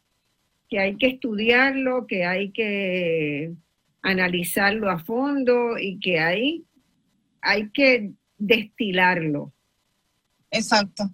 [0.70, 3.52] que hay que estudiarlo, que hay que
[4.02, 6.64] analizarlo a fondo y que hay,
[7.40, 9.52] hay que destilarlo.
[10.50, 11.10] Exacto.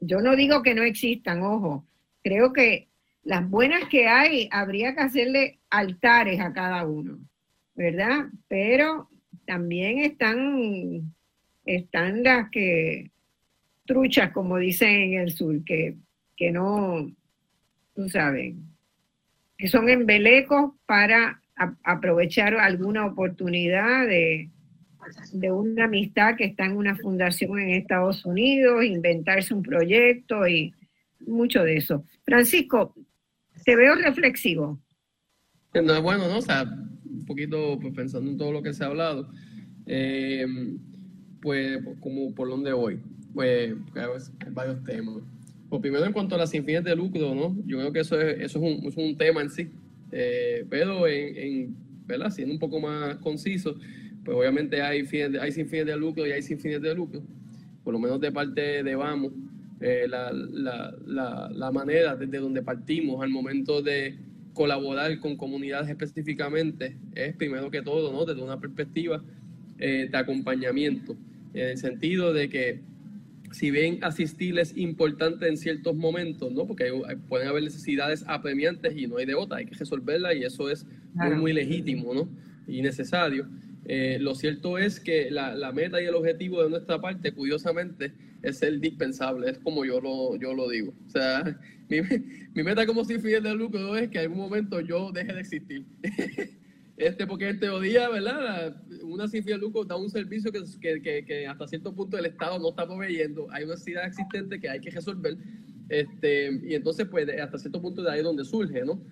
[0.00, 1.84] Yo no digo que no existan, ojo,
[2.22, 2.88] creo que
[3.24, 7.18] las buenas que hay habría que hacerle altares a cada uno,
[7.74, 8.26] ¿verdad?
[8.48, 9.08] Pero
[9.46, 11.14] también están,
[11.64, 13.10] están las que
[13.84, 15.96] truchas, como dicen en el sur, que,
[16.36, 17.10] que no,
[17.94, 18.54] tú sabes,
[19.56, 21.40] que son embelecos para
[21.84, 24.50] aprovechar alguna oportunidad de,
[25.32, 30.72] de una amistad que está en una fundación en Estados Unidos, inventarse un proyecto y
[31.26, 32.04] mucho de eso.
[32.24, 32.94] Francisco,
[33.64, 34.80] te veo reflexivo.
[35.72, 36.38] Bueno, ¿no?
[36.38, 36.64] O sea,
[37.04, 39.30] un poquito pues, pensando en todo lo que se ha hablado,
[39.86, 40.46] eh,
[41.40, 43.00] pues como por dónde voy,
[43.34, 43.74] pues
[44.50, 45.22] varios temas.
[45.68, 47.56] Pues primero en cuanto a las infines de lucro, ¿no?
[47.64, 49.70] Yo creo que eso es, eso es, un, es un tema en sí.
[50.12, 51.74] Eh, pero en,
[52.06, 52.30] ¿verdad?
[52.30, 53.76] siendo un poco más conciso,
[54.24, 55.06] pues obviamente hay,
[55.40, 57.22] hay sin fines de lucro y hay sin fines de lucro,
[57.82, 59.32] por lo menos de parte de Vamos,
[59.80, 64.16] eh, la, la, la, manera desde donde partimos al momento de
[64.54, 68.24] colaborar con comunidades específicamente es primero que todo, ¿no?
[68.24, 69.22] desde una perspectiva
[69.78, 71.16] eh, de acompañamiento,
[71.52, 72.80] en el sentido de que
[73.50, 76.66] si bien asistir es importante en ciertos momentos, ¿no?
[76.66, 76.90] Porque
[77.28, 80.86] pueden haber necesidades apremiantes y no hay de otra, hay que resolverla y eso es
[81.12, 82.28] muy, muy legítimo, ¿no?
[82.66, 83.46] Y necesario.
[83.84, 88.12] Eh, lo cierto es que la, la, meta y el objetivo de nuestra parte, curiosamente,
[88.42, 90.94] es ser dispensable, es como yo lo, yo lo digo.
[91.06, 92.00] O sea, mi,
[92.54, 95.40] mi meta como si fiel de lucro es que en algún momento yo deje de
[95.40, 95.84] existir.
[96.94, 98.76] Este, porque en teoría, ¿verdad?
[99.02, 100.62] Una cifra de lucro da un servicio que,
[101.02, 103.48] que, que, hasta cierto punto el Estado no está proveyendo.
[103.50, 105.36] Hay una necesidad existente que hay que resolver.
[105.88, 109.02] Este, y entonces, pues, hasta cierto punto de ahí es donde surge, ¿no?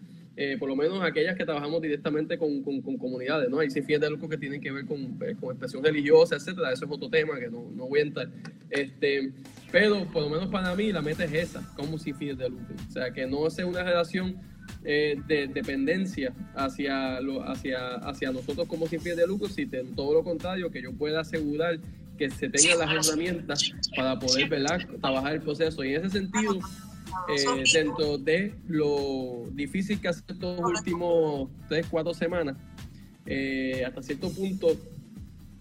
[0.42, 3.58] Eh, por lo menos aquellas que trabajamos directamente con, con, comunidades, ¿no?
[3.58, 6.72] Hay cifras de lucro que tienen que ver con, pues, con, expresión religiosa, etcétera.
[6.72, 8.30] Eso es otro tema que no, no voy a entrar.
[8.70, 9.34] Este,
[9.70, 12.74] pero, por lo menos para mí, la meta es esa, como cifras de lucro.
[12.88, 14.38] O sea, que no sea una relación
[14.82, 20.14] eh, de dependencia hacia, lo, hacia, hacia nosotros como sin fin de lucro, si todo
[20.14, 21.78] lo contrario, que yo pueda asegurar
[22.16, 24.48] que se tengan las herramientas para poder
[25.02, 25.84] trabajar el proceso.
[25.84, 26.60] Y en ese sentido,
[27.28, 32.56] eh, dentro de lo difícil que ha sido estos últimos tres, cuatro semanas,
[33.26, 34.76] eh, hasta cierto punto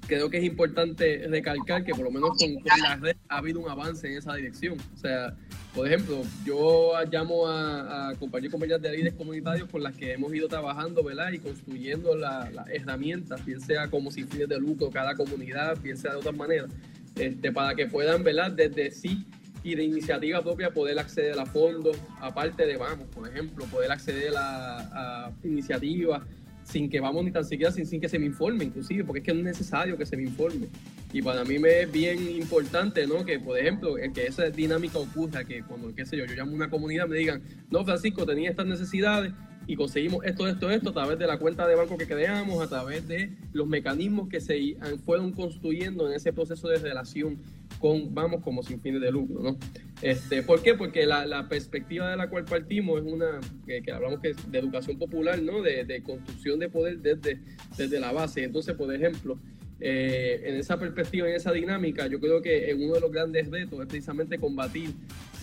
[0.09, 3.59] creo que es importante recalcar que por lo menos con, con la red ha habido
[3.59, 4.77] un avance en esa dirección.
[4.95, 5.35] O sea,
[5.75, 10.13] por ejemplo, yo llamo a, a compañeros y compañeras de líderes comunitarios con las que
[10.13, 11.31] hemos ido trabajando, ¿verdad?
[11.31, 16.11] Y construyendo las herramientas, bien sea como sin fines de lucro cada comunidad, bien sea
[16.11, 16.71] de otras maneras,
[17.15, 18.51] este, para que puedan, ¿verdad?
[18.51, 19.27] Desde sí
[19.63, 24.33] y de iniciativa propia poder acceder a fondos, aparte de, vamos, por ejemplo, poder acceder
[24.37, 26.23] a, a iniciativas
[26.69, 29.25] sin que vamos ni tan siquiera sin, sin que se me informe, inclusive, porque es
[29.25, 30.67] que es necesario que se me informe.
[31.11, 33.25] Y para mí me es bien importante, ¿no?
[33.25, 36.55] Que, por ejemplo, que esa dinámica ocurra, que cuando, qué sé yo, yo llamo a
[36.55, 37.41] una comunidad, me digan,
[37.71, 39.33] no, Francisco, tenía estas necesidades
[39.65, 42.67] y conseguimos esto, esto, esto a través de la cuenta de banco que creamos, a
[42.67, 47.39] través de los mecanismos que se fueron construyendo en ese proceso de relación
[47.77, 49.57] con, vamos, como sin fines de lucro, ¿no?
[50.01, 50.75] Este, ¿Por qué?
[50.75, 54.59] Porque la, la perspectiva de la cual partimos es una, que, hablamos que es de
[54.59, 55.61] educación popular, ¿no?
[55.61, 57.39] De, de, construcción de poder desde,
[57.77, 58.43] desde la base.
[58.43, 59.37] Entonces, por ejemplo,
[59.81, 63.79] eh, en esa perspectiva, en esa dinámica, yo creo que uno de los grandes retos
[63.79, 64.91] es precisamente combatir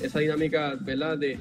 [0.02, 1.16] esa dinámica, ¿verdad?
[1.18, 1.38] De,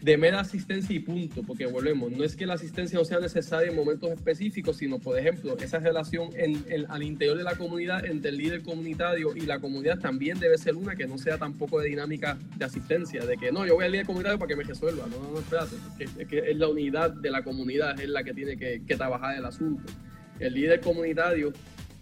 [0.00, 3.70] de mera asistencia y punto, porque volvemos, no es que la asistencia no sea necesaria
[3.70, 8.30] en momentos específicos, sino, por ejemplo, esa relación en, al interior de la comunidad entre
[8.30, 11.88] el líder comunitario y la comunidad también debe ser una que no sea tampoco de
[11.88, 15.06] dinámica de asistencia, de que no, yo voy al líder comunitario para que me resuelva,
[15.06, 18.34] no, no, no, espérate, es que es la unidad de la comunidad, es la que
[18.34, 19.92] tiene que, que trabajar el asunto.
[20.38, 21.52] El líder comunitario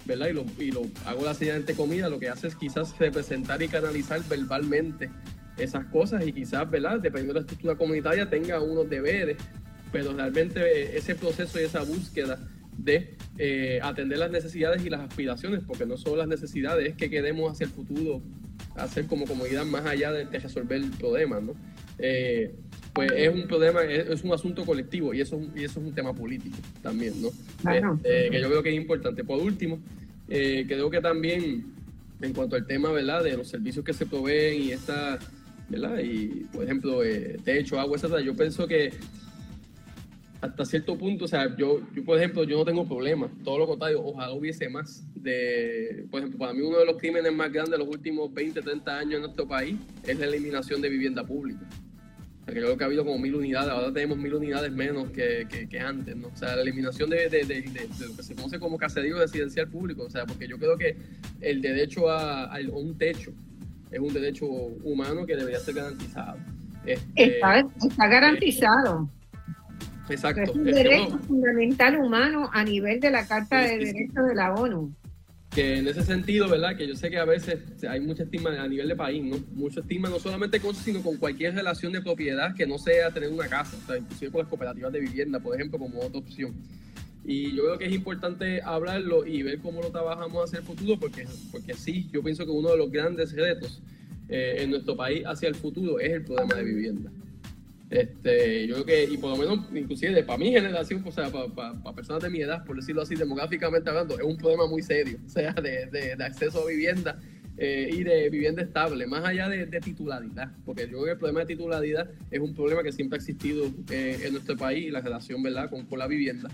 [0.04, 0.28] ¿verdad?
[0.28, 3.68] Y lo, y lo hago la de comida, lo que hace es quizás representar y
[3.68, 5.10] canalizar verbalmente
[5.56, 7.00] esas cosas y quizás, ¿verdad?
[7.00, 9.36] Dependiendo de la estructura comunitaria, tenga unos deberes,
[9.92, 12.38] pero realmente eh, ese proceso y esa búsqueda
[12.76, 17.08] de eh, atender las necesidades y las aspiraciones, porque no solo las necesidades, es que
[17.08, 18.20] queremos hacia el futuro
[18.76, 21.54] hacer como comunidad más allá de, resolver el problema, ¿no?
[21.98, 22.52] Eh,
[22.92, 26.12] pues es un problema, es, un asunto colectivo y eso, y eso es un tema
[26.12, 27.28] político también, ¿no?
[27.28, 29.24] Este, que yo creo que es importante.
[29.24, 29.80] Por último,
[30.28, 31.74] creo que también
[32.20, 33.22] en cuanto al tema, ¿verdad?
[33.22, 35.18] De los servicios que se proveen y esta
[35.68, 35.98] ¿verdad?
[35.98, 38.18] Y, por ejemplo, eh, techo, agua, etc.
[38.18, 38.92] Yo pienso que
[40.44, 43.66] hasta cierto punto, o sea, yo, yo, por ejemplo, yo no tengo problemas, todo lo
[43.66, 47.72] contrario, ojalá hubiese más de, por ejemplo, para mí uno de los crímenes más grandes
[47.72, 49.76] de los últimos 20, 30 años en nuestro país
[50.06, 51.66] es la eliminación de vivienda pública.
[52.42, 55.10] O sea, que creo que ha habido como mil unidades, ahora tenemos mil unidades menos
[55.12, 56.28] que, que, antes, ¿no?
[56.28, 60.02] O sea, la eliminación de, de, de, lo que se conoce como caserío residencial público,
[60.02, 60.94] o sea, porque yo creo que
[61.40, 63.32] el derecho a, a un techo,
[63.94, 66.36] es un derecho humano que debería ser garantizado.
[66.84, 69.08] Este, está, garantizado.
[70.08, 70.42] exacto.
[70.42, 74.92] Es un derecho fundamental humano a nivel de la Carta de Derechos de la ONU.
[75.50, 76.76] Que en ese sentido, ¿verdad?
[76.76, 79.36] Que yo sé que a veces hay mucha estima a nivel de país, ¿no?
[79.52, 83.30] Mucha estima no solamente con sino con cualquier relación de propiedad que no sea tener
[83.30, 86.52] una casa, o sea, inclusive con las cooperativas de vivienda, por ejemplo, como otra opción.
[87.24, 90.98] Y yo creo que es importante hablarlo y ver cómo lo trabajamos hacia el futuro,
[91.00, 93.80] porque, porque sí, yo pienso que uno de los grandes retos
[94.28, 97.10] eh, en nuestro país hacia el futuro es el problema de vivienda.
[97.88, 101.94] Este, yo creo que, y por lo menos, inclusive para mi generación, o sea, para,
[101.94, 105.28] personas de mi edad, por decirlo así, demográficamente hablando, es un problema muy serio, o
[105.28, 107.20] sea, de, de, acceso a vivienda
[107.56, 111.40] eh, y de vivienda estable, más allá de, titularidad, porque yo creo que el problema
[111.40, 115.42] de titularidad es un problema que siempre ha existido eh, en nuestro país, la relación,
[115.42, 116.50] ¿verdad?, con la vivienda.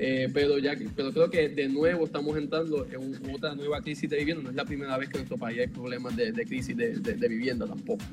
[0.00, 4.18] Eh, pero, ya, pero creo que de nuevo estamos entrando en otra nueva crisis de
[4.18, 4.44] vivienda.
[4.44, 7.66] No es la primera vez que en nuestro país hay problemas de, crisis de, vivienda
[7.66, 8.04] tampoco.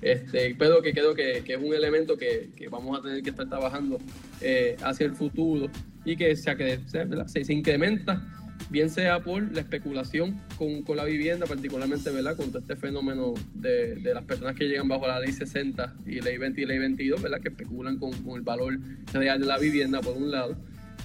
[0.00, 3.30] Este, pero que creo que, que es un elemento que, que, vamos a tener que
[3.30, 3.98] estar trabajando
[4.40, 5.68] eh, hacia el futuro
[6.04, 6.54] y que se,
[6.86, 8.24] se, se, incrementa,
[8.70, 12.36] bien sea por la especulación con, con la vivienda, particularmente ¿verdad?
[12.36, 16.38] contra este fenómeno de, de, las personas que llegan bajo la ley 60 y ley
[16.38, 17.40] 20 y ley 22, ¿verdad?
[17.40, 18.78] que especulan con, con el valor
[19.12, 20.56] real de la vivienda por un lado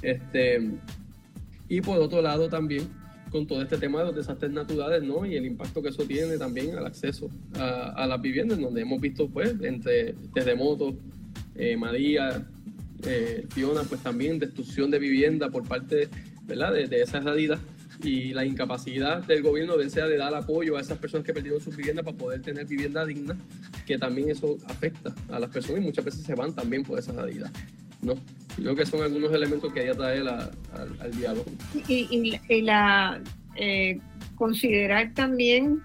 [0.02, 0.72] este,
[1.70, 2.88] y por otro lado también
[3.32, 5.26] con todo este tema de los desastres naturales, ¿no?
[5.26, 7.30] Y el impacto que eso tiene también al acceso
[7.60, 10.96] a, las viviendas, donde hemos visto, pues, entre terremotos,
[11.56, 12.48] eh, María,
[13.06, 16.08] eh, Fiona, pues también destrucción de vivienda por parte,
[16.46, 17.60] ¿verdad?, de, de esa realidad
[18.04, 21.60] y la incapacidad del gobierno, de sea de dar apoyo a esas personas que perdieron
[21.60, 23.38] sus viviendas para poder tener vivienda digna,
[23.86, 27.12] que también eso afecta a las personas y muchas veces se van también por esa
[27.12, 27.52] realidad.
[28.02, 28.16] ¿No?
[28.56, 31.46] Creo que son algunos elementos que ella trae al diálogo.
[31.88, 33.22] Y, la
[33.56, 34.00] eh,
[34.36, 35.82] considerar también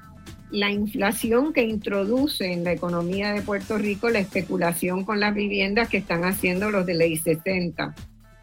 [0.51, 5.89] la inflación que introduce en la economía de Puerto Rico la especulación con las viviendas
[5.89, 7.95] que están haciendo los de ley 60.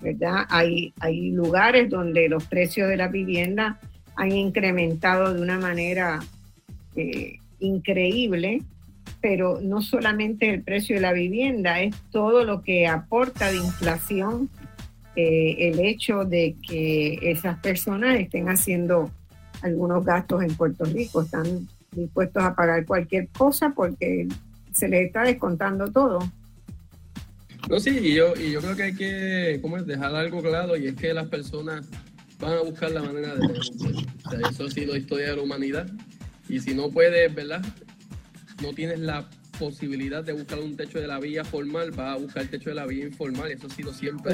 [0.02, 0.46] ¿verdad?
[0.50, 3.80] Hay, hay lugares donde los precios de la vivienda
[4.16, 6.20] han incrementado de una manera
[6.96, 8.62] eh, increíble
[9.22, 14.50] pero no solamente el precio de la vivienda, es todo lo que aporta de inflación
[15.16, 19.12] eh, el hecho de que esas personas estén haciendo
[19.62, 24.28] algunos gastos en Puerto Rico, están dispuestos a pagar cualquier cosa porque
[24.72, 26.20] se les está descontando todo.
[27.70, 30.96] No, sí, y yo, y yo creo que hay que dejar algo claro y es
[30.96, 31.88] que las personas
[32.40, 34.50] van a buscar la manera de...
[34.50, 35.88] Eso ha sido historia de la humanidad
[36.48, 37.62] y si no puedes, ¿verdad?
[38.62, 39.28] No tienes la
[39.60, 42.76] posibilidad de buscar un techo de la vía formal, vas a buscar el techo de
[42.76, 43.52] la vía informal.
[43.52, 44.34] Eso ha sido siempre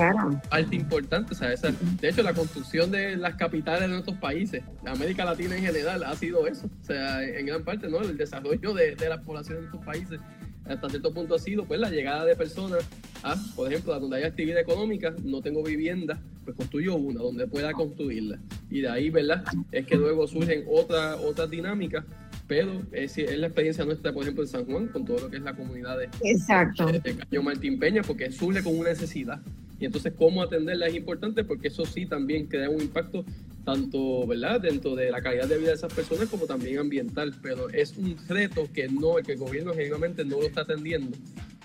[0.50, 1.34] parte importante.
[1.34, 5.64] O sea, de hecho, la construcción de las capitales de nuestros países, América Latina en
[5.64, 6.70] general, ha sido eso.
[6.82, 8.02] O sea, en gran parte, ¿no?
[8.02, 10.20] El desarrollo de, de la población de nuestros países
[10.68, 12.88] hasta cierto punto ha sido pues la llegada de personas
[13.24, 17.48] a, por ejemplo, a donde hay actividad económica, no tengo vivienda, pues construyo una donde
[17.48, 18.40] pueda construirla.
[18.70, 19.44] Y de ahí, ¿verdad?
[19.72, 22.06] Es que luego surgen otras otras dinámicas
[22.48, 25.38] pero es, es, la experiencia nuestra, por ejemplo, en San Juan, con todo lo que
[25.38, 26.86] es la comunidad de, Exacto.
[26.88, 29.42] de, Caño Martín Peña, porque surge con una necesidad.
[29.80, 33.26] Y entonces, cómo atenderla es importante, porque eso sí también crea un impacto
[33.66, 37.34] tanto, ¿verdad?, dentro de la calidad de vida de esas personas como también ambiental.
[37.42, 41.18] Pero es un reto que no, que el gobierno generalmente no lo está atendiendo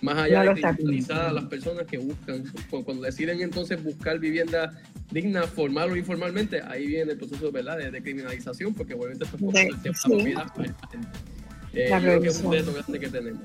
[0.03, 4.73] más allá de criminalizar a las personas que buscan, cuando deciden entonces buscar vivienda
[5.11, 7.79] digna, formal o informalmente, ahí viene el proceso ¿verdad?
[7.79, 10.53] De, criminalización, porque obviamente esto es el tema de propiedad
[11.73, 13.43] eh, creo que es un reto grande que tenemos.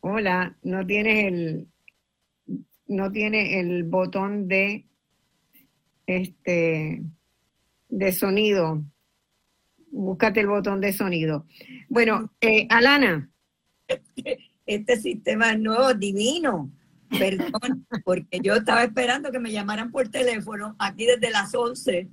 [0.00, 1.68] Hola, no tienes el
[2.86, 4.84] no tiene el botón de
[6.06, 7.02] este
[7.88, 8.84] de sonido
[9.94, 11.46] búscate el botón de sonido.
[11.88, 13.30] Bueno, eh, Alana.
[14.66, 16.70] Este sistema es nuevo, divino.
[17.10, 22.08] Perdón, porque yo estaba esperando que me llamaran por teléfono aquí desde las 11.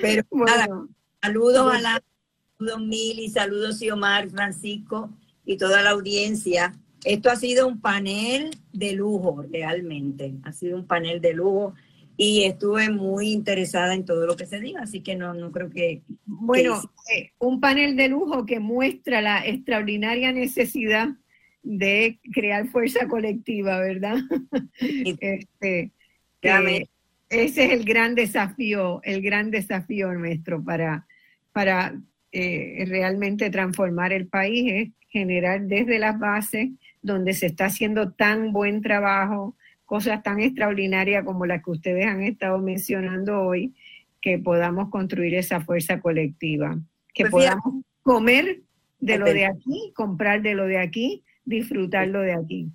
[0.00, 0.66] Pero nada,
[1.20, 2.02] saludos a la,
[2.56, 5.10] saludos Mili, saludos Xiomar, Francisco
[5.44, 6.74] y toda la audiencia.
[7.04, 10.34] Esto ha sido un panel de lujo, realmente.
[10.44, 11.74] Ha sido un panel de lujo
[12.16, 15.70] y estuve muy interesada en todo lo que se diga, así que no, no creo
[15.70, 16.02] que...
[16.24, 16.80] Bueno,
[17.14, 21.10] eh, un panel de lujo que muestra la extraordinaria necesidad
[21.62, 24.16] de crear fuerza colectiva, ¿verdad?
[24.80, 25.90] este,
[27.28, 31.06] ese es el gran desafío, el gran desafío nuestro para,
[31.52, 32.00] para
[32.32, 36.70] eh, realmente transformar el país, es generar desde las bases
[37.02, 39.56] donde se está haciendo tan buen trabajo,
[39.86, 43.74] cosas tan extraordinarias como las que ustedes han estado mencionando hoy,
[44.20, 46.78] que podamos construir esa fuerza colectiva,
[47.14, 48.60] que pues podamos comer
[48.98, 52.68] de lo de aquí, comprar de lo de aquí, disfrutarlo de aquí.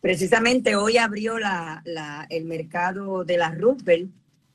[0.00, 1.82] Precisamente hoy abrió la,
[2.30, 4.12] el mercado de la Rupel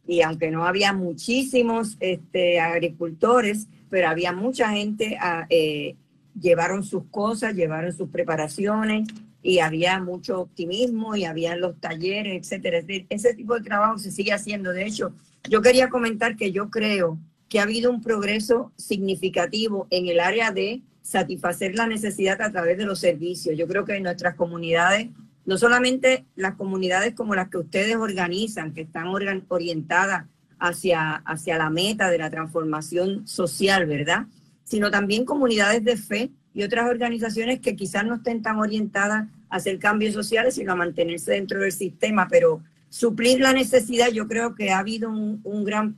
[0.08, 5.96] y aunque no había muchísimos este, agricultores, pero había mucha gente, ah, eh,
[6.40, 9.10] llevaron sus cosas, llevaron sus preparaciones
[9.44, 12.82] y había mucho optimismo y había los talleres, etcétera.
[13.10, 14.72] Ese tipo de trabajo se sigue haciendo.
[14.72, 15.14] De hecho,
[15.50, 17.20] yo quería comentar que yo creo
[17.50, 22.78] que ha habido un progreso significativo en el área de satisfacer la necesidad a través
[22.78, 23.58] de los servicios.
[23.58, 25.10] Yo creo que en nuestras comunidades,
[25.46, 29.08] no solamente las comunidades como las que ustedes organizan, que están
[29.50, 30.28] orientadas
[30.60, 34.28] hacia, hacia la meta de la transformación social, ¿verdad?
[34.64, 39.56] Sino también comunidades de fe y otras organizaciones que quizás no estén tan orientadas a
[39.56, 44.54] hacer cambios sociales, sino a mantenerse dentro del sistema, pero suplir la necesidad, yo creo
[44.54, 45.96] que ha habido un, gran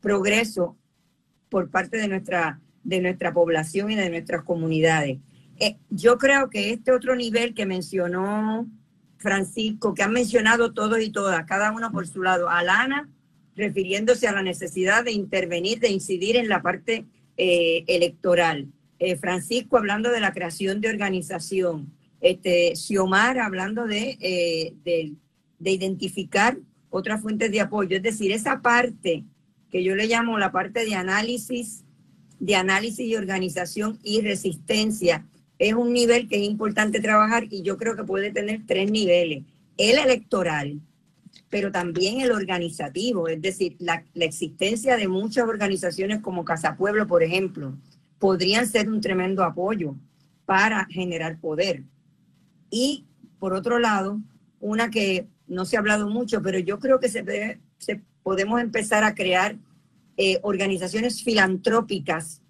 [0.00, 0.76] progreso
[1.48, 5.18] por parte de nuestra, de nuestra población y de nuestras comunidades.
[5.60, 8.66] Eh, yo creo que este otro nivel que mencionó
[9.18, 13.08] Francisco, que han mencionado todos y todas, cada uno por su lado, Alana,
[13.54, 17.06] refiriéndose a la necesidad de intervenir, de incidir en la parte
[17.36, 18.68] eh, electoral.
[18.98, 25.12] Eh, Francisco hablando de la creación de organización, este, Xiomar hablando eh, de,
[25.58, 26.56] de, identificar
[26.90, 29.24] otras fuentes de apoyo, es decir, esa parte
[29.70, 31.84] que yo le llamo la parte de análisis,
[32.38, 35.26] de análisis y organización y resistencia,
[35.58, 39.44] es un nivel que es importante trabajar y yo creo que puede tener tres niveles.
[39.76, 40.80] El electoral,
[41.50, 47.06] pero también el organizativo, es decir, la, la existencia de muchas organizaciones como Casa Pueblo,
[47.06, 47.74] por ejemplo,
[48.18, 49.96] podrían ser un tremendo apoyo
[50.46, 51.82] para generar poder.
[52.70, 53.04] Y
[53.38, 54.20] por otro lado,
[54.60, 59.04] una que no se ha hablado mucho, pero yo creo que se, se podemos empezar
[59.04, 59.56] a crear
[60.16, 62.40] eh, organizaciones filantrópicas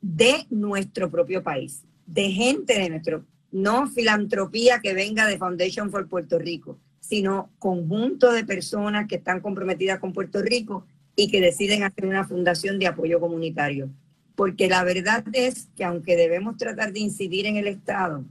[0.00, 6.08] de nuestro propio país, de gente de nuestro, no filantropía que venga de Foundation for
[6.08, 11.82] Puerto Rico, sino conjunto de personas que están comprometidas con Puerto Rico y que deciden
[11.82, 13.90] hacer una fundación de apoyo comunitario
[14.36, 18.24] porque la verdad es que aunque debemos tratar de incidir en el Estado,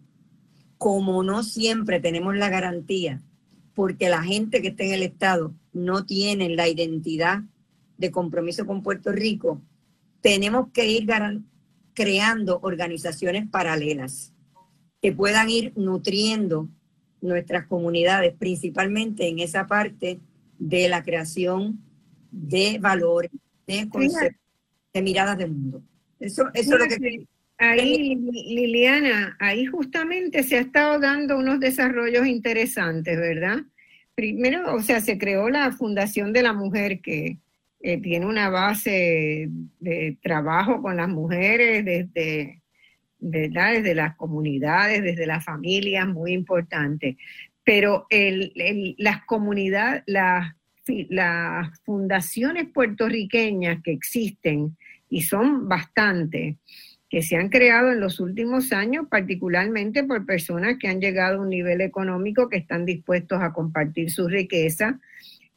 [0.78, 3.22] como no siempre tenemos la garantía,
[3.74, 7.42] porque la gente que está en el Estado no tiene la identidad
[7.98, 9.62] de compromiso con Puerto Rico,
[10.22, 11.08] tenemos que ir
[11.94, 14.32] creando organizaciones paralelas
[15.02, 16.70] que puedan ir nutriendo
[17.22, 20.20] nuestras comunidades, principalmente en esa parte
[20.60, 21.80] de la creación
[22.32, 23.32] de valores,
[23.66, 24.42] de conceptos,
[24.94, 25.82] de miradas del mundo.
[26.20, 27.26] Eso, eso es lo que...
[27.58, 33.60] Ahí, Liliana, ahí justamente se ha estado dando unos desarrollos interesantes, ¿verdad?
[34.14, 37.38] Primero, o sea, se creó la Fundación de la Mujer que
[37.80, 39.48] eh, tiene una base
[39.80, 42.62] de trabajo con las mujeres desde,
[43.20, 47.18] desde las comunidades, desde las familias, muy importante.
[47.64, 50.56] Pero el, las comunidades, las,
[51.10, 54.76] las fundaciones puertorriqueñas que existen,
[55.16, 56.58] y son bastantes,
[57.10, 61.42] que se han creado en los últimos años, particularmente por personas que han llegado a
[61.42, 65.00] un nivel económico que están dispuestos a compartir su riqueza,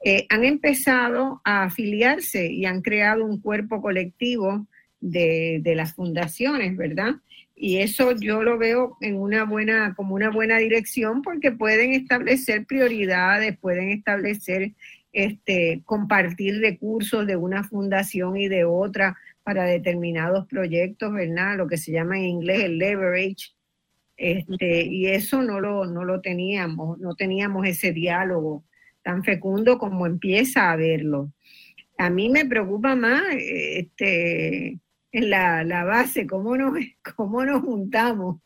[0.04, 4.68] eh, han empezado a afiliarse y han creado un cuerpo colectivo
[5.00, 7.16] de, las fundaciones, ¿verdad?
[7.56, 12.64] Y eso yo lo veo en una buena, como una buena dirección porque pueden establecer
[12.64, 14.70] prioridades, pueden establecer,
[15.12, 19.16] este, compartir recursos de una fundación y de otra
[19.48, 21.56] para determinados proyectos, ¿verdad?
[21.56, 23.54] Lo que se llama en inglés el leverage.
[24.14, 28.64] Este, y eso no lo, no lo teníamos, no teníamos ese diálogo
[29.02, 31.32] tan fecundo como empieza a verlo.
[31.96, 34.78] A mí me preocupa más este,
[35.12, 36.74] en la, base, cómo nos,
[37.16, 38.42] cómo nos juntamos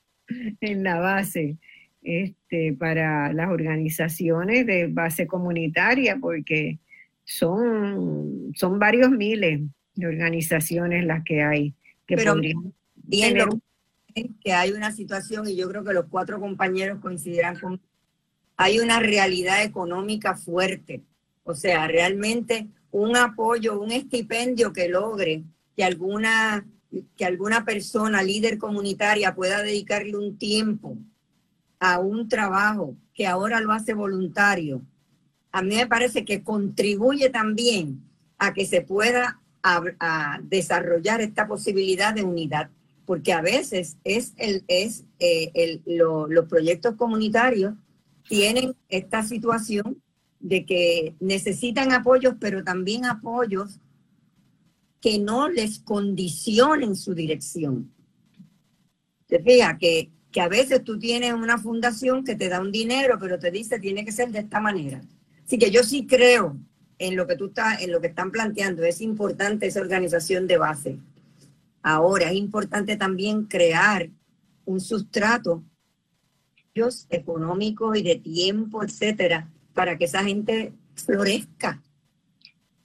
[0.61, 1.57] en la base
[2.01, 6.79] este, para las organizaciones de base comunitaria, porque
[7.25, 9.63] son, son varios miles
[9.95, 11.75] de organizaciones las que hay.
[12.07, 12.37] Que Pero
[12.95, 13.61] viendo
[14.45, 17.81] que hay una situación, y yo creo que los cuatro compañeros coincidirán con
[18.57, 21.03] hay una realidad económica fuerte.
[21.45, 25.43] O sea, realmente un apoyo, un estipendio que logre
[25.75, 26.65] que alguna,
[27.17, 30.97] que alguna persona, líder comunitaria, pueda dedicarle un tiempo
[31.81, 34.83] a un trabajo que ahora lo hace voluntario,
[35.51, 38.03] a mí me parece que contribuye también
[38.39, 39.41] a que se pueda
[40.45, 42.71] desarrollar esta posibilidad de unidad,
[43.07, 47.75] porque a veces es, el, es eh, los proyectos comunitarios
[48.29, 50.03] tienen esta situación
[50.41, 53.79] de que necesitan apoyos, pero también apoyos
[55.01, 57.93] que no les condicionen su dirección.
[59.27, 63.19] Te fijas que, que a veces tú tienes una fundación que te da un dinero,
[63.21, 65.01] pero te dice tiene que ser de esta manera.
[65.45, 66.57] Así que yo sí creo
[67.03, 68.85] en lo que tú estás, en lo que están planteando.
[68.85, 70.99] Es importante esa organización de base.
[71.83, 74.09] Ahora es importante también crear
[74.65, 75.65] un sustrato
[77.11, 81.83] económicos y de tiempo, etcétera, para que esa gente florezca.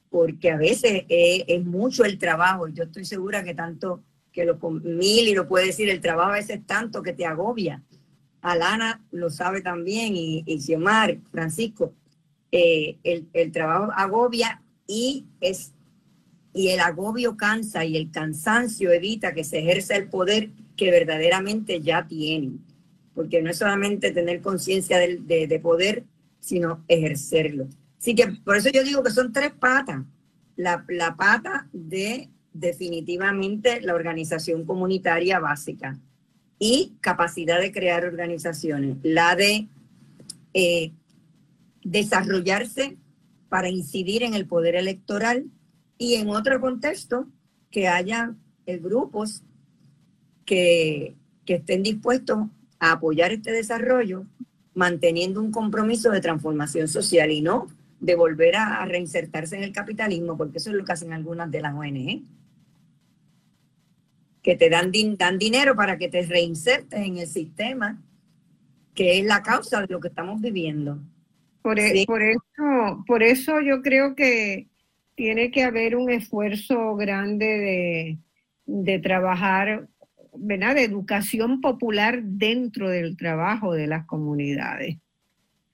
[0.10, 2.68] Porque a veces es, mucho el trabajo.
[2.68, 6.35] Yo estoy segura que tanto que lo mil y lo puede decir, el trabajo a
[6.35, 7.84] veces tanto que te agobia.
[8.41, 11.94] Alana lo sabe también y, y Xiomar, Francisco,
[12.51, 15.73] eh, el, trabajo agobia y es
[16.53, 21.81] y el agobio cansa y el cansancio evita que se ejerza el poder que verdaderamente
[21.81, 22.65] ya tienen
[23.17, 26.03] porque no es solamente tener conciencia de, poder,
[26.39, 27.67] sino ejercerlo.
[27.99, 30.03] Así que por eso yo digo que son tres patas.
[30.55, 35.97] La, la pata de definitivamente la organización comunitaria básica
[36.59, 38.97] y capacidad de crear organizaciones.
[39.01, 39.67] La de
[40.53, 40.91] eh,
[41.89, 42.97] desarrollarse
[43.49, 45.45] para incidir en el poder electoral
[45.97, 47.27] y en otro contexto
[47.72, 48.35] que haya
[48.65, 49.43] grupos
[50.45, 51.15] que,
[51.45, 52.39] que estén dispuestos
[52.80, 54.26] a apoyar este desarrollo
[54.73, 57.68] manteniendo un compromiso de transformación social y no
[57.99, 61.61] de volver a, reinsertarse en el capitalismo, porque eso es lo que hacen algunas de
[61.61, 62.23] las ONG,
[64.43, 67.99] que te dan, dan dinero para que te reinsertes en el sistema,
[68.93, 70.99] que es la causa de lo que estamos viviendo.
[71.68, 74.68] Por, e, por, eso, por eso yo creo que
[75.15, 78.18] tiene que haber un esfuerzo grande de,
[78.65, 79.89] de trabajar
[80.34, 84.95] de educación popular dentro del trabajo de las comunidades.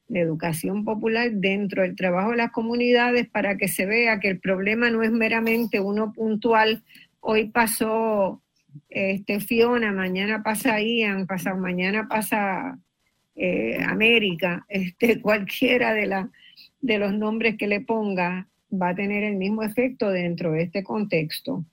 [0.08, 4.40] De educación popular dentro del trabajo de las comunidades para que se vea que el
[4.40, 6.82] problema no es meramente uno puntual.
[7.20, 8.42] Hoy pasó
[8.90, 12.80] este, Fiona, mañana pasa Ian, pasado mañana pasa
[13.36, 16.30] eh, América, este, cualquiera de, la,
[16.82, 20.84] de los nombres que le ponga va a tener el mismo efecto dentro de este
[20.84, 21.66] contexto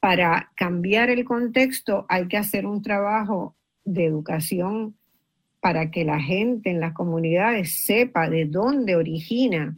[0.00, 4.96] para cambiar el contexto hay que hacer un trabajo de educación
[5.60, 9.76] para que la gente en las comunidades sepa de dónde origina,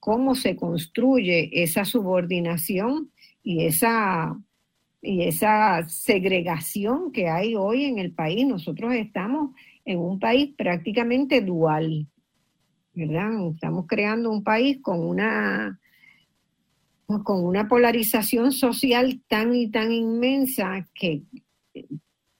[0.00, 3.10] cómo se construye esa subordinación
[3.42, 4.38] y esa,
[5.02, 8.46] y esa segregación que hay hoy en el país.
[8.46, 9.50] Nosotros estamos
[9.84, 12.06] en un país prácticamente dual,
[12.94, 13.48] ¿verdad?
[13.52, 15.78] Estamos creando un país con una
[17.22, 21.22] con una polarización social tan y tan inmensa que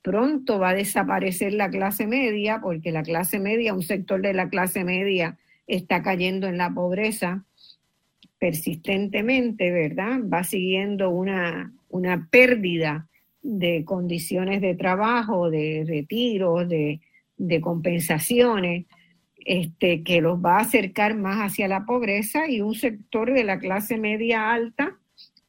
[0.03, 4.49] pronto va a desaparecer la clase media, porque la clase media, un sector de la
[4.49, 7.45] clase media está cayendo en la pobreza
[8.39, 10.21] persistentemente, ¿verdad?
[10.31, 13.09] Va siguiendo una, una pérdida
[13.43, 17.01] de condiciones de trabajo, de retiros, de,
[17.37, 18.87] de compensaciones,
[19.45, 23.59] este, que los va a acercar más hacia la pobreza y un sector de la
[23.59, 24.99] clase media alta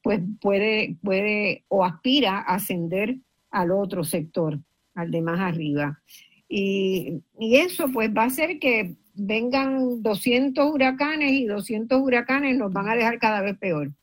[0.01, 3.17] pues puede, puede o aspira a ascender
[3.49, 4.59] al otro sector,
[4.93, 5.99] al de más arriba.
[6.47, 12.71] Y, y eso pues va a hacer que vengan 200 huracanes y 200 huracanes nos
[12.71, 13.93] van a dejar cada vez peor.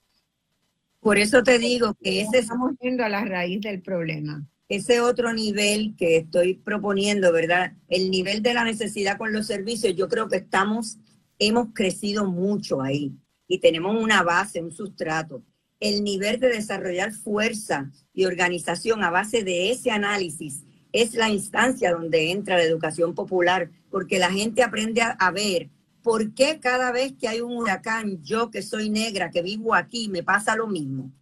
[1.01, 5.35] Por eso te digo que ese estamos yendo a la raíz del problema ese otro
[5.35, 7.75] nivel que estoy proponiendo, ¿verdad?
[7.89, 10.97] El nivel de la necesidad con los servicios, yo creo que estamos,
[11.39, 13.13] hemos crecido mucho ahí
[13.47, 15.43] y tenemos una base, un sustrato.
[15.79, 21.93] El nivel de desarrollar fuerza y organización a base de ese análisis es la instancia
[21.93, 25.69] donde entra la educación popular, porque la gente aprende a, a ver
[26.03, 30.09] por qué cada vez que hay un huracán, yo que soy negra, que vivo aquí,
[30.09, 31.13] me pasa lo mismo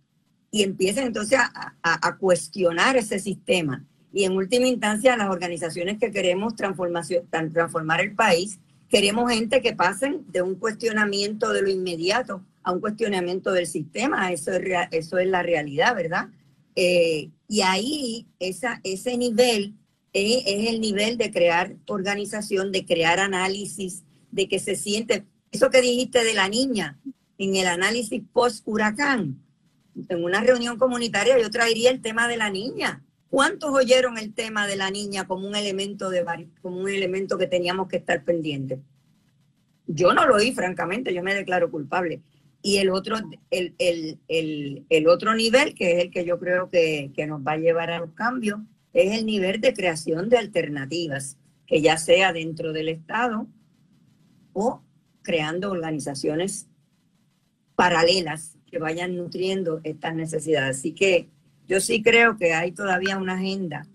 [0.51, 3.85] y empiecen entonces a, a, cuestionar ese sistema.
[4.13, 8.59] Y en última instancia, las organizaciones que queremos transformación, transformar el país,
[8.89, 14.33] queremos gente que pasen de un cuestionamiento de lo inmediato a un cuestionamiento del sistema.
[14.33, 16.29] Eso es, eso es la realidad, ¿verdad?
[16.75, 19.75] Eh, y ahí esa, ese nivel
[20.13, 24.03] es, es el nivel de crear organización, de crear análisis,
[24.33, 26.99] de que se siente, eso que dijiste de la niña,
[27.39, 29.41] en el análisis post-huracán,
[30.09, 33.03] en una reunión comunitaria yo traería el tema de la niña.
[33.29, 36.25] ¿Cuántos oyeron el tema de la niña como un elemento de
[36.63, 38.81] como un elemento que teníamos que estar pendientes?
[39.87, 42.23] Yo no lo oí, francamente, yo me declaro culpable.
[42.63, 43.17] Y el otro,
[43.51, 47.41] el, el, el, el otro nivel, que es el que yo creo que, que nos
[47.41, 48.61] va a llevar a los cambios,
[48.93, 53.47] es el nivel de creación de alternativas, que ya sea dentro del Estado
[54.53, 54.83] o
[55.23, 56.69] creando organizaciones
[57.77, 60.79] paralelas que vayan nutriendo estas necesidades.
[60.79, 61.29] Así que
[61.69, 63.87] yo sí creo que hay todavía una agenda,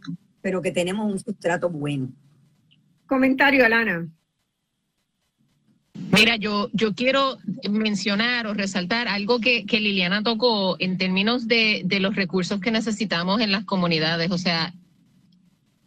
[0.41, 2.09] pero que tenemos un sustrato bueno.
[3.07, 4.07] Comentario, Alana.
[6.11, 7.37] Mira, yo, yo quiero
[7.69, 12.71] mencionar o resaltar algo que, que Liliana tocó en términos de, de los recursos que
[12.71, 14.31] necesitamos en las comunidades.
[14.31, 14.73] O sea,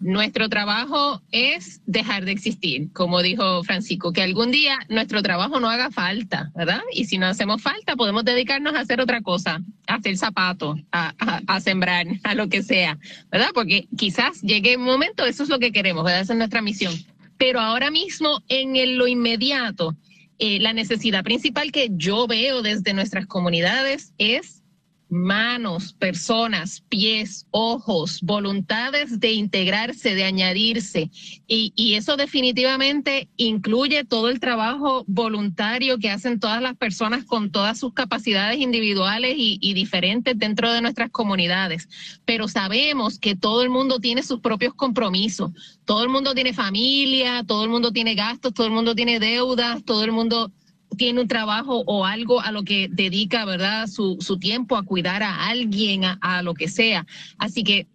[0.00, 5.68] nuestro trabajo es dejar de existir, como dijo Francisco, que algún día nuestro trabajo no
[5.68, 6.80] haga falta, ¿verdad?
[6.92, 11.14] Y si no hacemos falta, podemos dedicarnos a hacer otra cosa, a hacer zapatos, a,
[11.46, 12.98] a, sembrar, a lo que sea,
[13.30, 13.50] ¿verdad?
[13.52, 16.20] Porque quizás llegue un momento, eso es lo que queremos, ¿verdad?
[16.20, 16.94] Esa es nuestra misión.
[17.36, 19.96] Pero ahora mismo, en lo inmediato,
[20.38, 24.62] eh, la necesidad principal que yo veo desde nuestras comunidades es
[25.08, 31.10] manos, personas, pies, ojos, voluntades de integrarse, de añadirse.
[31.46, 37.50] Y, y, eso definitivamente incluye todo el trabajo voluntario que hacen todas las personas con
[37.50, 41.88] todas sus capacidades individuales y, y diferentes dentro de nuestras comunidades.
[42.24, 45.52] Pero sabemos que todo el mundo tiene sus propios compromisos.
[45.84, 49.82] Todo el mundo tiene familia, todo el mundo tiene gastos, todo el mundo tiene deudas,
[49.84, 50.52] todo el mundo
[50.96, 53.86] tiene un trabajo o algo a lo que dedica, ¿verdad?
[53.86, 57.06] Su, su tiempo a cuidar a alguien, a, lo que sea.
[57.38, 57.86] Así que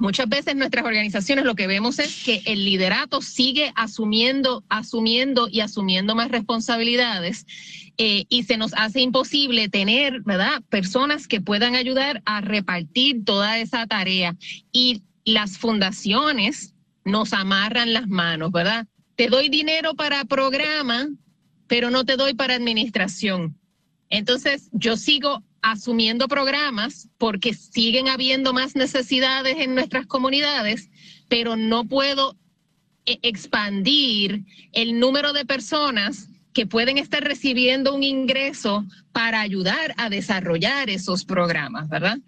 [0.00, 5.58] Muchas veces nuestras organizaciones lo que vemos es que el liderato sigue asumiendo, asumiendo y
[5.58, 7.46] asumiendo más responsabilidades
[7.96, 10.62] eh, y se nos hace imposible tener, ¿verdad?
[10.68, 14.36] Personas que puedan ayudar a repartir toda esa tarea
[14.70, 16.74] y las fundaciones
[17.04, 18.86] nos amarran las manos, ¿verdad?
[19.16, 21.08] Te doy dinero para programa,
[21.68, 23.56] pero no te doy para administración.
[24.10, 30.90] Entonces, yo sigo asumiendo programas porque siguen habiendo más necesidades en nuestras comunidades,
[31.28, 32.36] pero no puedo
[33.06, 36.27] eh, expandir el número de personas
[36.58, 42.18] que pueden estar recibiendo un ingreso para ayudar a desarrollar esos programas, ¿verdad?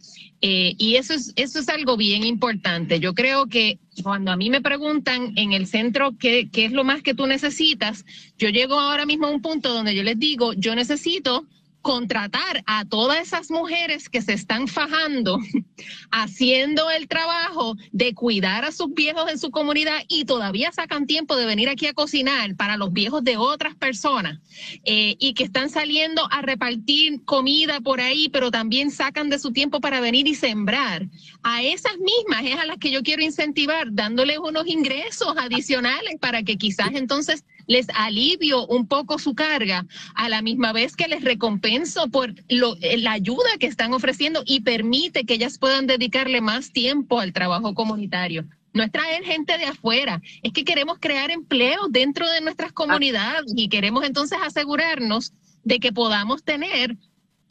[0.40, 3.00] Eh, y eso es, eso es algo bien importante.
[3.00, 6.84] Yo creo que cuando a mí me preguntan en el centro qué, qué es lo
[6.84, 8.04] más que tú necesitas,
[8.38, 11.44] yo llego ahora mismo a un punto donde yo les digo, yo necesito
[11.82, 15.38] contratar a todas esas mujeres que se están fajando
[16.10, 21.36] haciendo el trabajo de cuidar a sus viejos en su comunidad y todavía sacan tiempo
[21.36, 24.38] de venir aquí a cocinar para los viejos de otras personas
[24.84, 29.52] eh, y que están saliendo a repartir comida por ahí, pero también sacan de su
[29.52, 31.08] tiempo para venir y sembrar.
[31.42, 36.42] A esas mismas es a las que yo quiero incentivar, dándoles unos ingresos adicionales para
[36.42, 39.86] que quizás entonces les alivio un poco su carga,
[40.16, 44.62] a la misma vez que les recompenso por eh, la ayuda que están ofreciendo y
[44.62, 48.44] permite que ellas puedan dedicarle más tiempo al trabajo comunitario.
[48.72, 53.52] No es traer gente de afuera, es que queremos crear empleos dentro de nuestras comunidades
[53.54, 55.32] y queremos entonces asegurarnos
[55.62, 56.96] de que podamos tener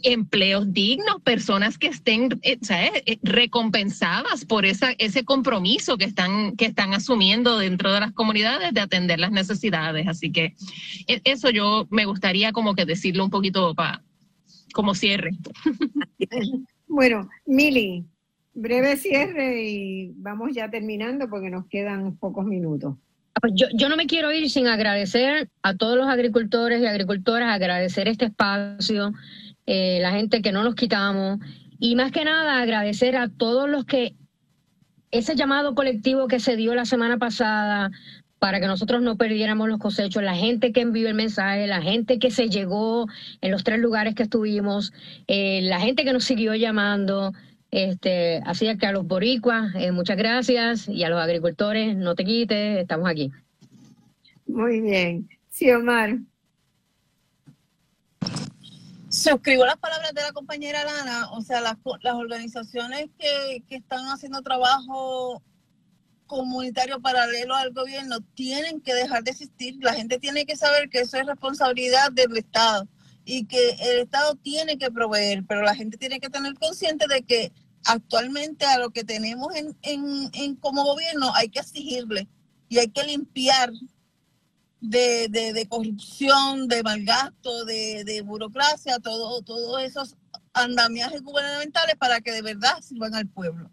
[0.03, 6.65] empleos dignos, personas que estén eh, eh, recompensadas por esa, ese compromiso que están, que
[6.65, 10.07] están asumiendo dentro de las comunidades de atender las necesidades.
[10.07, 10.55] Así que
[11.07, 14.03] e, eso yo me gustaría como que decirlo un poquito para
[14.73, 15.31] como cierre.
[16.91, 18.03] Bueno, Mili,
[18.55, 22.95] breve cierre y vamos ya terminando porque nos quedan pocos minutos.
[23.35, 26.87] Ah, pues yo, yo no me quiero ir sin agradecer a todos los agricultores y
[26.87, 29.13] agricultoras, agradecer este espacio,
[29.71, 31.37] eh, la gente que no nos quitamos
[31.77, 34.15] y más que nada agradecer a todos los que
[35.11, 37.91] ese llamado colectivo que se dio la semana pasada
[38.39, 42.17] para que nosotros no perdiéramos los cosechos, la gente que envió el mensaje, la gente
[42.17, 43.05] que se llegó
[43.41, 44.91] en los tres lugares que estuvimos,
[45.27, 47.33] eh, la gente que nos siguió llamando.
[47.69, 52.25] Este, así que a los boricuas, eh, muchas gracias y a los agricultores, no te
[52.25, 53.29] quites, estamos aquí.
[54.47, 55.29] Muy bien.
[55.51, 56.17] Sí, Omar
[59.09, 64.41] suscribo las palabras de la compañera Lana, o sea, las, las organizaciones que, están haciendo
[64.41, 65.41] trabajo
[66.27, 69.77] comunitario paralelo al gobierno tienen que dejar de existir.
[69.81, 72.87] La gente tiene que saber que eso es responsabilidad del Estado
[73.25, 77.23] y que el Estado tiene que proveer, pero la gente tiene que tener consciente de
[77.23, 77.51] que
[77.85, 82.27] actualmente a lo que tenemos en, en, en como gobierno hay que exigirle
[82.67, 83.71] y hay que limpiar
[84.81, 90.15] de, de, corrupción, de malgasto, de, de burocracia, todos todo esos
[90.53, 93.69] andamiajes gubernamentales para que de verdad sirvan al pueblo.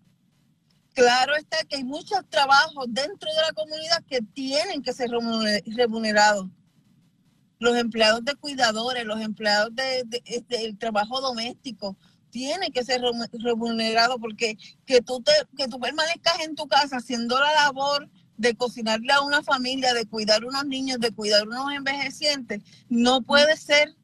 [0.94, 6.48] Claro está que hay muchos trabajos dentro de la comunidad que tienen que ser remunerados.
[7.58, 11.96] Los empleados de cuidadores, los empleados del de, este, trabajo doméstico,
[12.30, 13.02] tienen que ser
[13.32, 18.54] remunerados porque que tú, te, que tú permanezcas en tu casa haciendo la labor de
[18.54, 23.94] cocinarle a una familia, de cuidar unos niños, de cuidar unos envejecientes, no puede ser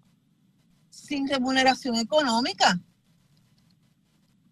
[0.91, 2.81] sin remuneración económica,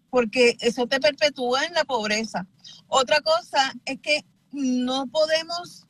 [0.09, 2.47] porque eso te perpetúa en la pobreza.
[2.87, 5.87] Otra cosa es que no podemos,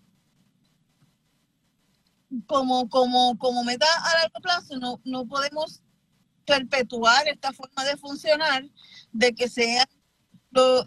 [2.46, 5.82] como, como, como meta a largo plazo, no, no podemos
[6.46, 8.64] perpetuar esta forma de funcionar,
[9.12, 9.88] de que sean
[10.52, 10.86] los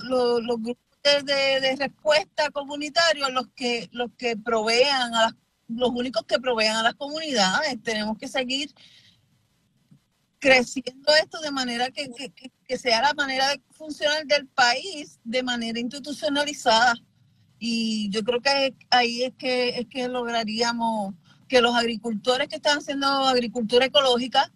[0.63, 5.35] grupos de, respuesta comunitario los que, los que provean a las,
[5.69, 7.83] los únicos que provean a las comunidades.
[7.83, 8.75] Tenemos que seguir
[10.39, 12.11] creciendo esto de manera que,
[12.67, 16.95] que, sea la manera de funcionar del país de manera institucionalizada.
[17.59, 21.15] Y yo creo que ahí es que, es que lograríamos
[21.49, 24.51] que los agricultores que están haciendo agricultura ecológica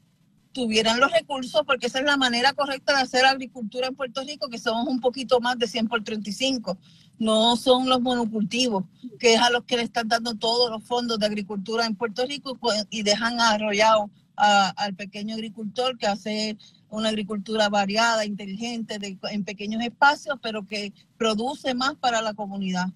[0.59, 4.49] tuvieran los recursos, porque esa es la manera correcta de hacer agricultura en Puerto Rico,
[4.49, 6.77] que somos un poquito más de 100 por 35.
[7.21, 8.83] No son los monocultivos,
[9.21, 12.27] que es a los que le están dando todos los fondos de agricultura en Puerto
[12.27, 12.59] Rico
[12.91, 16.59] y dejan arrollado al pequeño agricultor que hace
[16.91, 18.99] una agricultura variada, inteligente,
[19.31, 22.89] en pequeños espacios, pero que produce más para la comunidad.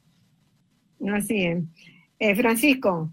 [1.14, 1.62] Así es.
[2.18, 3.12] Eh, Francisco,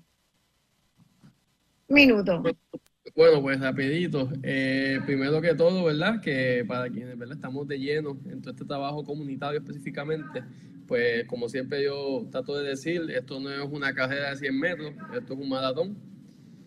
[1.88, 2.42] minuto.
[3.20, 4.30] Bueno, pues rapidito.
[4.44, 6.22] Eh, primero que todo, ¿verdad?
[6.22, 7.36] Que para quienes ¿verdad?
[7.36, 10.42] estamos de lleno en todo este trabajo comunitario específicamente,
[10.88, 14.94] pues como siempre yo trato de decir, esto no es una carrera de 100 metros,
[15.14, 15.98] esto es un maratón.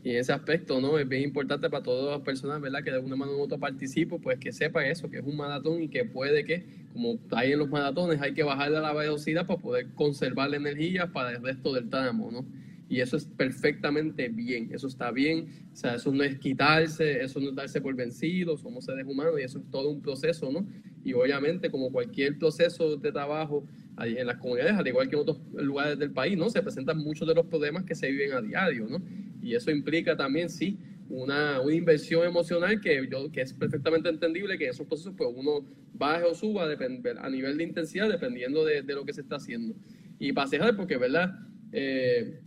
[0.04, 0.98] Y en ese aspecto, ¿no?
[0.98, 2.84] Es bien importante para todas las personas, ¿verdad?
[2.84, 5.82] Que de alguna manera u otra participo, pues que sepan eso, que es un maratón
[5.82, 9.58] y que puede que, como hay en los maratones, hay que bajarle la velocidad para
[9.58, 12.44] poder conservar la energía para el resto del tramo, ¿no?
[12.92, 17.40] Y eso es perfectamente bien, eso está bien, o sea, eso no es quitarse, eso
[17.40, 20.68] no es darse por vencido, somos seres humanos y eso es todo un proceso, ¿no?
[21.02, 23.66] Y obviamente como cualquier proceso de trabajo
[23.98, 26.50] en las comunidades, al igual que en otros lugares del país, ¿no?
[26.50, 29.00] Se presentan muchos de los problemas que se viven a diario, ¿no?
[29.40, 30.76] Y eso implica también, sí,
[31.08, 35.30] una, una inversión emocional que, yo, que es perfectamente entendible que en esos procesos pues
[35.34, 39.36] uno baje o suba a nivel de intensidad dependiendo de, de, lo que se está
[39.36, 39.74] haciendo.
[40.18, 41.32] Y para cerrar, porque, ¿verdad?
[41.72, 42.42] Eh,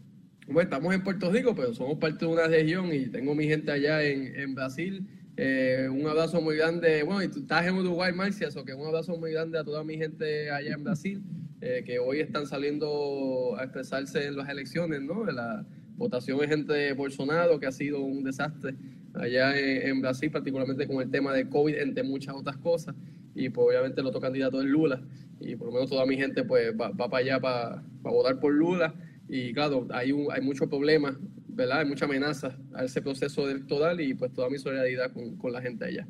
[0.47, 3.71] bueno, estamos en Puerto Rico, pero somos parte de una región y tengo mi gente
[3.71, 5.05] allá en, en Brasil,
[5.37, 7.03] Eh, un abrazo muy grande.
[7.03, 9.83] Bueno, y tú estás en Uruguay, Marcia, eso que un abrazo muy grande a toda
[9.83, 11.21] mi gente allá en Brasil,
[11.59, 15.25] eh, que hoy están saliendo a expresarse en las elecciones, ¿no?
[15.25, 15.65] La
[15.97, 18.75] votación es gente de Bolsonaro, que ha sido un desastre
[19.13, 22.95] allá en, Brasil, particularmente con el tema de COVID, entre muchas otras cosas.
[23.33, 25.01] Y pues obviamente el otro candidato es Lula.
[25.41, 28.53] Y por lo menos toda mi gente pues va, para allá para, para votar por
[28.53, 28.93] Lula.
[29.27, 31.15] Y claro, hay, un, hay muchos problemas
[31.55, 31.79] ¿verdad?
[31.79, 35.85] Hay mucha amenaza a ese proceso electoral y pues toda mi solidaridad con, la gente
[35.85, 36.07] allá.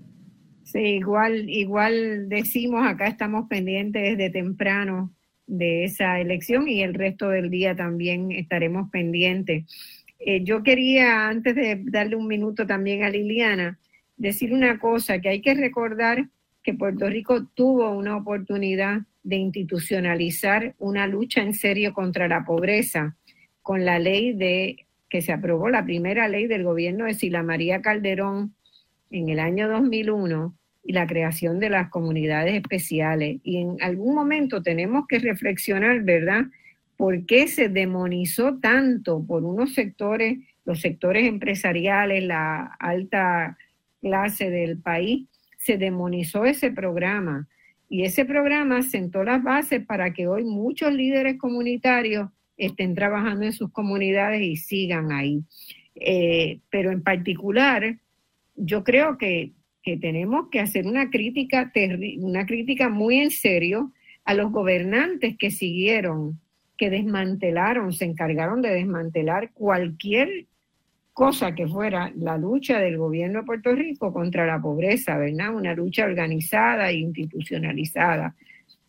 [0.64, 5.14] Sí, igual, igual decimos, acá estamos pendientes desde temprano
[5.46, 9.66] de esa elección y el resto del día también estaremos pendientes.
[10.20, 13.78] Eh, yo quería, antes de darle un minuto también a Liliana,
[14.18, 16.30] decir una cosa, que hay que recordar
[16.64, 23.18] que Puerto Rico tuvo una oportunidad de institucionalizar una lucha en serio contra la pobreza
[23.64, 27.81] con la ley de que se aprobó la primera ley del gobierno de Sila María
[27.81, 28.53] Calderón
[29.10, 33.39] en el año 2001 y la creación de las comunidades especiales.
[33.43, 36.43] Y en algún momento tenemos que reflexionar, ¿verdad?
[36.95, 43.57] ¿Por qué se demonizó tanto por unos sectores, los sectores empresariales, la alta
[44.02, 45.27] clase del país?
[45.57, 47.47] Se demonizó ese programa.
[47.90, 53.53] Y ese programa sentó las bases para que hoy muchos líderes comunitarios estén trabajando en
[53.53, 55.44] sus comunidades y sigan ahí.
[55.95, 57.98] Eh, pero en particular,
[58.56, 59.52] yo creo que,
[60.02, 61.72] tenemos que hacer una crítica,
[62.18, 63.91] una crítica muy en serio
[64.24, 66.40] a los gobernantes que siguieron,
[66.76, 70.48] que desmantelaron, se encargaron de desmantelar cualquier
[71.16, 75.56] cosa que fuera la lucha del gobierno de Puerto Rico contra la pobreza, ¿verdad?
[75.56, 78.36] Una lucha organizada e institucionalizada.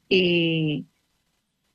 [0.09, 0.87] Y,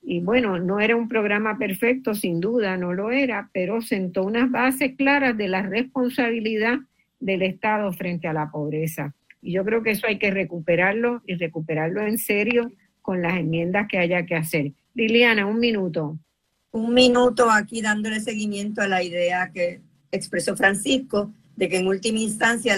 [0.02, 4.52] y bueno, no era un programa perfecto, sin duda, no lo era, pero sentó unas
[4.52, 6.80] bases claras de la responsabilidad
[7.22, 9.15] del Estado frente a la pobreza.
[9.41, 13.88] Y yo creo que eso hay que recuperarlo y recuperarlo en serio con las enmiendas
[13.88, 14.73] que haya que hacer.
[14.95, 16.19] Liliana, un minuto.
[16.72, 19.80] Un minuto aquí dándole seguimiento a la idea que
[20.11, 22.77] expresó Francisco de que en última instancia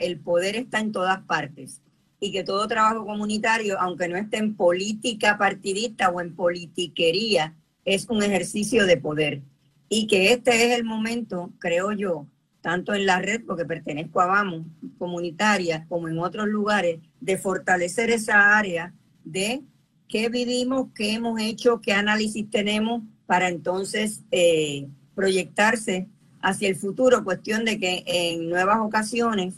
[0.00, 1.82] el poder está en todas partes
[2.20, 8.08] y que todo trabajo comunitario, aunque no esté en política partidista o en politiquería, es
[8.08, 9.42] un ejercicio de poder.
[9.88, 12.26] Y que este es el momento, creo yo,
[12.60, 14.66] tanto en la red, porque pertenezco a Vamos,
[14.98, 19.62] comunitaria, como en otros lugares, de fortalecer esa área de
[20.08, 26.08] qué vivimos, qué hemos hecho, qué análisis tenemos para entonces eh, proyectarse
[26.46, 29.54] hacia el futuro, cuestión de que en nuevas ocasiones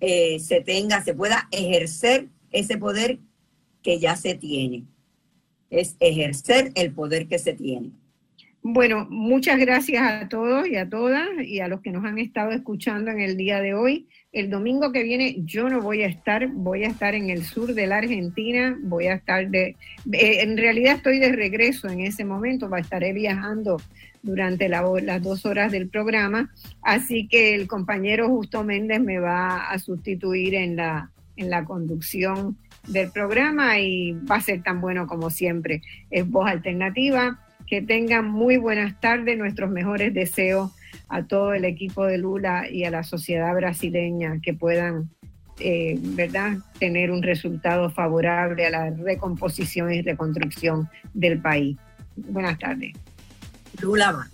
[0.00, 3.20] eh, se tenga, se pueda ejercer ese poder
[3.82, 4.84] que ya se tiene.
[5.70, 7.92] Es ejercer el poder que se tiene.
[8.60, 12.50] Bueno, muchas gracias a todos y a todas y a los que nos han estado
[12.50, 14.06] escuchando en el día de hoy.
[14.36, 17.72] El domingo que viene yo no voy a estar, voy a estar en el sur
[17.72, 19.76] de la Argentina, voy a estar de,
[20.12, 23.80] eh, en realidad estoy de regreso en ese momento, estaré viajando
[24.22, 26.52] durante las dos horas del programa,
[26.82, 32.58] así que el compañero Justo Méndez me va a sustituir en la, en la conducción
[32.88, 35.80] del programa y va a ser tan bueno como siempre.
[36.10, 37.40] Es voz alternativa.
[37.66, 40.70] Que tengan muy buenas tardes, nuestros mejores deseos
[41.08, 45.10] a todo el equipo de Lula y a la sociedad brasileña que puedan,
[45.60, 51.76] eh, ¿verdad?, tener un resultado favorable a la recomposición y reconstrucción del país.
[52.16, 52.92] Buenas tardes.
[53.80, 54.26] Lula